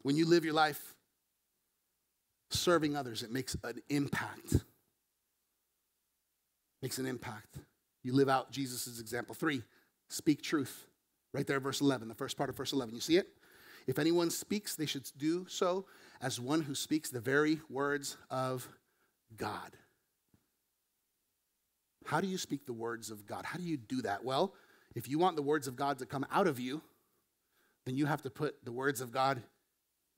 When 0.08 0.16
you 0.16 0.24
live 0.24 0.42
your 0.42 0.54
life 0.54 0.94
serving 2.48 2.96
others, 2.96 3.22
it 3.22 3.30
makes 3.30 3.54
an 3.62 3.82
impact. 3.90 4.56
Makes 6.80 6.96
an 6.96 7.04
impact. 7.04 7.58
You 8.02 8.14
live 8.14 8.30
out 8.30 8.50
Jesus' 8.50 9.00
example. 9.00 9.34
Three, 9.34 9.62
speak 10.08 10.40
truth. 10.40 10.86
Right 11.34 11.46
there, 11.46 11.60
verse 11.60 11.82
11, 11.82 12.08
the 12.08 12.14
first 12.14 12.38
part 12.38 12.48
of 12.48 12.56
verse 12.56 12.72
11. 12.72 12.94
You 12.94 13.02
see 13.02 13.18
it? 13.18 13.28
If 13.86 13.98
anyone 13.98 14.30
speaks, 14.30 14.76
they 14.76 14.86
should 14.86 15.06
do 15.18 15.44
so 15.46 15.84
as 16.22 16.40
one 16.40 16.62
who 16.62 16.74
speaks 16.74 17.10
the 17.10 17.20
very 17.20 17.60
words 17.68 18.16
of 18.30 18.66
God. 19.36 19.76
How 22.06 22.22
do 22.22 22.28
you 22.28 22.38
speak 22.38 22.64
the 22.64 22.72
words 22.72 23.10
of 23.10 23.26
God? 23.26 23.44
How 23.44 23.58
do 23.58 23.64
you 23.64 23.76
do 23.76 24.00
that? 24.00 24.24
Well, 24.24 24.54
if 24.94 25.06
you 25.06 25.18
want 25.18 25.36
the 25.36 25.42
words 25.42 25.68
of 25.68 25.76
God 25.76 25.98
to 25.98 26.06
come 26.06 26.24
out 26.32 26.46
of 26.46 26.58
you, 26.58 26.80
then 27.84 27.94
you 27.94 28.06
have 28.06 28.22
to 28.22 28.30
put 28.30 28.64
the 28.64 28.72
words 28.72 29.02
of 29.02 29.12
God 29.12 29.42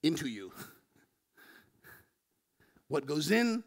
into 0.03 0.29
you. 0.29 0.53
What 2.89 3.07
goes 3.07 3.31
in 3.31 3.63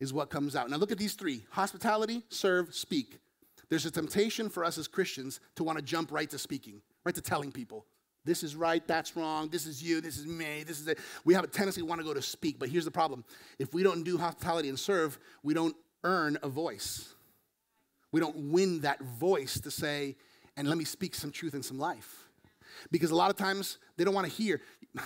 is 0.00 0.12
what 0.12 0.30
comes 0.30 0.56
out. 0.56 0.70
Now 0.70 0.76
look 0.76 0.92
at 0.92 0.98
these 0.98 1.14
three 1.14 1.42
hospitality, 1.50 2.22
serve, 2.28 2.74
speak. 2.74 3.18
There's 3.68 3.86
a 3.86 3.90
temptation 3.90 4.48
for 4.48 4.64
us 4.64 4.76
as 4.78 4.86
Christians 4.86 5.40
to 5.56 5.64
want 5.64 5.78
to 5.78 5.84
jump 5.84 6.12
right 6.12 6.28
to 6.30 6.38
speaking, 6.38 6.82
right 7.04 7.14
to 7.14 7.22
telling 7.22 7.52
people. 7.52 7.86
This 8.24 8.42
is 8.42 8.54
right, 8.54 8.86
that's 8.86 9.16
wrong, 9.16 9.48
this 9.48 9.66
is 9.66 9.82
you, 9.82 10.00
this 10.00 10.18
is 10.18 10.26
me, 10.26 10.62
this 10.64 10.78
is 10.78 10.86
it. 10.86 10.98
We 11.24 11.34
have 11.34 11.42
a 11.42 11.48
tendency 11.48 11.80
to 11.80 11.86
want 11.86 12.00
to 12.00 12.06
go 12.06 12.14
to 12.14 12.22
speak, 12.22 12.58
but 12.58 12.68
here's 12.68 12.84
the 12.84 12.90
problem. 12.90 13.24
If 13.58 13.74
we 13.74 13.82
don't 13.82 14.04
do 14.04 14.16
hospitality 14.18 14.68
and 14.68 14.78
serve, 14.78 15.18
we 15.42 15.54
don't 15.54 15.74
earn 16.04 16.38
a 16.42 16.48
voice. 16.48 17.14
We 18.12 18.20
don't 18.20 18.36
win 18.52 18.80
that 18.80 19.00
voice 19.00 19.58
to 19.60 19.70
say, 19.70 20.16
and 20.56 20.68
let 20.68 20.78
me 20.78 20.84
speak 20.84 21.14
some 21.14 21.32
truth 21.32 21.54
and 21.54 21.64
some 21.64 21.78
life. 21.78 22.21
Because 22.90 23.10
a 23.10 23.16
lot 23.16 23.30
of 23.30 23.36
times 23.36 23.78
they 23.96 24.04
don't 24.04 24.14
want 24.14 24.26
to 24.26 24.32
hear. 24.32 24.60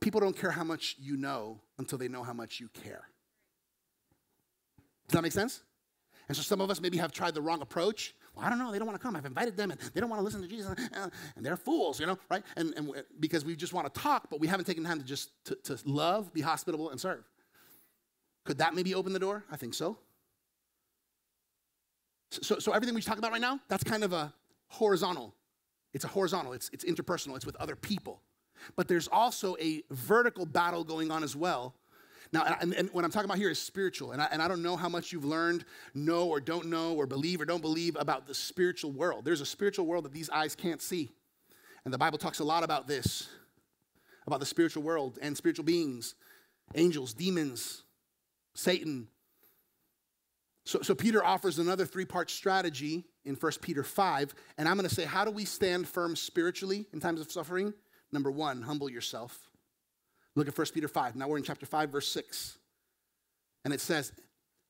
People 0.00 0.20
don't 0.20 0.36
care 0.36 0.50
how 0.50 0.64
much 0.64 0.96
you 0.98 1.16
know 1.16 1.60
until 1.78 1.98
they 1.98 2.08
know 2.08 2.22
how 2.22 2.32
much 2.32 2.60
you 2.60 2.68
care. 2.68 3.08
Does 5.08 5.14
that 5.14 5.22
make 5.22 5.32
sense? 5.32 5.62
And 6.28 6.36
so 6.36 6.42
some 6.42 6.60
of 6.60 6.70
us 6.70 6.80
maybe 6.80 6.98
have 6.98 7.12
tried 7.12 7.34
the 7.34 7.42
wrong 7.42 7.62
approach. 7.62 8.14
Well, 8.34 8.44
I 8.44 8.48
don't 8.50 8.58
know. 8.58 8.72
They 8.72 8.78
don't 8.78 8.86
want 8.86 9.00
to 9.00 9.02
come. 9.02 9.16
I've 9.16 9.24
invited 9.24 9.56
them, 9.56 9.70
and 9.70 9.80
they 9.94 10.00
don't 10.00 10.10
want 10.10 10.20
to 10.20 10.24
listen 10.24 10.42
to 10.42 10.48
Jesus, 10.48 10.66
uh, 10.66 11.08
and 11.36 11.46
they're 11.46 11.56
fools, 11.56 12.00
you 12.00 12.06
know, 12.06 12.18
right? 12.30 12.42
And, 12.56 12.74
and 12.76 12.92
because 13.20 13.44
we 13.44 13.56
just 13.56 13.72
want 13.72 13.92
to 13.92 14.00
talk, 14.00 14.28
but 14.28 14.40
we 14.40 14.46
haven't 14.46 14.66
taken 14.66 14.84
time 14.84 14.98
to 14.98 15.04
just 15.04 15.30
to, 15.46 15.54
to 15.64 15.78
love, 15.84 16.32
be 16.32 16.40
hospitable, 16.40 16.90
and 16.90 17.00
serve. 17.00 17.24
Could 18.44 18.58
that 18.58 18.74
maybe 18.74 18.94
open 18.94 19.12
the 19.12 19.18
door? 19.18 19.44
I 19.50 19.56
think 19.56 19.74
so. 19.74 19.98
So, 22.30 22.58
so 22.58 22.72
everything 22.72 22.94
we 22.94 23.02
talk 23.02 23.18
about 23.18 23.32
right 23.32 23.40
now, 23.40 23.60
that's 23.68 23.84
kind 23.84 24.04
of 24.04 24.12
a 24.12 24.34
horizontal. 24.68 25.34
It's 25.96 26.04
a 26.04 26.08
horizontal. 26.08 26.52
It's, 26.52 26.70
it's 26.72 26.84
interpersonal. 26.84 27.34
It's 27.34 27.46
with 27.46 27.56
other 27.56 27.74
people 27.74 28.22
but 28.74 28.88
there's 28.88 29.08
also 29.08 29.56
a 29.60 29.82
vertical 29.90 30.46
battle 30.46 30.84
going 30.84 31.10
on 31.10 31.22
as 31.22 31.36
well. 31.36 31.74
Now, 32.32 32.56
and, 32.60 32.74
and 32.74 32.90
what 32.92 33.04
I'm 33.04 33.10
talking 33.10 33.26
about 33.26 33.38
here 33.38 33.50
is 33.50 33.58
spiritual. 33.58 34.10
And 34.10 34.20
I, 34.20 34.26
and 34.32 34.42
I 34.42 34.48
don't 34.48 34.62
know 34.62 34.76
how 34.76 34.88
much 34.88 35.12
you've 35.12 35.24
learned, 35.24 35.64
know 35.94 36.26
or 36.26 36.40
don't 36.40 36.66
know, 36.66 36.94
or 36.94 37.06
believe 37.06 37.40
or 37.40 37.44
don't 37.44 37.62
believe 37.62 37.96
about 37.96 38.26
the 38.26 38.34
spiritual 38.34 38.90
world. 38.90 39.24
There's 39.24 39.40
a 39.40 39.46
spiritual 39.46 39.86
world 39.86 40.04
that 40.04 40.12
these 40.12 40.28
eyes 40.30 40.56
can't 40.56 40.82
see. 40.82 41.12
And 41.84 41.94
the 41.94 41.98
Bible 41.98 42.18
talks 42.18 42.40
a 42.40 42.44
lot 42.44 42.64
about 42.64 42.88
this 42.88 43.28
about 44.26 44.40
the 44.40 44.46
spiritual 44.46 44.82
world 44.82 45.20
and 45.22 45.36
spiritual 45.36 45.64
beings, 45.64 46.16
angels, 46.74 47.14
demons, 47.14 47.84
Satan. 48.54 49.06
So, 50.64 50.82
so 50.82 50.96
Peter 50.96 51.24
offers 51.24 51.60
another 51.60 51.86
three 51.86 52.04
part 52.04 52.28
strategy 52.28 53.04
in 53.26 53.34
1 53.34 53.52
Peter 53.60 53.82
5. 53.82 54.34
And 54.56 54.68
I'm 54.68 54.76
going 54.76 54.88
to 54.88 54.94
say, 54.94 55.04
how 55.04 55.24
do 55.24 55.30
we 55.30 55.44
stand 55.44 55.86
firm 55.86 56.16
spiritually 56.16 56.86
in 56.92 57.00
times 57.00 57.20
of 57.20 57.30
suffering? 57.30 57.74
Number 58.12 58.30
one, 58.30 58.62
humble 58.62 58.88
yourself. 58.88 59.50
Look 60.34 60.48
at 60.48 60.56
1 60.56 60.66
Peter 60.72 60.88
5. 60.88 61.16
Now 61.16 61.28
we're 61.28 61.38
in 61.38 61.42
chapter 61.42 61.66
5, 61.66 61.90
verse 61.90 62.08
6. 62.08 62.58
And 63.64 63.74
it 63.74 63.80
says, 63.80 64.12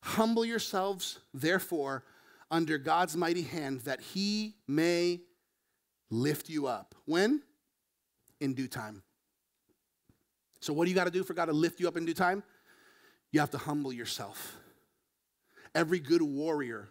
Humble 0.03 0.45
yourselves, 0.45 1.19
therefore, 1.35 2.05
under 2.51 2.79
God's 2.79 3.17
mighty 3.17 3.43
hand, 3.43 3.81
that 3.81 4.01
he 4.01 4.55
may 4.69 5.21
lift 6.11 6.49
you 6.49 6.67
up. 6.67 6.95
When? 7.05 7.43
In 8.41 8.55
due 8.55 8.69
time. 8.69 9.03
So, 10.61 10.73
what 10.73 10.85
do 10.85 10.91
you 10.91 10.95
got 10.95 11.05
to 11.05 11.11
do 11.11 11.25
for 11.25 11.35
God 11.35 11.47
to 11.47 11.53
lift 11.53 11.81
you 11.81 11.89
up 11.89 11.97
in 11.97 12.05
due 12.05 12.15
time? 12.15 12.43
You 13.33 13.41
have 13.41 13.51
to 13.51 13.59
humble 13.59 13.93
yourself. 13.93 14.57
Every 15.75 15.99
good 15.99 16.23
warrior 16.23 16.89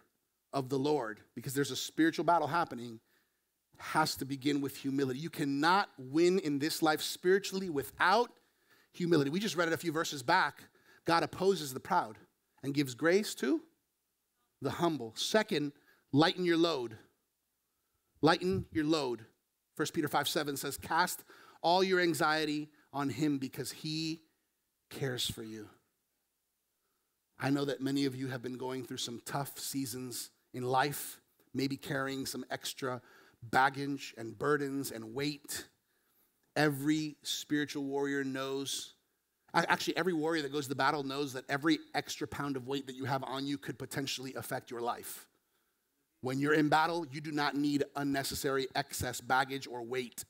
of 0.52 0.68
the 0.68 0.78
Lord, 0.78 1.20
because 1.34 1.54
there's 1.54 1.70
a 1.70 1.76
spiritual 1.76 2.24
battle 2.24 2.48
happening, 2.48 3.00
has 3.78 4.16
to 4.16 4.24
begin 4.24 4.60
with 4.60 4.76
humility. 4.76 5.18
You 5.18 5.30
cannot 5.30 5.88
win 5.98 6.38
in 6.38 6.58
this 6.58 6.82
life 6.82 7.02
spiritually 7.02 7.68
without 7.68 8.30
humility. 8.92 9.30
We 9.30 9.40
just 9.40 9.56
read 9.56 9.68
it 9.68 9.74
a 9.74 9.78
few 9.78 9.92
verses 9.92 10.22
back. 10.22 10.64
God 11.04 11.22
opposes 11.22 11.74
the 11.74 11.80
proud 11.80 12.16
and 12.62 12.74
gives 12.74 12.94
grace 12.94 13.34
to 13.36 13.60
the 14.62 14.70
humble. 14.70 15.12
Second, 15.14 15.72
lighten 16.12 16.44
your 16.44 16.56
load. 16.56 16.96
Lighten 18.22 18.66
your 18.72 18.84
load. 18.84 19.26
1 19.76 19.88
Peter 19.92 20.08
5 20.08 20.28
7 20.28 20.56
says, 20.56 20.78
Cast 20.78 21.22
all 21.62 21.84
your 21.84 22.00
anxiety 22.00 22.70
on 22.92 23.10
him 23.10 23.38
because 23.38 23.70
he 23.70 24.22
cares 24.90 25.30
for 25.30 25.42
you. 25.42 25.68
I 27.38 27.50
know 27.50 27.66
that 27.66 27.82
many 27.82 28.06
of 28.06 28.16
you 28.16 28.28
have 28.28 28.42
been 28.42 28.56
going 28.56 28.84
through 28.84 28.96
some 28.96 29.20
tough 29.26 29.58
seasons 29.58 30.30
in 30.56 30.64
life, 30.64 31.20
maybe 31.54 31.76
carrying 31.76 32.24
some 32.24 32.44
extra 32.50 33.02
baggage 33.42 34.14
and 34.16 34.36
burdens 34.36 34.90
and 34.90 35.14
weight. 35.14 35.66
Every 36.56 37.16
spiritual 37.22 37.84
warrior 37.84 38.24
knows, 38.24 38.94
actually, 39.54 39.96
every 39.98 40.14
warrior 40.14 40.42
that 40.42 40.52
goes 40.52 40.64
to 40.64 40.70
the 40.70 40.74
battle 40.74 41.02
knows 41.02 41.34
that 41.34 41.44
every 41.50 41.78
extra 41.94 42.26
pound 42.26 42.56
of 42.56 42.66
weight 42.66 42.86
that 42.86 42.96
you 42.96 43.04
have 43.04 43.22
on 43.24 43.46
you 43.46 43.58
could 43.58 43.78
potentially 43.78 44.32
affect 44.34 44.70
your 44.70 44.80
life. 44.80 45.28
When 46.22 46.38
you're 46.40 46.54
in 46.54 46.70
battle, 46.70 47.06
you 47.12 47.20
do 47.20 47.30
not 47.30 47.54
need 47.54 47.84
unnecessary 47.94 48.66
excess 48.74 49.20
baggage 49.20 49.66
or 49.66 49.82
weight. 49.82 50.24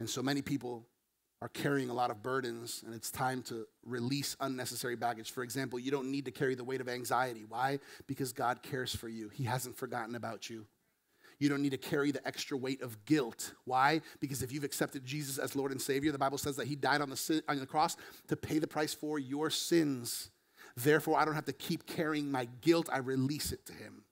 And 0.00 0.10
so 0.10 0.20
many 0.20 0.42
people 0.42 0.88
are 1.42 1.48
carrying 1.48 1.90
a 1.90 1.94
lot 1.94 2.10
of 2.10 2.22
burdens, 2.22 2.82
and 2.84 2.94
it's 2.94 3.10
time 3.10 3.42
to 3.42 3.66
release 3.84 4.36
unnecessary 4.40 4.96
baggage. 4.96 5.30
For 5.30 5.42
example, 5.42 5.78
you 5.78 5.90
don't 5.90 6.10
need 6.10 6.24
to 6.24 6.30
carry 6.30 6.54
the 6.54 6.64
weight 6.64 6.80
of 6.80 6.88
anxiety. 6.88 7.44
Why? 7.46 7.78
Because 8.06 8.32
God 8.32 8.62
cares 8.62 8.94
for 8.94 9.08
you, 9.08 9.28
He 9.28 9.44
hasn't 9.44 9.76
forgotten 9.76 10.14
about 10.14 10.48
you. 10.48 10.66
You 11.38 11.50
don't 11.50 11.60
need 11.60 11.72
to 11.72 11.78
carry 11.78 12.12
the 12.12 12.26
extra 12.26 12.56
weight 12.56 12.80
of 12.80 13.04
guilt. 13.04 13.52
Why? 13.64 14.00
Because 14.20 14.42
if 14.42 14.52
you've 14.52 14.64
accepted 14.64 15.04
Jesus 15.04 15.36
as 15.36 15.54
Lord 15.54 15.70
and 15.70 15.80
Savior, 15.80 16.10
the 16.10 16.18
Bible 16.18 16.38
says 16.38 16.56
that 16.56 16.66
He 16.66 16.76
died 16.76 17.02
on 17.02 17.10
the, 17.10 17.42
on 17.48 17.58
the 17.58 17.66
cross 17.66 17.96
to 18.28 18.36
pay 18.36 18.58
the 18.58 18.66
price 18.66 18.94
for 18.94 19.18
your 19.18 19.50
sins. 19.50 20.30
Therefore, 20.76 21.18
I 21.18 21.26
don't 21.26 21.34
have 21.34 21.44
to 21.46 21.52
keep 21.52 21.86
carrying 21.86 22.30
my 22.30 22.46
guilt, 22.62 22.88
I 22.90 22.98
release 22.98 23.52
it 23.52 23.66
to 23.66 23.74
Him. 23.74 24.04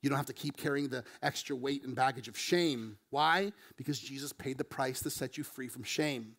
You 0.00 0.10
don't 0.10 0.18
have 0.18 0.26
to 0.26 0.34
keep 0.34 0.58
carrying 0.58 0.88
the 0.88 1.02
extra 1.22 1.56
weight 1.56 1.82
and 1.84 1.94
baggage 1.94 2.28
of 2.28 2.38
shame. 2.38 2.98
Why? 3.08 3.52
Because 3.76 3.98
Jesus 3.98 4.34
paid 4.34 4.58
the 4.58 4.64
price 4.64 5.00
to 5.00 5.10
set 5.10 5.38
you 5.38 5.44
free 5.44 5.68
from 5.68 5.82
shame. 5.82 6.36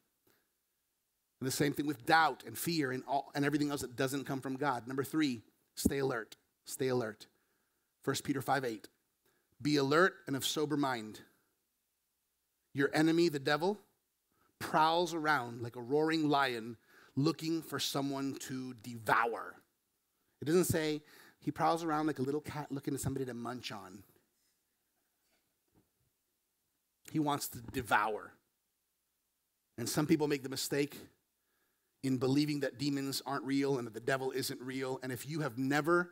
And 1.40 1.48
the 1.48 1.52
same 1.52 1.74
thing 1.74 1.86
with 1.86 2.06
doubt 2.06 2.44
and 2.46 2.58
fear 2.58 2.92
and, 2.92 3.04
all, 3.08 3.32
and 3.36 3.44
everything 3.44 3.72
else 3.72 3.82
that 3.82 3.96
doesn't 3.96 4.26
come 4.26 4.42
from 4.42 4.56
God. 4.56 4.88
Number 4.88 5.04
three, 5.04 5.42
stay 5.76 6.00
alert. 6.00 6.38
Stay 6.64 6.88
alert. 6.88 7.28
1 8.04 8.16
Peter 8.24 8.42
5 8.42 8.66
8. 8.66 8.88
Be 9.62 9.78
alert 9.78 10.16
and 10.28 10.36
of 10.36 10.46
sober 10.46 10.78
mind. 10.78 11.22
Your 12.74 12.90
enemy, 12.94 13.30
the 13.30 13.40
devil, 13.40 13.80
prowls 14.60 15.14
around 15.14 15.62
like 15.62 15.76
a 15.76 15.82
roaring 15.82 16.30
lion 16.30 16.78
looking 17.16 17.62
for 17.62 17.80
someone 17.80 18.36
to 18.42 18.74
devour. 18.84 19.56
It 20.42 20.46
doesn't 20.46 20.66
say 20.66 21.02
he 21.40 21.52
prowls 21.52 21.84
around 21.84 22.08
like 22.08 22.20
a 22.20 22.24
little 22.24 22.42
cat 22.42 22.72
looking 22.72 22.94
for 22.94 23.00
somebody 23.00 23.26
to 23.26 23.34
munch 23.34 23.72
on. 23.72 24.04
He 27.12 27.20
wants 27.20 27.48
to 27.50 27.60
devour. 27.72 28.34
And 29.78 29.88
some 29.88 30.08
people 30.08 30.28
make 30.28 30.44
the 30.44 30.50
mistake 30.50 30.98
in 32.06 32.18
believing 32.18 32.60
that 32.62 32.78
demons 32.78 33.22
aren't 33.26 33.44
real 33.44 33.78
and 33.78 33.88
that 33.88 33.94
the 33.94 34.00
devil 34.00 34.32
isn't 34.32 34.62
real. 34.62 35.00
And 35.02 35.12
if 35.12 35.28
you 35.28 35.42
have 35.42 35.58
never 35.58 36.12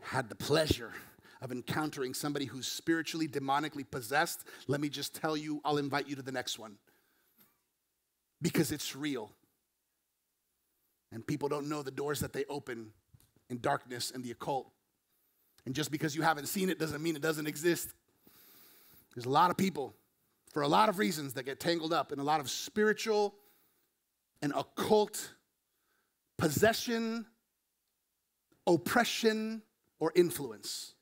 had 0.00 0.28
the 0.28 0.34
pleasure 0.34 0.92
of 1.40 1.52
encountering 1.52 2.14
somebody 2.14 2.44
who's 2.44 2.66
spiritually, 2.66 3.26
demonically 3.26 3.90
possessed, 3.90 4.44
let 4.66 4.80
me 4.80 4.88
just 4.88 5.14
tell 5.14 5.36
you, 5.36 5.60
I'll 5.64 5.78
invite 5.78 6.08
you 6.08 6.16
to 6.16 6.22
the 6.22 6.32
next 6.32 6.58
one. 6.58 6.76
Because 8.42 8.72
it's 8.72 8.94
real. 8.94 9.30
And 11.12 11.26
people 11.26 11.48
don't 11.48 11.68
know 11.68 11.82
the 11.82 11.90
doors 11.90 12.20
that 12.20 12.32
they 12.32 12.44
open 12.46 12.90
in 13.48 13.60
darkness 13.60 14.10
and 14.10 14.22
the 14.22 14.32
occult. 14.32 14.70
And 15.64 15.74
just 15.74 15.90
because 15.90 16.14
you 16.14 16.22
haven't 16.22 16.46
seen 16.46 16.68
it 16.68 16.78
doesn't 16.78 17.02
mean 17.02 17.16
it 17.16 17.22
doesn't 17.22 17.46
exist. 17.46 17.88
There's 19.14 19.26
a 19.26 19.30
lot 19.30 19.50
of 19.50 19.56
people, 19.56 19.94
for 20.52 20.62
a 20.62 20.68
lot 20.68 20.88
of 20.88 20.98
reasons, 20.98 21.34
that 21.34 21.44
get 21.44 21.60
tangled 21.60 21.92
up 21.92 22.12
in 22.12 22.18
a 22.18 22.24
lot 22.24 22.40
of 22.40 22.50
spiritual 22.50 23.34
and 24.44 24.52
occult 24.54 25.30
possession, 26.36 27.24
oppression, 28.66 29.62
or 29.98 30.12
influence. 30.14 30.92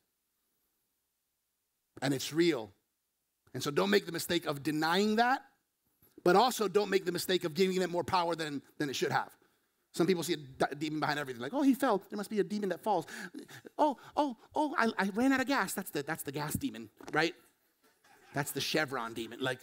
And 2.01 2.15
it's 2.15 2.33
real. 2.33 2.71
And 3.53 3.61
so 3.61 3.73
don't 3.73 3.91
make 3.91 4.07
the 4.07 4.13
mistake 4.13 4.47
of 4.47 4.63
denying 4.63 5.17
that, 5.17 5.43
but 6.23 6.37
also 6.37 6.69
don't 6.69 6.89
make 6.89 7.05
the 7.05 7.11
mistake 7.11 7.43
of 7.43 7.53
giving 7.53 7.83
it 7.83 7.91
more 7.91 8.05
power 8.05 8.37
than, 8.37 8.63
than 8.79 8.89
it 8.89 8.95
should 8.95 9.11
have. 9.11 9.31
Some 9.93 10.07
people 10.07 10.23
see 10.23 10.37
a 10.61 10.75
demon 10.77 11.01
behind 11.01 11.19
everything, 11.19 11.43
like, 11.43 11.53
oh, 11.53 11.63
he 11.63 11.75
fell. 11.75 11.99
There 11.99 12.17
must 12.17 12.31
be 12.31 12.39
a 12.39 12.45
demon 12.45 12.69
that 12.69 12.81
falls. 12.81 13.07
Oh, 13.77 13.97
oh, 14.17 14.37
oh, 14.55 14.73
I, 14.79 14.89
I 14.97 15.11
ran 15.15 15.33
out 15.33 15.41
of 15.41 15.49
gas. 15.49 15.75
That's 15.75 15.91
the, 15.91 16.05
that's 16.05 16.23
the 16.23 16.33
gas 16.33 16.55
demon, 16.55 16.91
right? 17.13 17.35
That's 18.35 18.53
the 18.53 18.61
Chevron 18.61 19.15
demon. 19.15 19.41
Like, 19.41 19.59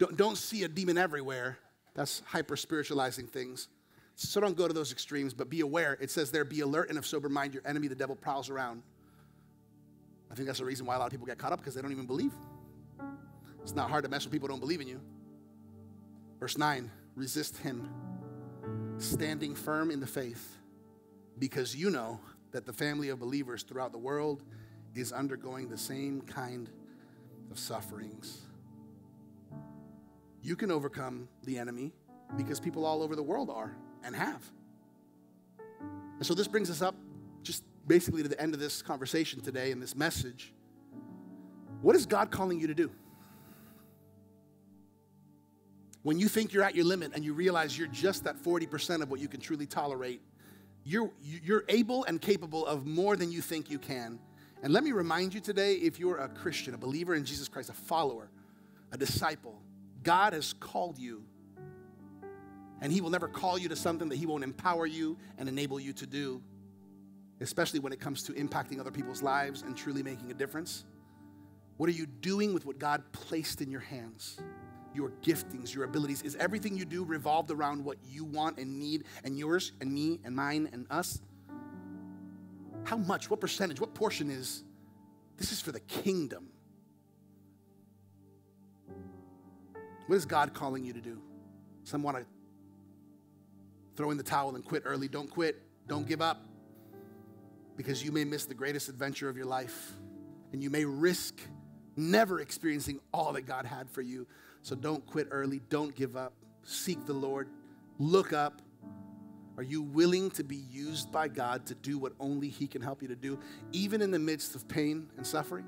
don't, 0.00 0.16
don't 0.16 0.36
see 0.36 0.64
a 0.64 0.68
demon 0.68 0.98
everywhere. 0.98 1.58
That's 1.94 2.22
hyper 2.26 2.56
spiritualizing 2.56 3.26
things. 3.26 3.68
So 4.14 4.40
don't 4.40 4.56
go 4.56 4.68
to 4.68 4.74
those 4.74 4.92
extremes, 4.92 5.32
but 5.32 5.48
be 5.48 5.60
aware. 5.60 5.96
It 6.00 6.10
says 6.10 6.30
there, 6.30 6.44
be 6.44 6.60
alert 6.60 6.90
and 6.90 6.98
of 6.98 7.06
sober 7.06 7.28
mind. 7.28 7.54
Your 7.54 7.62
enemy, 7.66 7.88
the 7.88 7.94
devil, 7.94 8.14
prowls 8.14 8.50
around. 8.50 8.82
I 10.30 10.34
think 10.34 10.46
that's 10.46 10.58
the 10.58 10.64
reason 10.64 10.86
why 10.86 10.94
a 10.94 10.98
lot 10.98 11.06
of 11.06 11.10
people 11.10 11.26
get 11.26 11.38
caught 11.38 11.52
up 11.52 11.58
because 11.58 11.74
they 11.74 11.82
don't 11.82 11.92
even 11.92 12.06
believe. 12.06 12.32
It's 13.62 13.74
not 13.74 13.90
hard 13.90 14.04
to 14.04 14.10
mess 14.10 14.24
with 14.24 14.32
people 14.32 14.46
who 14.48 14.52
don't 14.52 14.60
believe 14.60 14.80
in 14.80 14.88
you. 14.88 15.00
Verse 16.38 16.56
9 16.56 16.90
resist 17.16 17.56
him, 17.58 17.88
standing 18.98 19.54
firm 19.54 19.90
in 19.90 20.00
the 20.00 20.06
faith, 20.06 20.56
because 21.38 21.74
you 21.74 21.90
know 21.90 22.20
that 22.52 22.64
the 22.64 22.72
family 22.72 23.08
of 23.08 23.18
believers 23.18 23.62
throughout 23.62 23.92
the 23.92 23.98
world 23.98 24.42
is 24.94 25.12
undergoing 25.12 25.68
the 25.68 25.78
same 25.78 26.20
kind 26.22 26.70
of 27.50 27.58
sufferings. 27.58 28.42
You 30.42 30.56
can 30.56 30.70
overcome 30.70 31.28
the 31.44 31.58
enemy 31.58 31.92
because 32.36 32.60
people 32.60 32.84
all 32.84 33.02
over 33.02 33.14
the 33.14 33.22
world 33.22 33.50
are 33.50 33.76
and 34.04 34.14
have. 34.14 34.42
And 36.18 36.26
so 36.26 36.34
this 36.34 36.48
brings 36.48 36.70
us 36.70 36.82
up 36.82 36.94
just 37.42 37.64
basically 37.86 38.22
to 38.22 38.28
the 38.28 38.40
end 38.40 38.54
of 38.54 38.60
this 38.60 38.82
conversation 38.82 39.40
today 39.40 39.72
and 39.72 39.82
this 39.82 39.96
message. 39.96 40.52
What 41.82 41.96
is 41.96 42.06
God 42.06 42.30
calling 42.30 42.60
you 42.60 42.66
to 42.66 42.74
do? 42.74 42.90
When 46.02 46.18
you 46.18 46.28
think 46.28 46.52
you're 46.52 46.62
at 46.62 46.74
your 46.74 46.84
limit 46.84 47.12
and 47.14 47.24
you 47.24 47.34
realize 47.34 47.76
you're 47.76 47.88
just 47.88 48.26
at 48.26 48.36
40% 48.36 49.02
of 49.02 49.10
what 49.10 49.20
you 49.20 49.28
can 49.28 49.40
truly 49.40 49.66
tolerate, 49.66 50.22
you're, 50.84 51.10
you're 51.22 51.64
able 51.68 52.04
and 52.04 52.20
capable 52.20 52.66
of 52.66 52.86
more 52.86 53.16
than 53.16 53.30
you 53.30 53.42
think 53.42 53.70
you 53.70 53.78
can. 53.78 54.18
And 54.62 54.72
let 54.72 54.82
me 54.82 54.92
remind 54.92 55.34
you 55.34 55.40
today 55.40 55.74
if 55.74 55.98
you're 55.98 56.18
a 56.18 56.28
Christian, 56.28 56.74
a 56.74 56.78
believer 56.78 57.14
in 57.14 57.24
Jesus 57.24 57.48
Christ, 57.48 57.68
a 57.68 57.74
follower, 57.74 58.30
a 58.92 58.96
disciple, 58.96 59.60
God 60.02 60.32
has 60.32 60.52
called 60.52 60.98
you. 60.98 61.24
And 62.80 62.92
He 62.92 63.00
will 63.00 63.10
never 63.10 63.28
call 63.28 63.58
you 63.58 63.68
to 63.68 63.76
something 63.76 64.08
that 64.08 64.16
He 64.16 64.26
won't 64.26 64.44
empower 64.44 64.86
you 64.86 65.18
and 65.38 65.48
enable 65.48 65.78
you 65.78 65.92
to 65.94 66.06
do, 66.06 66.42
especially 67.40 67.80
when 67.80 67.92
it 67.92 68.00
comes 68.00 68.22
to 68.24 68.32
impacting 68.32 68.80
other 68.80 68.90
people's 68.90 69.22
lives 69.22 69.62
and 69.62 69.76
truly 69.76 70.02
making 70.02 70.30
a 70.30 70.34
difference. 70.34 70.84
What 71.76 71.88
are 71.88 71.92
you 71.92 72.06
doing 72.06 72.52
with 72.52 72.66
what 72.66 72.78
God 72.78 73.02
placed 73.12 73.60
in 73.62 73.70
your 73.70 73.80
hands? 73.80 74.38
Your 74.94 75.12
giftings, 75.22 75.74
your 75.74 75.84
abilities. 75.84 76.22
Is 76.22 76.36
everything 76.36 76.76
you 76.76 76.84
do 76.84 77.04
revolved 77.04 77.50
around 77.50 77.84
what 77.84 77.96
you 78.06 78.24
want 78.24 78.58
and 78.58 78.78
need 78.78 79.04
and 79.24 79.38
yours 79.38 79.72
and 79.80 79.92
me 79.92 80.20
and 80.24 80.34
mine 80.34 80.68
and 80.72 80.86
us? 80.90 81.20
How 82.84 82.96
much, 82.96 83.30
what 83.30 83.40
percentage, 83.40 83.80
what 83.80 83.94
portion 83.94 84.30
is 84.30 84.64
this 85.36 85.52
is 85.52 85.60
for 85.60 85.72
the 85.72 85.80
kingdom? 85.80 86.48
What 90.10 90.16
is 90.16 90.26
God 90.26 90.54
calling 90.54 90.84
you 90.84 90.92
to 90.92 91.00
do? 91.00 91.22
Some 91.84 92.02
want 92.02 92.16
to 92.16 92.24
throw 93.94 94.10
in 94.10 94.16
the 94.16 94.24
towel 94.24 94.56
and 94.56 94.64
quit 94.64 94.82
early. 94.84 95.06
Don't 95.06 95.30
quit. 95.30 95.62
Don't 95.86 96.04
give 96.04 96.20
up. 96.20 96.44
Because 97.76 98.02
you 98.02 98.10
may 98.10 98.24
miss 98.24 98.44
the 98.44 98.54
greatest 98.54 98.88
adventure 98.88 99.28
of 99.28 99.36
your 99.36 99.46
life. 99.46 99.92
And 100.52 100.64
you 100.64 100.68
may 100.68 100.84
risk 100.84 101.38
never 101.94 102.40
experiencing 102.40 102.98
all 103.14 103.34
that 103.34 103.42
God 103.42 103.64
had 103.66 103.88
for 103.88 104.02
you. 104.02 104.26
So 104.62 104.74
don't 104.74 105.06
quit 105.06 105.28
early. 105.30 105.60
Don't 105.68 105.94
give 105.94 106.16
up. 106.16 106.32
Seek 106.64 107.06
the 107.06 107.12
Lord. 107.12 107.48
Look 108.00 108.32
up. 108.32 108.62
Are 109.56 109.62
you 109.62 109.80
willing 109.80 110.32
to 110.32 110.42
be 110.42 110.56
used 110.56 111.12
by 111.12 111.28
God 111.28 111.66
to 111.66 111.76
do 111.76 111.98
what 111.98 112.14
only 112.18 112.48
He 112.48 112.66
can 112.66 112.82
help 112.82 113.00
you 113.00 113.06
to 113.06 113.14
do, 113.14 113.38
even 113.70 114.02
in 114.02 114.10
the 114.10 114.18
midst 114.18 114.56
of 114.56 114.66
pain 114.66 115.08
and 115.16 115.24
suffering? 115.24 115.66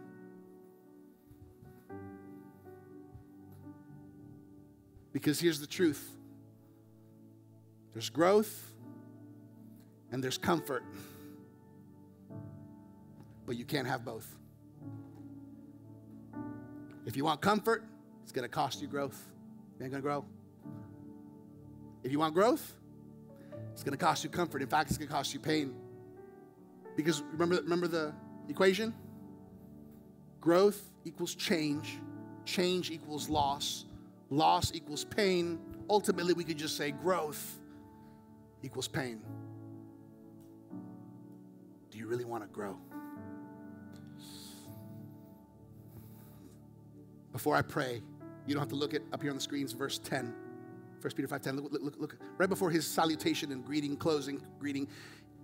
Because 5.12 5.40
here's 5.40 5.60
the 5.60 5.66
truth 5.66 6.10
there's 7.92 8.08
growth 8.08 8.72
and 10.10 10.24
there's 10.24 10.38
comfort, 10.38 10.82
but 13.46 13.56
you 13.56 13.64
can't 13.64 13.86
have 13.86 14.04
both. 14.04 14.26
If 17.04 17.16
you 17.16 17.24
want 17.24 17.40
comfort, 17.40 17.84
it's 18.22 18.32
going 18.32 18.44
to 18.44 18.48
cost 18.48 18.80
you 18.80 18.88
growth. 18.88 19.20
You 19.78 19.84
ain't 19.84 19.92
going 19.92 20.02
to 20.02 20.06
grow. 20.06 20.24
If 22.04 22.12
you 22.12 22.18
want 22.18 22.34
growth, 22.34 22.74
it's 23.72 23.82
going 23.82 23.96
to 23.96 24.02
cost 24.02 24.24
you 24.24 24.30
comfort. 24.30 24.62
In 24.62 24.68
fact, 24.68 24.90
it's 24.90 24.98
going 24.98 25.08
to 25.08 25.14
cost 25.14 25.34
you 25.34 25.40
pain. 25.40 25.74
Because 26.96 27.22
remember, 27.32 27.56
remember 27.56 27.88
the 27.88 28.14
equation? 28.48 28.94
Growth 30.40 30.90
equals 31.04 31.34
change, 31.34 31.98
change 32.44 32.90
equals 32.90 33.28
loss, 33.28 33.86
Loss 34.32 34.72
equals 34.74 35.04
pain. 35.04 35.58
Ultimately, 35.90 36.32
we 36.32 36.42
could 36.42 36.56
just 36.56 36.74
say 36.74 36.90
growth 36.90 37.60
equals 38.62 38.88
pain. 38.88 39.20
Do 41.90 41.98
you 41.98 42.06
really 42.06 42.24
want 42.24 42.42
to 42.42 42.48
grow? 42.48 42.78
Before 47.30 47.54
I 47.54 47.60
pray, 47.60 48.00
you 48.46 48.54
don't 48.54 48.62
have 48.62 48.70
to 48.70 48.74
look 48.74 48.94
at 48.94 49.02
up 49.12 49.20
here 49.20 49.30
on 49.30 49.36
the 49.36 49.42
screens, 49.42 49.72
verse 49.72 49.98
10. 49.98 50.34
1 51.02 51.10
Peter 51.14 51.28
5:10. 51.28 51.56
Look, 51.56 51.70
look, 51.70 51.82
look, 51.82 51.96
look. 51.98 52.16
Right 52.38 52.48
before 52.48 52.70
his 52.70 52.86
salutation 52.86 53.52
and 53.52 53.62
greeting, 53.62 53.98
closing 53.98 54.40
greeting, 54.58 54.88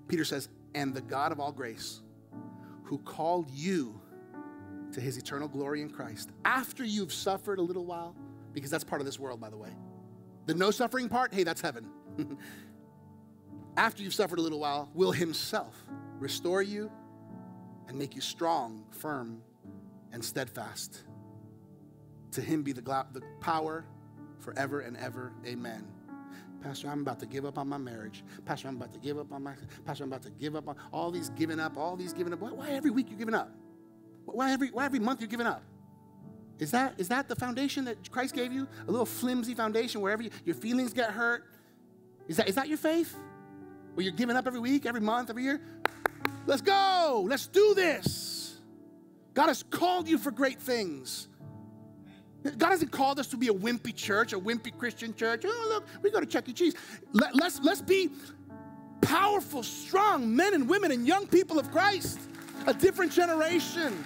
Peter 0.06 0.24
says, 0.24 0.48
And 0.74 0.94
the 0.94 1.02
God 1.02 1.30
of 1.30 1.40
all 1.40 1.52
grace, 1.52 2.00
who 2.84 2.96
called 2.96 3.50
you 3.50 4.00
to 4.92 5.00
his 5.02 5.18
eternal 5.18 5.46
glory 5.46 5.82
in 5.82 5.90
Christ, 5.90 6.30
after 6.46 6.84
you've 6.84 7.12
suffered 7.12 7.58
a 7.58 7.62
little 7.62 7.84
while, 7.84 8.16
because 8.58 8.70
that's 8.70 8.84
part 8.84 9.00
of 9.00 9.06
this 9.06 9.18
world, 9.18 9.40
by 9.40 9.50
the 9.50 9.56
way. 9.56 9.70
The 10.46 10.54
no 10.54 10.70
suffering 10.70 11.08
part, 11.08 11.32
hey, 11.32 11.44
that's 11.44 11.60
heaven. 11.60 11.88
After 13.76 14.02
you've 14.02 14.14
suffered 14.14 14.38
a 14.38 14.42
little 14.42 14.58
while, 14.58 14.90
will 14.94 15.12
Himself 15.12 15.84
restore 16.18 16.62
you 16.62 16.90
and 17.86 17.96
make 17.96 18.14
you 18.14 18.20
strong, 18.20 18.84
firm, 18.90 19.40
and 20.12 20.24
steadfast. 20.24 21.04
To 22.32 22.40
Him 22.40 22.62
be 22.62 22.72
the, 22.72 22.82
the 22.82 23.22
power 23.40 23.84
forever 24.38 24.80
and 24.80 24.96
ever. 24.96 25.32
Amen. 25.46 25.86
Pastor, 26.62 26.88
I'm 26.88 27.02
about 27.02 27.20
to 27.20 27.26
give 27.26 27.44
up 27.44 27.56
on 27.56 27.68
my 27.68 27.78
marriage. 27.78 28.24
Pastor, 28.44 28.68
I'm 28.68 28.76
about 28.76 28.92
to 28.92 28.98
give 28.98 29.18
up 29.18 29.32
on 29.32 29.44
my. 29.44 29.54
Pastor, 29.84 30.04
I'm 30.04 30.10
about 30.10 30.22
to 30.22 30.30
give 30.30 30.56
up 30.56 30.68
on 30.68 30.76
all 30.92 31.10
these 31.10 31.28
giving 31.30 31.60
up, 31.60 31.76
all 31.76 31.94
these 31.94 32.12
giving 32.12 32.32
up. 32.32 32.40
Why, 32.40 32.50
why 32.50 32.70
every 32.70 32.90
week 32.90 33.06
you're 33.10 33.18
giving 33.18 33.34
up? 33.34 33.52
Why 34.24 34.52
every, 34.52 34.70
why 34.70 34.84
every 34.84 34.98
month 34.98 35.20
you're 35.20 35.28
giving 35.28 35.46
up? 35.46 35.62
Is 36.58 36.72
that, 36.72 36.94
is 36.98 37.08
that 37.08 37.28
the 37.28 37.36
foundation 37.36 37.84
that 37.84 38.10
Christ 38.10 38.34
gave 38.34 38.52
you? 38.52 38.66
A 38.86 38.90
little 38.90 39.06
flimsy 39.06 39.54
foundation 39.54 40.00
wherever 40.00 40.22
you, 40.22 40.30
your 40.44 40.56
feelings 40.56 40.92
get 40.92 41.10
hurt? 41.10 41.44
Is 42.26 42.36
that, 42.36 42.48
is 42.48 42.56
that 42.56 42.68
your 42.68 42.78
faith? 42.78 43.16
Where 43.94 44.04
you're 44.04 44.12
giving 44.12 44.36
up 44.36 44.46
every 44.46 44.60
week, 44.60 44.86
every 44.86 45.00
month, 45.00 45.30
every 45.30 45.44
year? 45.44 45.60
Let's 46.46 46.62
go. 46.62 47.24
Let's 47.28 47.46
do 47.46 47.74
this. 47.74 48.56
God 49.34 49.48
has 49.48 49.62
called 49.62 50.08
you 50.08 50.18
for 50.18 50.30
great 50.30 50.60
things. 50.60 51.28
God 52.56 52.70
hasn't 52.70 52.90
called 52.90 53.18
us 53.18 53.26
to 53.28 53.36
be 53.36 53.48
a 53.48 53.52
wimpy 53.52 53.94
church, 53.94 54.32
a 54.32 54.38
wimpy 54.38 54.76
Christian 54.76 55.14
church. 55.14 55.42
Oh, 55.44 55.66
look, 55.68 55.86
we 56.02 56.10
go 56.10 56.20
to 56.20 56.26
Chuck 56.26 56.48
E. 56.48 56.52
Cheese. 56.52 56.74
Let, 57.12 57.34
let's, 57.34 57.60
let's 57.60 57.82
be 57.82 58.10
powerful, 59.00 59.62
strong 59.62 60.34
men 60.34 60.54
and 60.54 60.68
women 60.68 60.90
and 60.90 61.06
young 61.06 61.26
people 61.26 61.58
of 61.58 61.70
Christ, 61.70 62.20
a 62.66 62.74
different 62.74 63.12
generation. 63.12 64.04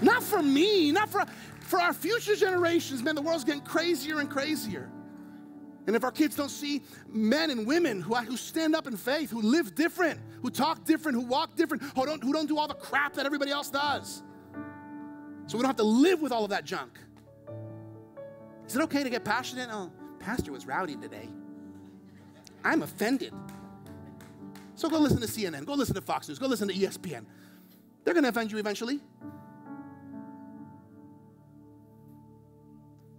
Not 0.00 0.22
for 0.22 0.42
me, 0.42 0.92
not 0.92 1.08
for, 1.08 1.24
for 1.60 1.80
our 1.80 1.92
future 1.92 2.36
generations, 2.36 3.02
man. 3.02 3.14
The 3.14 3.22
world's 3.22 3.44
getting 3.44 3.62
crazier 3.62 4.20
and 4.20 4.30
crazier. 4.30 4.90
And 5.86 5.96
if 5.96 6.04
our 6.04 6.12
kids 6.12 6.36
don't 6.36 6.50
see 6.50 6.82
men 7.08 7.50
and 7.50 7.66
women 7.66 8.02
who, 8.02 8.14
who 8.14 8.36
stand 8.36 8.76
up 8.76 8.86
in 8.86 8.96
faith, 8.96 9.30
who 9.30 9.40
live 9.40 9.74
different, 9.74 10.20
who 10.42 10.50
talk 10.50 10.84
different, 10.84 11.16
who 11.16 11.24
walk 11.24 11.56
different, 11.56 11.82
who 11.82 12.04
don't, 12.04 12.22
who 12.22 12.32
don't 12.32 12.46
do 12.46 12.58
all 12.58 12.68
the 12.68 12.74
crap 12.74 13.14
that 13.14 13.24
everybody 13.24 13.50
else 13.50 13.70
does, 13.70 14.22
so 15.46 15.56
we 15.56 15.62
don't 15.62 15.70
have 15.70 15.76
to 15.76 15.82
live 15.82 16.20
with 16.20 16.30
all 16.30 16.44
of 16.44 16.50
that 16.50 16.66
junk. 16.66 16.98
Is 18.66 18.76
it 18.76 18.82
okay 18.82 19.02
to 19.02 19.08
get 19.08 19.24
passionate? 19.24 19.70
Oh, 19.72 19.90
Pastor 20.20 20.52
was 20.52 20.66
rowdy 20.66 20.94
today. 20.94 21.30
I'm 22.62 22.82
offended. 22.82 23.32
So 24.74 24.90
go 24.90 24.98
listen 24.98 25.20
to 25.20 25.26
CNN, 25.26 25.64
go 25.64 25.72
listen 25.72 25.94
to 25.94 26.02
Fox 26.02 26.28
News, 26.28 26.38
go 26.38 26.46
listen 26.46 26.68
to 26.68 26.74
ESPN. 26.74 27.24
They're 28.04 28.12
going 28.12 28.24
to 28.24 28.28
offend 28.28 28.52
you 28.52 28.58
eventually. 28.58 29.00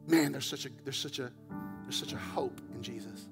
Man, 0.09 0.31
there's 0.31 0.47
such 0.47 0.65
a 0.65 0.69
there's 0.83 0.97
such 0.97 1.19
a 1.19 1.31
there's 1.83 1.95
such 1.95 2.13
a 2.13 2.17
hope 2.17 2.59
in 2.73 2.81
Jesus. 2.81 3.27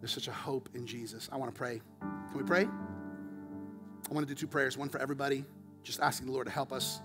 There's 0.00 0.12
such 0.12 0.26
a 0.26 0.32
hope 0.32 0.68
in 0.74 0.84
Jesus. 0.84 1.28
I 1.30 1.36
want 1.36 1.54
to 1.54 1.56
pray. 1.56 1.80
Can 2.00 2.36
we 2.36 2.42
pray? 2.42 2.62
I 2.62 4.12
want 4.12 4.26
to 4.26 4.34
do 4.34 4.36
two 4.36 4.48
prayers, 4.48 4.76
one 4.76 4.88
for 4.88 4.98
everybody, 4.98 5.44
just 5.84 6.00
asking 6.00 6.26
the 6.26 6.32
Lord 6.32 6.48
to 6.48 6.52
help 6.52 6.72
us 6.72 7.00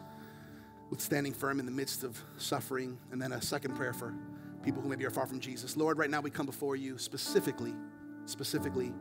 with 0.89 0.99
standing 0.99 1.31
firm 1.31 1.59
in 1.59 1.67
the 1.67 1.71
midst 1.71 2.03
of 2.03 2.19
suffering, 2.37 2.97
and 3.11 3.21
then 3.21 3.33
a 3.33 3.41
second 3.41 3.75
prayer 3.75 3.93
for 3.93 4.15
people 4.63 4.81
who 4.81 4.89
maybe 4.89 5.05
are 5.05 5.11
far 5.11 5.27
from 5.27 5.39
Jesus. 5.39 5.77
Lord, 5.77 5.99
right 5.99 6.09
now 6.09 6.21
we 6.21 6.31
come 6.31 6.47
before 6.47 6.75
you 6.75 6.97
specifically, 6.97 7.73
specifically 8.25 8.91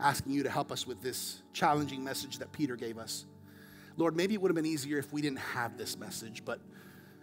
asking 0.00 0.32
you 0.32 0.42
to 0.42 0.50
help 0.50 0.72
us 0.72 0.86
with 0.86 1.02
this 1.02 1.42
challenging 1.52 2.02
message 2.02 2.38
that 2.38 2.50
Peter 2.52 2.76
gave 2.76 2.96
us. 2.96 3.26
Lord, 3.98 4.16
maybe 4.16 4.32
it 4.32 4.40
would 4.40 4.50
have 4.50 4.56
been 4.56 4.64
easier 4.64 4.98
if 4.98 5.12
we 5.12 5.20
didn't 5.20 5.40
have 5.40 5.76
this 5.76 5.98
message, 5.98 6.42
but, 6.46 6.60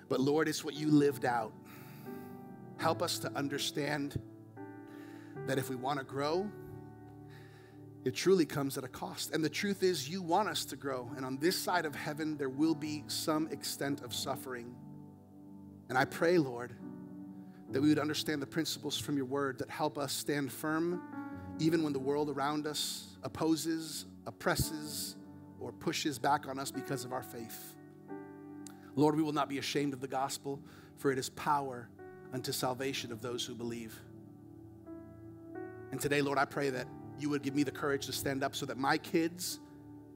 but 0.07 0.19
Lord, 0.19 0.47
it's 0.47 0.63
what 0.63 0.75
you 0.75 0.91
lived 0.91 1.25
out. 1.25 1.51
Help 2.80 3.01
us 3.01 3.19
to 3.19 3.32
understand 3.36 4.19
that 5.47 5.57
if 5.57 5.69
we 5.69 5.75
want 5.75 5.99
to 5.99 6.05
grow, 6.05 6.49
it 8.05 8.15
truly 8.15 8.45
comes 8.45 8.77
at 8.77 8.86
a 8.86 8.88
cost. 8.88 9.34
And 9.34 9.43
the 9.43 9.49
truth 9.49 9.84
is, 9.84 10.07
you 10.07 10.21
want 10.21 10.47
us 10.47 10.63
to 10.65 10.77
grow. 10.77 11.11
And 11.17 11.25
on 11.25 11.38
this 11.39 11.57
side 11.57 11.86
of 11.86 11.93
heaven, 11.93 12.38
there 12.38 12.49
will 12.49 12.73
be 12.73 13.03
some 13.07 13.47
extent 13.49 14.01
of 14.01 14.13
suffering. 14.13 14.73
And 15.89 15.97
I 15.97 16.05
pray, 16.05 16.38
Lord, 16.38 16.73
that 17.71 17.82
we 17.82 17.89
would 17.89 17.99
understand 17.99 18.41
the 18.41 18.47
principles 18.47 18.97
from 18.97 19.17
your 19.17 19.25
word 19.25 19.59
that 19.59 19.69
help 19.69 19.97
us 19.97 20.13
stand 20.13 20.49
firm 20.49 21.01
even 21.59 21.84
when 21.84 21.91
the 21.91 21.99
world 21.99 22.30
around 22.30 22.65
us 22.65 23.17
opposes, 23.23 24.05
oppresses, 24.25 25.17
or 25.59 25.73
pushes 25.73 26.17
back 26.17 26.47
on 26.47 26.57
us 26.57 26.71
because 26.71 27.03
of 27.03 27.11
our 27.11 27.23
faith. 27.23 27.75
Lord, 28.95 29.17
we 29.17 29.21
will 29.21 29.34
not 29.34 29.49
be 29.49 29.57
ashamed 29.57 29.93
of 29.93 29.99
the 29.99 30.07
gospel, 30.07 30.61
for 30.95 31.11
it 31.11 31.19
is 31.19 31.30
power 31.32 31.89
unto 32.34 32.51
salvation 32.51 33.11
of 33.11 33.21
those 33.21 33.45
who 33.45 33.55
believe. 33.55 33.99
And 35.91 35.99
today, 35.99 36.21
Lord, 36.21 36.38
I 36.38 36.45
pray 36.45 36.69
that 36.69 36.88
you 37.19 37.30
would 37.30 37.41
give 37.41 37.55
me 37.55 37.63
the 37.63 37.71
courage 37.71 38.05
to 38.05 38.13
stand 38.13 38.43
up 38.43 38.55
so 38.55 38.65
that 38.65 38.77
my 38.77 38.97
kids 38.97 39.59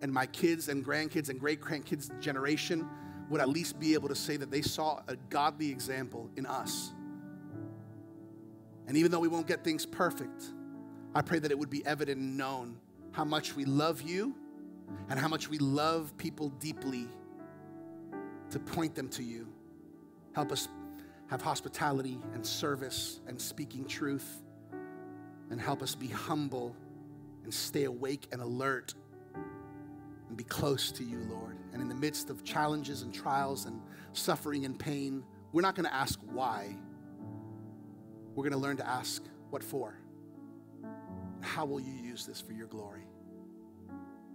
and 0.02 0.12
my 0.12 0.26
kids 0.28 0.70
and 0.70 0.86
grandkids 0.86 1.30
and 1.30 1.40
great 1.40 1.62
grandkids 1.62 2.18
generation 2.20 2.88
would 3.30 3.42
at 3.42 3.50
least 3.50 3.80
be 3.80 3.94
able 3.94 4.10
to 4.10 4.16
say 4.16 4.38
that 4.38 4.52
they 4.52 4.62
saw 4.62 5.02
a 5.08 5.16
godly 5.30 5.70
example 5.70 6.30
in 6.36 6.46
us. 6.46 6.92
And 8.88 8.98
even 8.98 9.12
though 9.12 9.20
we 9.20 9.28
won't 9.28 9.48
get 9.48 9.64
things 9.64 9.86
perfect, 9.86 10.44
I 11.16 11.22
pray 11.22 11.40
that 11.40 11.52
it 11.52 11.58
would 11.58 11.70
be 11.70 11.86
evident 11.86 12.20
and 12.20 12.38
known 12.38 12.78
how 13.12 13.24
much 13.24 13.56
we 13.56 13.66
love 13.66 14.02
you 14.02 14.36
and 15.10 15.18
how 15.18 15.28
much 15.28 15.50
we 15.50 15.58
love 15.58 16.16
people 16.18 16.50
deeply 16.50 17.08
to 18.50 18.60
point 18.60 18.94
them 18.94 19.08
to 19.10 19.24
you. 19.24 19.48
Help 20.34 20.52
us 20.52 20.68
have 21.30 21.42
hospitality 21.42 22.20
and 22.34 22.46
service 22.46 23.20
and 23.28 23.40
speaking 23.40 23.86
truth, 23.86 24.44
and 25.50 25.60
help 25.60 25.82
us 25.82 25.96
be 25.96 26.08
humble 26.08 26.76
and 27.44 27.54
stay 27.54 27.84
awake 27.84 28.28
and 28.32 28.42
alert 28.42 28.94
and 30.28 30.38
be 30.38 30.44
close 30.44 30.92
to 30.92 31.04
you, 31.04 31.20
Lord. 31.30 31.58
And 31.74 31.82
in 31.82 31.90
the 31.90 31.96
midst 31.96 32.30
of 32.30 32.44
challenges 32.44 33.02
and 33.02 33.14
trials 33.14 33.66
and 33.66 33.82
suffering 34.14 34.66
and 34.66 34.78
pain, 34.78 35.24
we're 35.52 35.62
not 35.62 35.76
going 35.76 35.88
to 35.88 35.94
ask 35.94 36.20
why. 36.32 36.76
We're 38.36 38.44
going 38.44 38.54
to 38.54 38.60
learn 38.60 38.78
to 38.78 38.88
ask 38.88 39.24
what 39.50 39.64
for. 39.64 40.00
How 41.42 41.66
will 41.66 41.80
you 41.80 41.94
use 41.94 42.26
this 42.26 42.42
for 42.42 42.54
your 42.54 42.68
glory? 42.68 43.06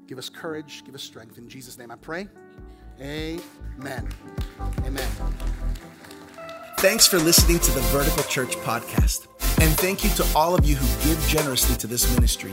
Give 0.07 0.19
us 0.19 0.29
courage, 0.29 0.85
give 0.85 0.95
us 0.95 1.03
strength. 1.03 1.39
In 1.39 1.49
Jesus' 1.49 1.79
name 1.79 1.91
I 1.91 1.97
pray. 1.97 2.29
Amen. 3.01 4.09
Amen. 4.85 5.09
Thanks 6.79 7.09
for 7.09 7.19
listening 7.19 7.59
to 7.59 7.73
the 7.73 7.81
Vertical 7.91 8.23
Church 8.23 8.55
podcast. 8.59 9.27
And 9.61 9.77
thank 9.81 10.05
you 10.05 10.11
to 10.11 10.25
all 10.37 10.55
of 10.55 10.65
you 10.65 10.77
who 10.77 11.09
give 11.09 11.21
generously 11.27 11.75
to 11.75 11.89
this 11.89 12.09
ministry. 12.15 12.53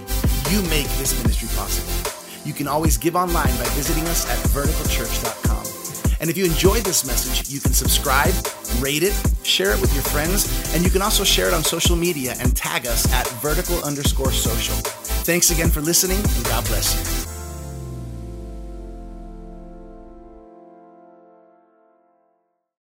You 0.49 0.63
make 0.63 0.87
this 0.97 1.15
ministry 1.21 1.47
possible. 1.55 2.11
You 2.43 2.51
can 2.51 2.67
always 2.67 2.97
give 2.97 3.15
online 3.15 3.55
by 3.57 3.69
visiting 3.75 4.03
us 4.05 4.27
at 4.27 4.39
verticalchurch.com. 4.49 6.17
And 6.19 6.31
if 6.31 6.37
you 6.37 6.45
enjoyed 6.45 6.83
this 6.83 7.05
message, 7.05 7.53
you 7.53 7.59
can 7.59 7.71
subscribe, 7.71 8.33
rate 8.79 9.03
it, 9.03 9.13
share 9.43 9.75
it 9.75 9.79
with 9.79 9.93
your 9.93 10.03
friends, 10.03 10.73
and 10.73 10.83
you 10.83 10.89
can 10.89 11.03
also 11.03 11.23
share 11.23 11.47
it 11.47 11.53
on 11.53 11.63
social 11.63 11.95
media 11.95 12.33
and 12.39 12.57
tag 12.57 12.87
us 12.87 13.05
at 13.13 13.27
vertical 13.43 13.83
underscore 13.83 14.31
social. 14.31 14.73
Thanks 15.21 15.51
again 15.51 15.69
for 15.69 15.81
listening, 15.81 16.17
and 16.17 16.45
God 16.45 16.65
bless 16.65 16.95
you. 16.95 17.24